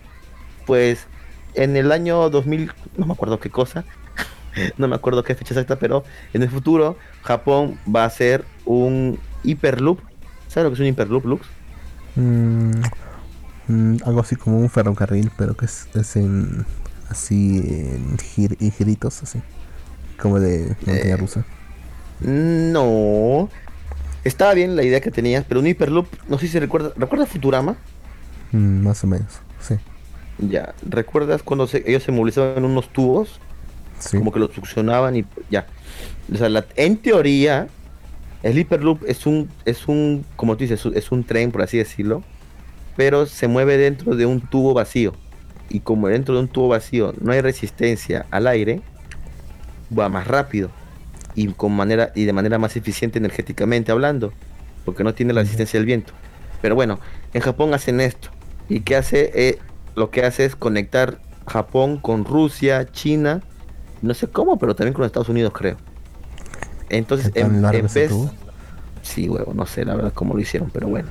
[0.66, 1.06] Pues
[1.54, 3.84] en el año 2000, no me acuerdo qué cosa,
[4.78, 9.18] no me acuerdo qué fecha exacta, pero en el futuro Japón va a hacer un
[9.42, 10.00] hiperloop.
[10.48, 11.46] ¿Sabes lo que es un hiperloop, Lux?
[12.14, 12.82] Mm,
[13.68, 16.64] mm, algo así como un ferrocarril, pero que es, es en.
[17.08, 17.58] Así.
[17.58, 19.40] En, gir- en giritos, así.
[20.20, 21.16] Como de montaña Eh.
[21.16, 21.44] rusa.
[22.20, 23.48] No.
[24.24, 27.76] Estaba bien la idea que tenías, pero un hiperloop, no sé si recuerdas, ¿recuerdas Futurama?
[28.52, 29.74] Mm, más o menos, sí.
[30.38, 33.40] Ya, ¿recuerdas cuando se- ellos se movilizaban en unos tubos?
[33.98, 34.18] Sí.
[34.18, 35.64] como que lo succionaban y ya.
[36.32, 37.68] O sea, la- en teoría,
[38.42, 42.24] el Hyperloop es un, es un, como tú dices, es un tren, por así decirlo,
[42.96, 45.12] pero se mueve dentro de un tubo vacío.
[45.68, 48.82] Y como dentro de un tubo vacío no hay resistencia al aire,
[49.96, 50.70] va más rápido
[51.34, 54.32] y con manera y de manera más eficiente energéticamente hablando,
[54.84, 56.12] porque no tiene la resistencia del viento.
[56.60, 57.00] Pero bueno,
[57.32, 58.28] en Japón hacen esto.
[58.68, 59.30] ¿Y qué hace?
[59.34, 59.58] Eh,
[59.94, 63.42] lo que hace es conectar Japón con Rusia, China,
[64.00, 65.76] no sé cómo, pero también con Estados Unidos creo.
[66.88, 68.12] Entonces, ¿Qué tan en, en vez...
[69.02, 71.08] Sí, huevo, no sé la verdad cómo lo hicieron, pero bueno.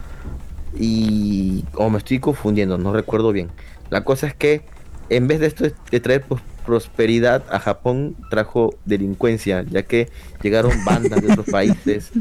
[0.77, 1.65] Y...
[1.75, 3.49] O me estoy confundiendo, no recuerdo bien.
[3.89, 4.61] La cosa es que
[5.09, 10.09] en vez de esto de traer pues, prosperidad a Japón, trajo delincuencia, ya que
[10.41, 12.11] llegaron bandas de otros países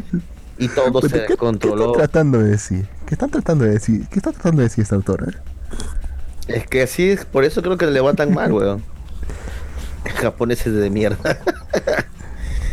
[0.58, 1.86] y todo Pero, se ¿qué- ¿Qué controló.
[1.92, 2.86] están tratando de decir?
[3.06, 4.06] ¿Qué están tratando de decir?
[4.10, 5.26] ¿Qué está tratando de decir esta autora?
[6.48, 8.82] Es que así es, por eso creo que le va tan mal, weón.
[10.16, 11.38] Japoneses de mierda.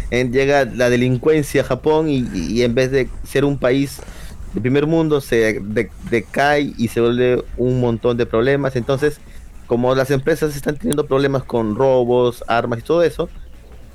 [0.10, 4.00] En- llega la delincuencia a Japón y, y en vez de ser un país
[4.54, 8.76] de primer mundo se de- decae y se vuelve un montón de problemas.
[8.76, 9.20] Entonces,
[9.68, 13.30] como las empresas están teniendo problemas con robos, armas y todo eso,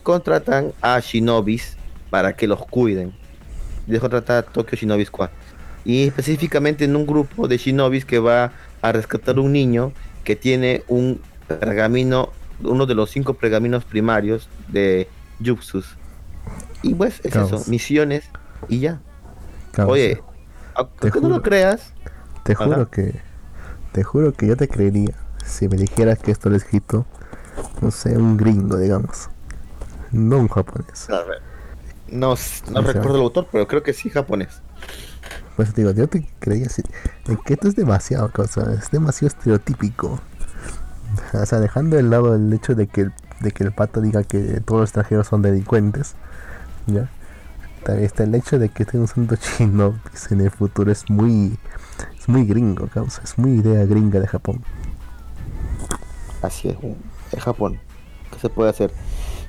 [0.03, 1.77] contratan a shinobis
[2.11, 3.12] para que los cuiden.
[3.87, 5.31] De eso trata Tokyo Shinobi Squad.
[5.85, 8.53] Y específicamente en un grupo de shinobis que va
[8.83, 9.93] a rescatar un niño
[10.24, 12.31] que tiene un pergamino,
[12.62, 15.09] uno de los cinco pergaminos primarios de
[15.41, 15.97] Yuxus.
[16.83, 18.24] Y pues es eso, misiones
[18.69, 19.01] y ya.
[19.91, 20.23] Oye,
[20.74, 21.28] aunque no juro.
[21.36, 21.93] lo creas,
[22.44, 23.20] te juro que.
[23.93, 25.12] Te juro que yo te creería
[25.44, 27.05] si me dijeras que esto lo escrito,
[27.82, 29.28] no sé, un gringo, digamos.
[30.12, 31.09] No un japonés.
[32.09, 34.62] no, s- no O sea- recuerdo el autor, pero creo que sí japonés.
[35.57, 36.82] Pues digo, yo te creía así.
[37.44, 40.19] Que esto es demasiado, cosa, es demasiado estereotípico.
[41.35, 44.23] O sea, dejando de lado el hecho de que el, de que el pato diga
[44.24, 46.15] que todos los extranjeros son delincuentes,
[46.86, 47.11] ¿ya?
[47.85, 49.99] También está el hecho de que estén usando chino
[50.31, 51.57] en el futuro es muy
[52.19, 54.63] es muy gringo, causa, es muy idea gringa de Japón.
[56.43, 56.77] Así es,
[57.33, 57.79] es Japón.
[58.33, 58.93] ¿Qué se puede hacer?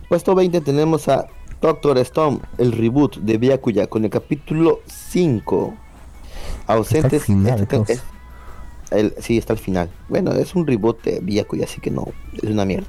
[0.10, 1.28] Puesto 20 tenemos a
[1.62, 5.74] Doctor Stone, el reboot de Byakuya con el capítulo 5.
[6.68, 7.14] Ausentes.
[7.14, 8.04] Está al final, este- es-
[8.92, 9.90] el- sí, está al final.
[10.10, 12.08] Bueno, es un reboot de Byakuya, así que no,
[12.42, 12.88] es una mierda.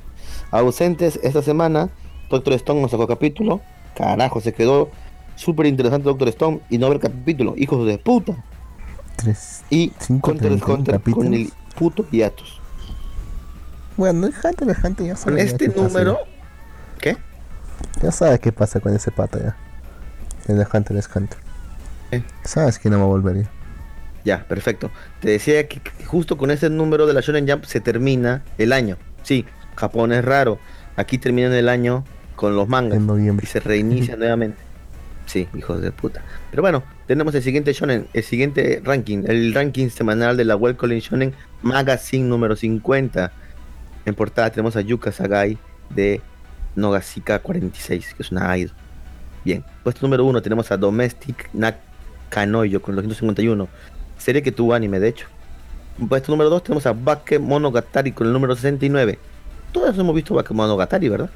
[0.50, 1.88] Ausentes esta semana,
[2.30, 3.60] Doctor Stone nos sacó capítulo.
[3.96, 4.90] Carajo, se quedó
[5.36, 8.36] súper interesante Doctor Stone y no ver capítulo, hijos de puta.
[9.16, 12.60] Tres, Y Cinco, Hunter x 31 Hunter con el puto hiatus.
[13.96, 16.18] Bueno, Hunter, el Hunter ya Con sabe este qué pasa, número,
[17.00, 17.16] ¿qué?
[18.02, 19.56] Ya sabes qué pasa con ese pata ya.
[20.48, 21.38] El de Hunter es Hunter.
[22.10, 22.22] ¿Eh?
[22.42, 23.50] Sabes que no va a volver ya.
[24.24, 24.90] Ya, perfecto.
[25.20, 28.72] Te decía que, que justo con ese número de la Shonen Jump se termina el
[28.72, 28.96] año.
[29.22, 29.44] Sí,
[29.76, 30.58] Japón es raro.
[30.96, 32.04] Aquí terminan el año
[32.34, 33.44] con los mangas En noviembre.
[33.46, 34.58] y se reinicia nuevamente.
[35.26, 36.22] Sí, hijos de puta.
[36.50, 40.76] Pero bueno, tenemos el siguiente shonen, el siguiente ranking, el ranking semanal de la Well
[40.76, 43.32] Calling Shonen Magazine número 50.
[44.04, 45.58] En portada tenemos a Yuka Sagai
[45.90, 46.20] de
[46.76, 48.74] Nogasika 46, que es una idol.
[49.44, 53.68] Bien, puesto número 1 tenemos a Domestic Nakanoyo con los 151,
[54.18, 55.26] serie que tuvo anime de hecho.
[56.08, 59.18] Puesto número 2 tenemos a Bake Monogatari con el número 69.
[59.72, 61.30] Todos hemos visto Bake Monogatari, ¿verdad?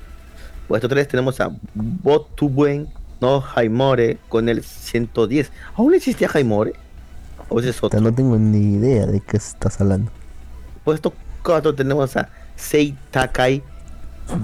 [0.66, 2.88] Puesto 3 tenemos a Botubuen
[3.20, 5.50] no Haimore con el 110.
[5.76, 6.74] ¿Aún existía Haimore?
[7.48, 8.00] ¿O ese es Ya otro?
[8.00, 10.10] no tengo ni idea de qué estás hablando.
[10.84, 11.12] Puesto
[11.42, 13.62] 4 tenemos a Sei Takai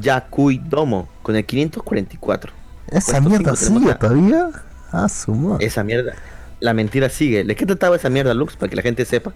[0.01, 2.53] Yakui Domo con el 544.
[2.89, 4.51] ¿Esa Puesto mierda sigue a- todavía?
[4.93, 5.67] Ah, su madre.
[5.67, 6.15] Esa mierda.
[6.61, 7.45] La mentira sigue.
[7.45, 8.57] ¿De qué trataba esa mierda, Lux?
[8.57, 9.33] Para que la gente sepa.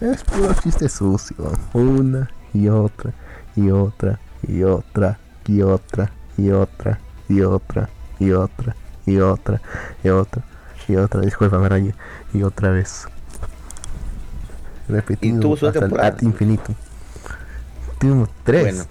[0.00, 1.52] Es puro chiste sucio.
[1.72, 3.12] Una y otra
[3.56, 7.88] y otra y otra y otra y otra y otra
[8.18, 8.74] y otra
[9.06, 9.60] y otra
[10.04, 10.42] y otra
[10.88, 11.20] y otra.
[11.20, 11.94] Disculpa, Raya.
[12.32, 13.06] Y otra vez.
[14.88, 16.74] Repetido hasta el infinito.
[17.98, 18.84] Tuvimos tres Bueno.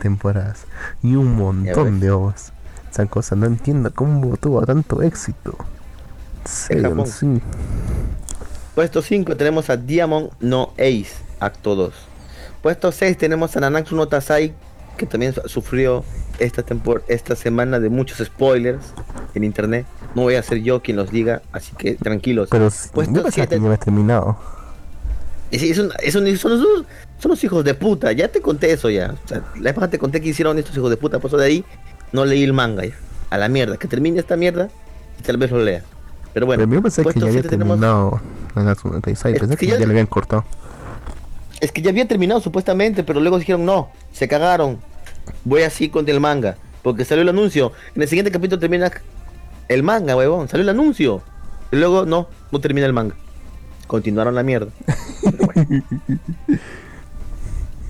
[0.00, 0.64] temporadas
[1.02, 2.52] y un montón de ovas.
[2.90, 5.56] Esa cosa no entiendo cómo tuvo tanto éxito.
[6.44, 7.06] Serio, Japón.
[7.06, 7.40] sí.
[8.74, 11.94] Puesto 5 tenemos a Diamond No Ace, acto 2.
[12.62, 14.52] Puesto 6 tenemos a Nanatsu no Tatsai,
[14.96, 16.04] que también su- sufrió
[16.38, 18.92] esta, tempor esta semana de muchos spoilers
[19.34, 19.86] en internet.
[20.14, 22.48] No voy a ser yo quien los diga, así que tranquilos.
[22.50, 24.36] Pero Puesto yo pensaba que siete- ya había terminado.
[25.50, 26.42] Y sí, son, los,
[27.18, 29.14] son los hijos de puta, ya te conté eso ya.
[29.24, 31.46] O sea, la vez te conté que hicieron estos hijos de puta, por eso de
[31.46, 31.64] ahí
[32.12, 32.94] no leí el manga ya.
[33.30, 34.68] A la mierda, que termine esta mierda
[35.18, 35.82] y tal vez lo lea.
[36.32, 38.20] Pero bueno, Pero yo pensé que puesto ya había siete tenemos- terminado
[38.56, 40.44] Nanatsu no Es Pensé que que ya- ya le habían cortado.
[41.60, 44.78] Es que ya había terminado supuestamente, pero luego dijeron no, se cagaron.
[45.44, 46.56] Voy así con el manga.
[46.82, 47.72] Porque salió el anuncio.
[47.94, 48.90] En el siguiente capítulo termina
[49.68, 50.48] el manga, huevón.
[50.48, 51.22] Salió el anuncio.
[51.72, 53.14] Y luego no, no termina el manga.
[53.86, 54.70] Continuaron la mierda.
[55.38, 55.84] Bueno.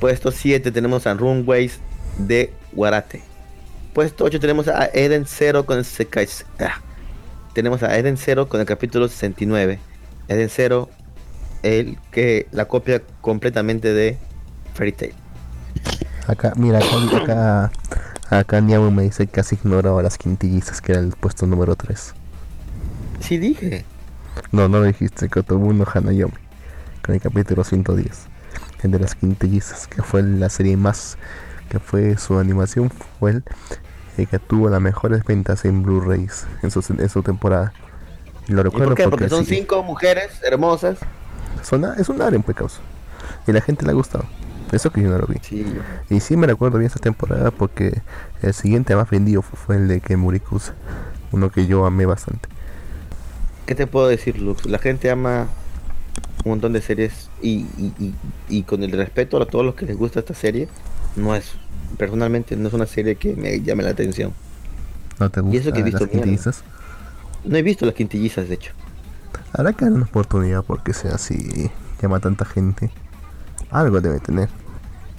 [0.00, 1.78] Puesto 7 tenemos a Runways
[2.18, 3.22] de Guarate.
[3.92, 6.28] Puesto 8 tenemos a Eden Zero con el Sekai.
[6.60, 6.80] ah.
[7.54, 9.78] Tenemos a Eden Zero con el capítulo 69.
[10.28, 10.90] Eden Zero
[11.62, 14.18] el que la copia completamente de
[14.74, 15.14] Fairy Tail.
[16.26, 17.70] Acá, mira, acá, acá,
[18.30, 21.76] acá Niamu me dice que has ignorado a las quintillizas, que era el puesto número
[21.76, 22.14] 3.
[23.20, 23.84] Sí dije.
[24.52, 26.34] No, no lo dijiste, Kotobuno Hanayomi,
[27.04, 28.26] con el capítulo 110.
[28.82, 31.16] El de las quintillizas, que fue la serie más,
[31.68, 33.44] que fue su animación, fue el,
[34.18, 37.72] el que tuvo las mejores ventas en Blu-rays en su, en su temporada.
[38.48, 39.08] Lo ¿Y recuerdo por qué?
[39.08, 40.98] Porque son sí, cinco mujeres hermosas.
[41.62, 42.80] son- es un aren, pues, causa.
[43.46, 44.24] Y la gente le ha gustado.
[44.72, 45.40] Eso que yo no lo vi.
[45.40, 45.84] Sí.
[46.10, 48.02] Y sí me recuerdo bien esta temporada porque
[48.42, 50.72] el siguiente más vendido fu- fue el de Kemurikus.
[51.32, 52.48] Uno que yo amé bastante.
[53.66, 54.66] ¿Qué te puedo decir, Lux?
[54.66, 55.48] La gente ama
[56.44, 58.14] un montón de series y, y, y-
[58.48, 60.68] y con el respeto a todos los que les gusta esta serie,
[61.16, 61.60] no es,
[61.98, 64.34] personalmente no es una serie que me llame la atención.
[65.18, 66.22] ¿No te Y gusta eso que he visto las mierda.
[66.22, 66.64] quintillizas?
[67.44, 68.72] No he visto las quintillizas, de hecho.
[69.52, 71.70] Habrá que darle una oportunidad porque sea así,
[72.02, 72.90] llama a tanta gente.
[73.74, 74.48] Algo debe tener.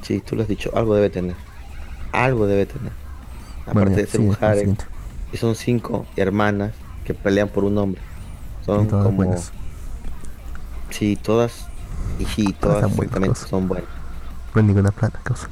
[0.02, 1.36] Sí, tú lo has dicho, algo debe tener.
[2.12, 2.94] Algo debe tener.
[3.66, 4.86] Aparte Bueno, de ser un harem, siguiente.
[5.34, 6.74] y son cinco hermanas
[7.04, 8.02] que pelean por un hombre.
[8.66, 9.18] Son todas como...
[9.18, 9.54] buenas.
[10.90, 11.70] Sí, todas.
[12.18, 13.40] Y sí, todas buenas, todas.
[13.40, 13.90] son buenas.
[14.54, 15.50] No hay ninguna plata, causa.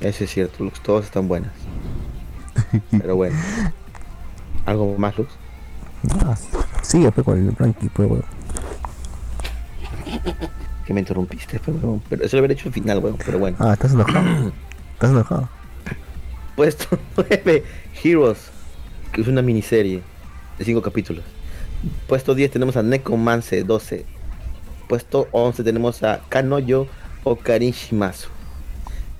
[0.00, 1.52] Eso es cierto, Lux, todas están buenas.
[2.90, 3.36] Pero bueno.
[4.66, 5.38] ¿Algo más, Lux?
[6.24, 6.36] Ah,
[6.82, 8.24] sigue pues con el ranking, pues, weón.
[10.86, 13.16] Que me interrumpiste, pero, pero eso lo hubiera hecho al final, weón.
[13.24, 13.56] Pero bueno.
[13.60, 14.52] Ah, estás enojado.
[14.94, 15.48] estás enojado.
[16.56, 17.64] Puesto 9,
[18.02, 18.38] Heroes,
[19.12, 20.02] que es una miniserie
[20.58, 21.24] de 5 capítulos.
[22.08, 24.04] Puesto 10 tenemos a Nekomanse 12.
[24.88, 26.86] Puesto 11 tenemos a Kanoyo
[27.24, 28.28] Okarishimasu.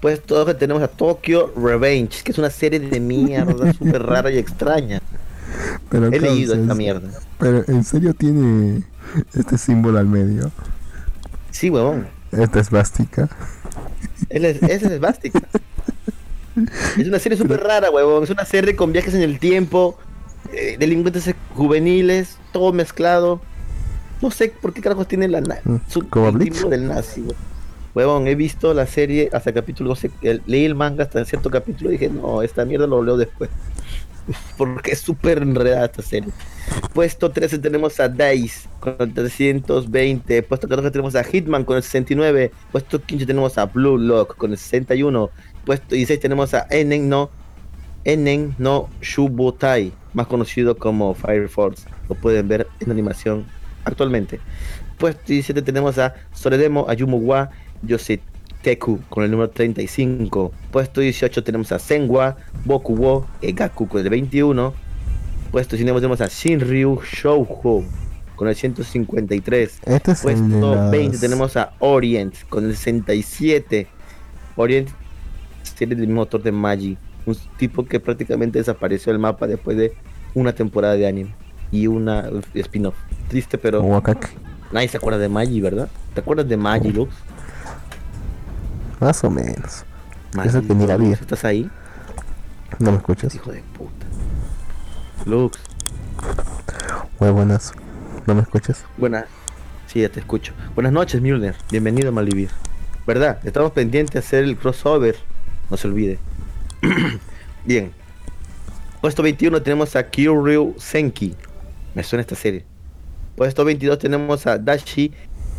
[0.00, 4.38] Puesto que tenemos a Tokyo Revenge, que es una serie de mierda súper rara y
[4.38, 5.00] extraña.
[5.88, 7.08] Pero, He leído esta es- mierda.
[7.38, 8.82] Pero en serio tiene
[9.34, 10.50] este símbolo al medio.
[11.52, 12.08] Sí, huevón.
[12.32, 13.28] Esta es bástica.
[14.30, 15.40] Él es, esa es Bastica.
[16.98, 18.24] Es una serie súper rara, huevón.
[18.24, 19.98] Es una serie con viajes en el tiempo,
[20.52, 23.40] eh, delincuentes juveniles, todo mezclado.
[24.20, 26.38] No sé por qué carajos tiene la na- Mm, su como el
[26.70, 27.24] del nazi,
[27.94, 28.26] huevón.
[28.28, 31.50] He visto la serie hasta el capítulo, no sé, el- leí el manga hasta cierto
[31.50, 33.50] capítulo y dije, no, esta mierda lo leo después.
[34.56, 36.30] Porque es súper enredada esta serie.
[36.94, 40.42] Puesto 13 tenemos a Dice con el 320.
[40.42, 42.52] Puesto 14 tenemos a Hitman con el 69.
[42.70, 45.30] Puesto 15 tenemos a Blue Lock con el 61.
[45.64, 47.30] Puesto 16 tenemos a Enen no
[48.04, 51.88] Enen no Shubutai, más conocido como Fire Force.
[52.08, 53.46] Lo pueden ver en animación
[53.84, 54.40] actualmente.
[54.98, 57.50] Puesto 17 tenemos a Soredemo Ayumuwa
[58.62, 60.52] Yoseteku con el número 35.
[60.70, 64.72] Puesto 18 tenemos a Senwa Boku wo Egaku con el 21.
[65.50, 67.84] Puesto 19 tenemos a Shinryu Shoujo
[68.36, 69.80] con el 153.
[69.84, 70.90] Este es el Puesto las...
[70.90, 73.86] 20 tenemos a Orient con el 67.
[74.56, 74.88] Orient
[75.62, 76.96] serie del mismo autor de Magi.
[77.26, 79.92] Un tipo que prácticamente desapareció del mapa después de
[80.34, 81.34] una temporada de anime
[81.70, 82.94] y una spin-off.
[83.28, 84.02] Triste, pero
[84.72, 85.88] nadie se acuerda de Magi, ¿verdad?
[86.14, 87.14] ¿Te acuerdas de Magi, Lux?
[89.02, 89.84] Más o menos.
[90.32, 91.10] Magi, Eso que ni la vi.
[91.10, 91.68] ¿Estás ahí?
[92.78, 93.34] ¿No me escuchas?
[93.34, 94.06] Hijo de puta.
[95.26, 95.58] Lux,
[97.18, 97.72] Huevonas.
[98.28, 98.84] ¿No me escuchas?
[98.96, 99.26] buena.
[99.88, 100.52] Sí, ya te escucho.
[100.76, 101.56] Buenas noches, Milner.
[101.72, 102.50] Bienvenido a Malvivir.
[103.04, 103.40] ¿Verdad?
[103.42, 105.16] Estamos pendientes de hacer el crossover.
[105.68, 106.20] No se olvide.
[107.64, 107.92] Bien.
[109.00, 111.34] Puesto 21 tenemos a Kyuryu Senki.
[111.96, 112.64] Me suena esta serie.
[113.34, 115.12] Puesto 22 tenemos a Dashi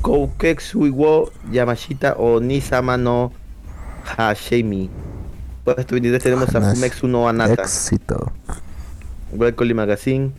[0.04, 3.32] Kouketsu wo Yamashita o Nisama no
[4.04, 4.90] Hashemi.
[5.64, 6.60] Puesto 23 tenemos a.
[6.60, 7.64] Fumetsu no Anata.
[7.64, 8.34] Éxito.
[9.32, 10.34] Welcome Magazine,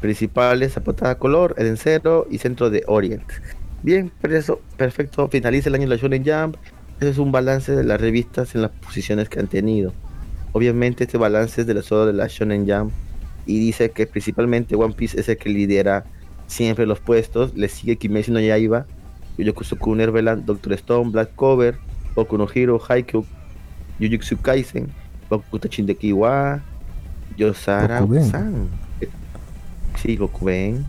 [0.00, 3.24] principales a portada color, el encero y centro de Orient.
[3.82, 5.26] Bien, pero eso, perfecto.
[5.26, 6.56] Finaliza el año de la Shonen Jump.
[7.00, 9.92] Ese es un balance de las revistas en las posiciones que han tenido.
[10.52, 12.92] Obviamente este balance es de la solo de la Shonen Jump
[13.46, 16.04] y dice que principalmente One Piece es el que lidera
[16.46, 17.56] siempre los puestos.
[17.56, 18.86] Le sigue Kimetsu no Yaiba,
[19.44, 21.76] Yokosuku Neverland, Doctor Stone, Black Cover,
[22.14, 23.24] Boku no Hero, Haikyuu,
[24.00, 24.88] Jujutsu Kaisen,
[25.30, 26.60] Boku Tachindeki wa
[27.36, 28.04] Yosara.
[28.30, 28.68] San.
[29.96, 30.86] Sí, Gokuben.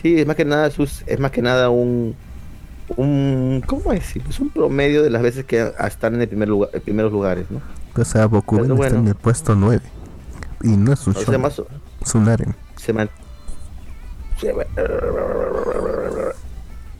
[0.00, 2.14] Sí, es más que nada sus, es más que nada un
[2.96, 4.22] un ¿cómo decir?
[4.28, 7.12] Es un promedio de las veces que a- están en el primer lugar, en primeros
[7.12, 7.60] lugares, ¿no?
[8.00, 9.80] O sea, Bokuben Pero está en el puesto 9.
[10.62, 11.62] Y no es un más-
[12.00, 12.52] es un harem.
[12.76, 13.10] se man-
[14.40, 14.52] se-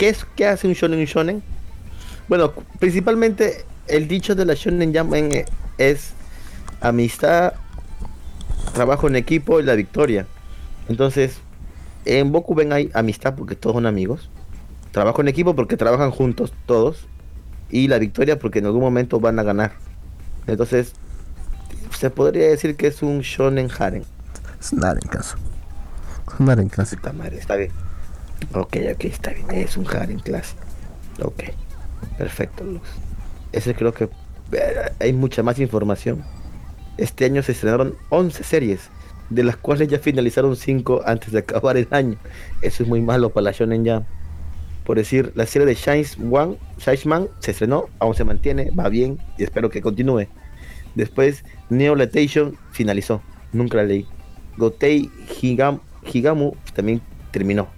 [0.03, 1.43] ¿Qué es qué hace un shonen un shonen?
[2.27, 5.45] Bueno, principalmente el dicho de la shonen jump en-
[5.79, 6.11] es
[6.81, 7.53] amistad,
[8.75, 10.27] trabajo en equipo y la victoria.
[10.89, 11.37] Entonces,
[12.05, 14.29] en Boku Ben hay amistad porque todos son amigos,
[14.91, 17.07] trabajo en equipo porque trabajan juntos todos
[17.71, 19.75] y la victoria porque en algún momento van a ganar.
[20.49, 20.95] Entonces,
[21.97, 24.03] se podría decir que es un shonen harem.
[24.61, 25.37] Es un harem caso.
[26.27, 27.03] Es un clásico.
[27.39, 27.71] Está bien.
[28.55, 29.51] Ok, ok, está bien.
[29.51, 30.63] Es un harem clásico.
[31.23, 31.45] Ok.
[32.19, 32.81] Perfecto, Luz.
[33.53, 34.05] Ese creo que
[34.53, 36.25] eh, hay mucha más información.
[36.99, 38.91] Este año se estrenaron 11 series,
[39.31, 42.17] de las cuales ya finalizaron 5 antes de acabar el año.
[42.61, 44.07] Eso es muy malo para la Shonen Jump.
[44.85, 46.57] Por decir, la serie de Shines One,
[47.05, 50.27] Man se estrenó, aún se mantiene, va bien y espero que continúe.
[50.95, 54.07] Después, Neo Latation finalizó, nunca la leí.
[54.59, 55.11] Gotei
[55.41, 55.81] Higam,
[56.13, 57.01] Higamu también
[57.31, 57.69] terminó.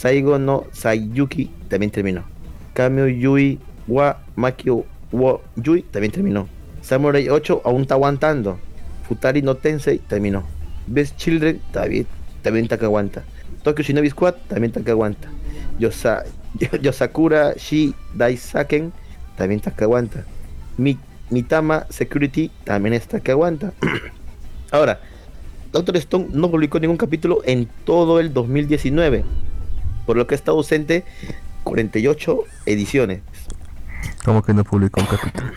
[0.00, 2.24] Saigo no Sayuki también terminó.
[2.72, 6.48] Kamio Yui wa Makio wo Yui también terminó.
[6.80, 8.58] Samurai 8 aún está aguantando.
[9.06, 10.44] Futari no Tensei terminó.
[10.86, 12.06] Best Children también,
[12.40, 13.24] también está que aguanta.
[13.62, 15.28] Tokyo Shinobi Squad también está que aguanta.
[15.78, 16.24] Yosa,
[16.80, 18.94] Yosakura Shi Daisaken
[19.36, 20.24] también está que aguanta.
[20.78, 20.96] Mi,
[21.28, 23.74] Mitama Security también está que aguanta.
[24.70, 24.98] Ahora,
[25.72, 29.24] Doctor Stone no publicó ningún capítulo en todo el 2019,
[30.06, 31.04] por lo que está ausente
[31.64, 33.20] 48 ediciones.
[34.24, 35.52] Como que no publicó un capítulo.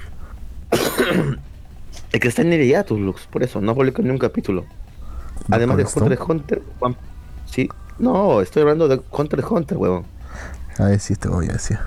[2.12, 4.66] El que está en el hiatus, Lux, por eso, no publicó ningún capítulo.
[5.50, 6.96] Además de Hunter x Hunter, One-
[7.46, 10.06] sí, no, estoy hablando de Hunter x Hunter, huevón.
[10.78, 11.80] A ver si te voy a decir.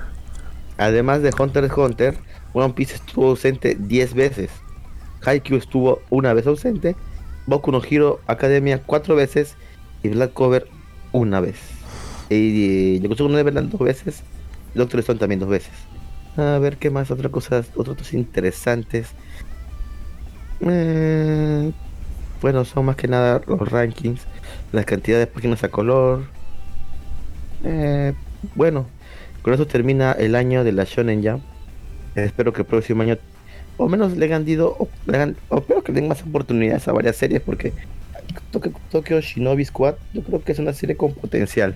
[0.77, 2.17] Además de Hunter x Hunter,
[2.53, 4.49] One Piece estuvo ausente 10 veces.
[5.25, 6.95] Haikyuu estuvo una vez ausente.
[7.47, 9.55] Boku no Hero Academia cuatro veces.
[10.03, 10.67] Y Black Cover
[11.11, 11.55] una vez.
[12.29, 14.23] Y, y Yokosuka no Neverland dos veces.
[14.73, 15.71] Doctor Stone también dos veces.
[16.35, 19.07] A ver qué más, otras cosas, otros datos interesantes.
[20.59, 21.71] Eh,
[22.41, 24.21] bueno, son más que nada los rankings,
[24.71, 26.25] la cantidad de páginas a color.
[27.63, 28.13] Eh,
[28.55, 28.85] bueno,
[29.41, 31.43] con eso termina el año de la Shonen Jump.
[32.15, 33.17] Eh, espero que el próximo año,
[33.77, 37.15] o menos le hayan dado, o, hagan- o espero que den más oportunidades a varias
[37.15, 37.73] series, porque
[38.91, 41.75] Tokyo Shinobi Squad, yo creo que es una serie con potencial.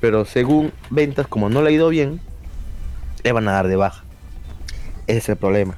[0.00, 2.20] Pero según ventas, como no le ha ido bien,
[3.22, 4.02] le van a dar de baja.
[5.06, 5.74] Ese es el problema.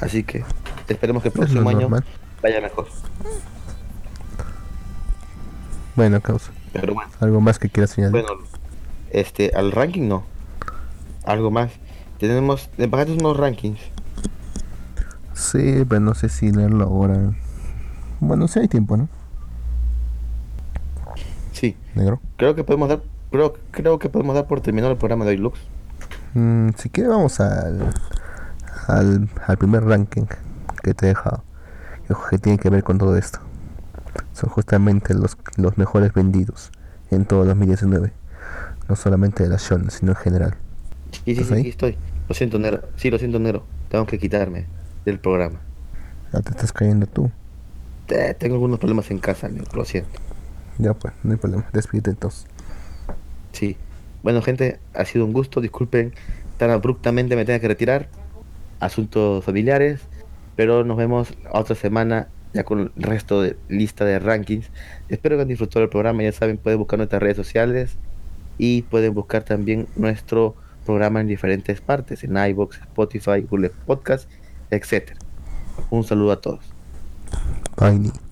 [0.00, 0.44] Así que
[0.88, 2.04] esperemos que el próximo año normal.
[2.42, 2.88] vaya mejor.
[5.94, 6.50] Bueno, causa.
[6.72, 8.22] Pero bueno, ¿Algo más que quieras señalar?
[8.24, 8.42] bueno,
[9.10, 10.24] este, al ranking no.
[11.24, 11.70] Algo más.
[12.18, 13.80] Tenemos, me pagaste unos rankings.
[15.34, 17.32] Sí, pero no sé si leerlo ahora.
[18.20, 19.08] Bueno, si hay tiempo, ¿no?
[21.52, 22.20] Sí, Negro.
[22.36, 23.02] creo que podemos dar,
[23.32, 25.58] creo, creo que podemos dar por terminado el programa de hoy, Lux.
[26.34, 27.92] Mm, si quieres vamos al,
[28.86, 30.26] al, al primer ranking
[30.82, 31.42] que te he dejado.
[32.30, 33.40] Que, tiene que ver con todo esto.
[34.32, 36.70] Son justamente los, los mejores vendidos
[37.10, 38.12] en todo 2019.
[38.88, 40.54] No solamente de la Shonen, sino en general.
[41.10, 41.98] Sí, sí, ¿Estás sí, aquí estoy.
[42.28, 42.82] Lo siento, negro.
[42.96, 43.64] Sí, lo siento, negro.
[43.88, 44.66] Tengo que quitarme
[45.04, 45.60] del programa.
[46.32, 47.30] Ya te estás cayendo tú.
[48.08, 50.20] Eh, tengo algunos problemas en casa, lo siento.
[50.78, 51.64] Ya pues, no hay problema.
[51.72, 52.46] Despídete entonces.
[53.52, 53.76] Sí.
[54.22, 55.60] Bueno, gente, ha sido un gusto.
[55.60, 56.12] Disculpen
[56.58, 58.08] tan abruptamente me tenga que retirar.
[58.80, 60.00] Asuntos familiares.
[60.56, 64.70] Pero nos vemos otra semana ya con el resto de lista de rankings.
[65.08, 66.22] Espero que han disfrutado del programa.
[66.22, 67.96] Ya saben, pueden buscar nuestras redes sociales
[68.58, 70.54] y pueden buscar también nuestro
[70.84, 74.28] programa en diferentes partes, en iBox, Spotify, Google Podcast,
[74.70, 75.18] etcétera.
[75.90, 76.64] Un saludo a todos.
[77.78, 78.31] Bye.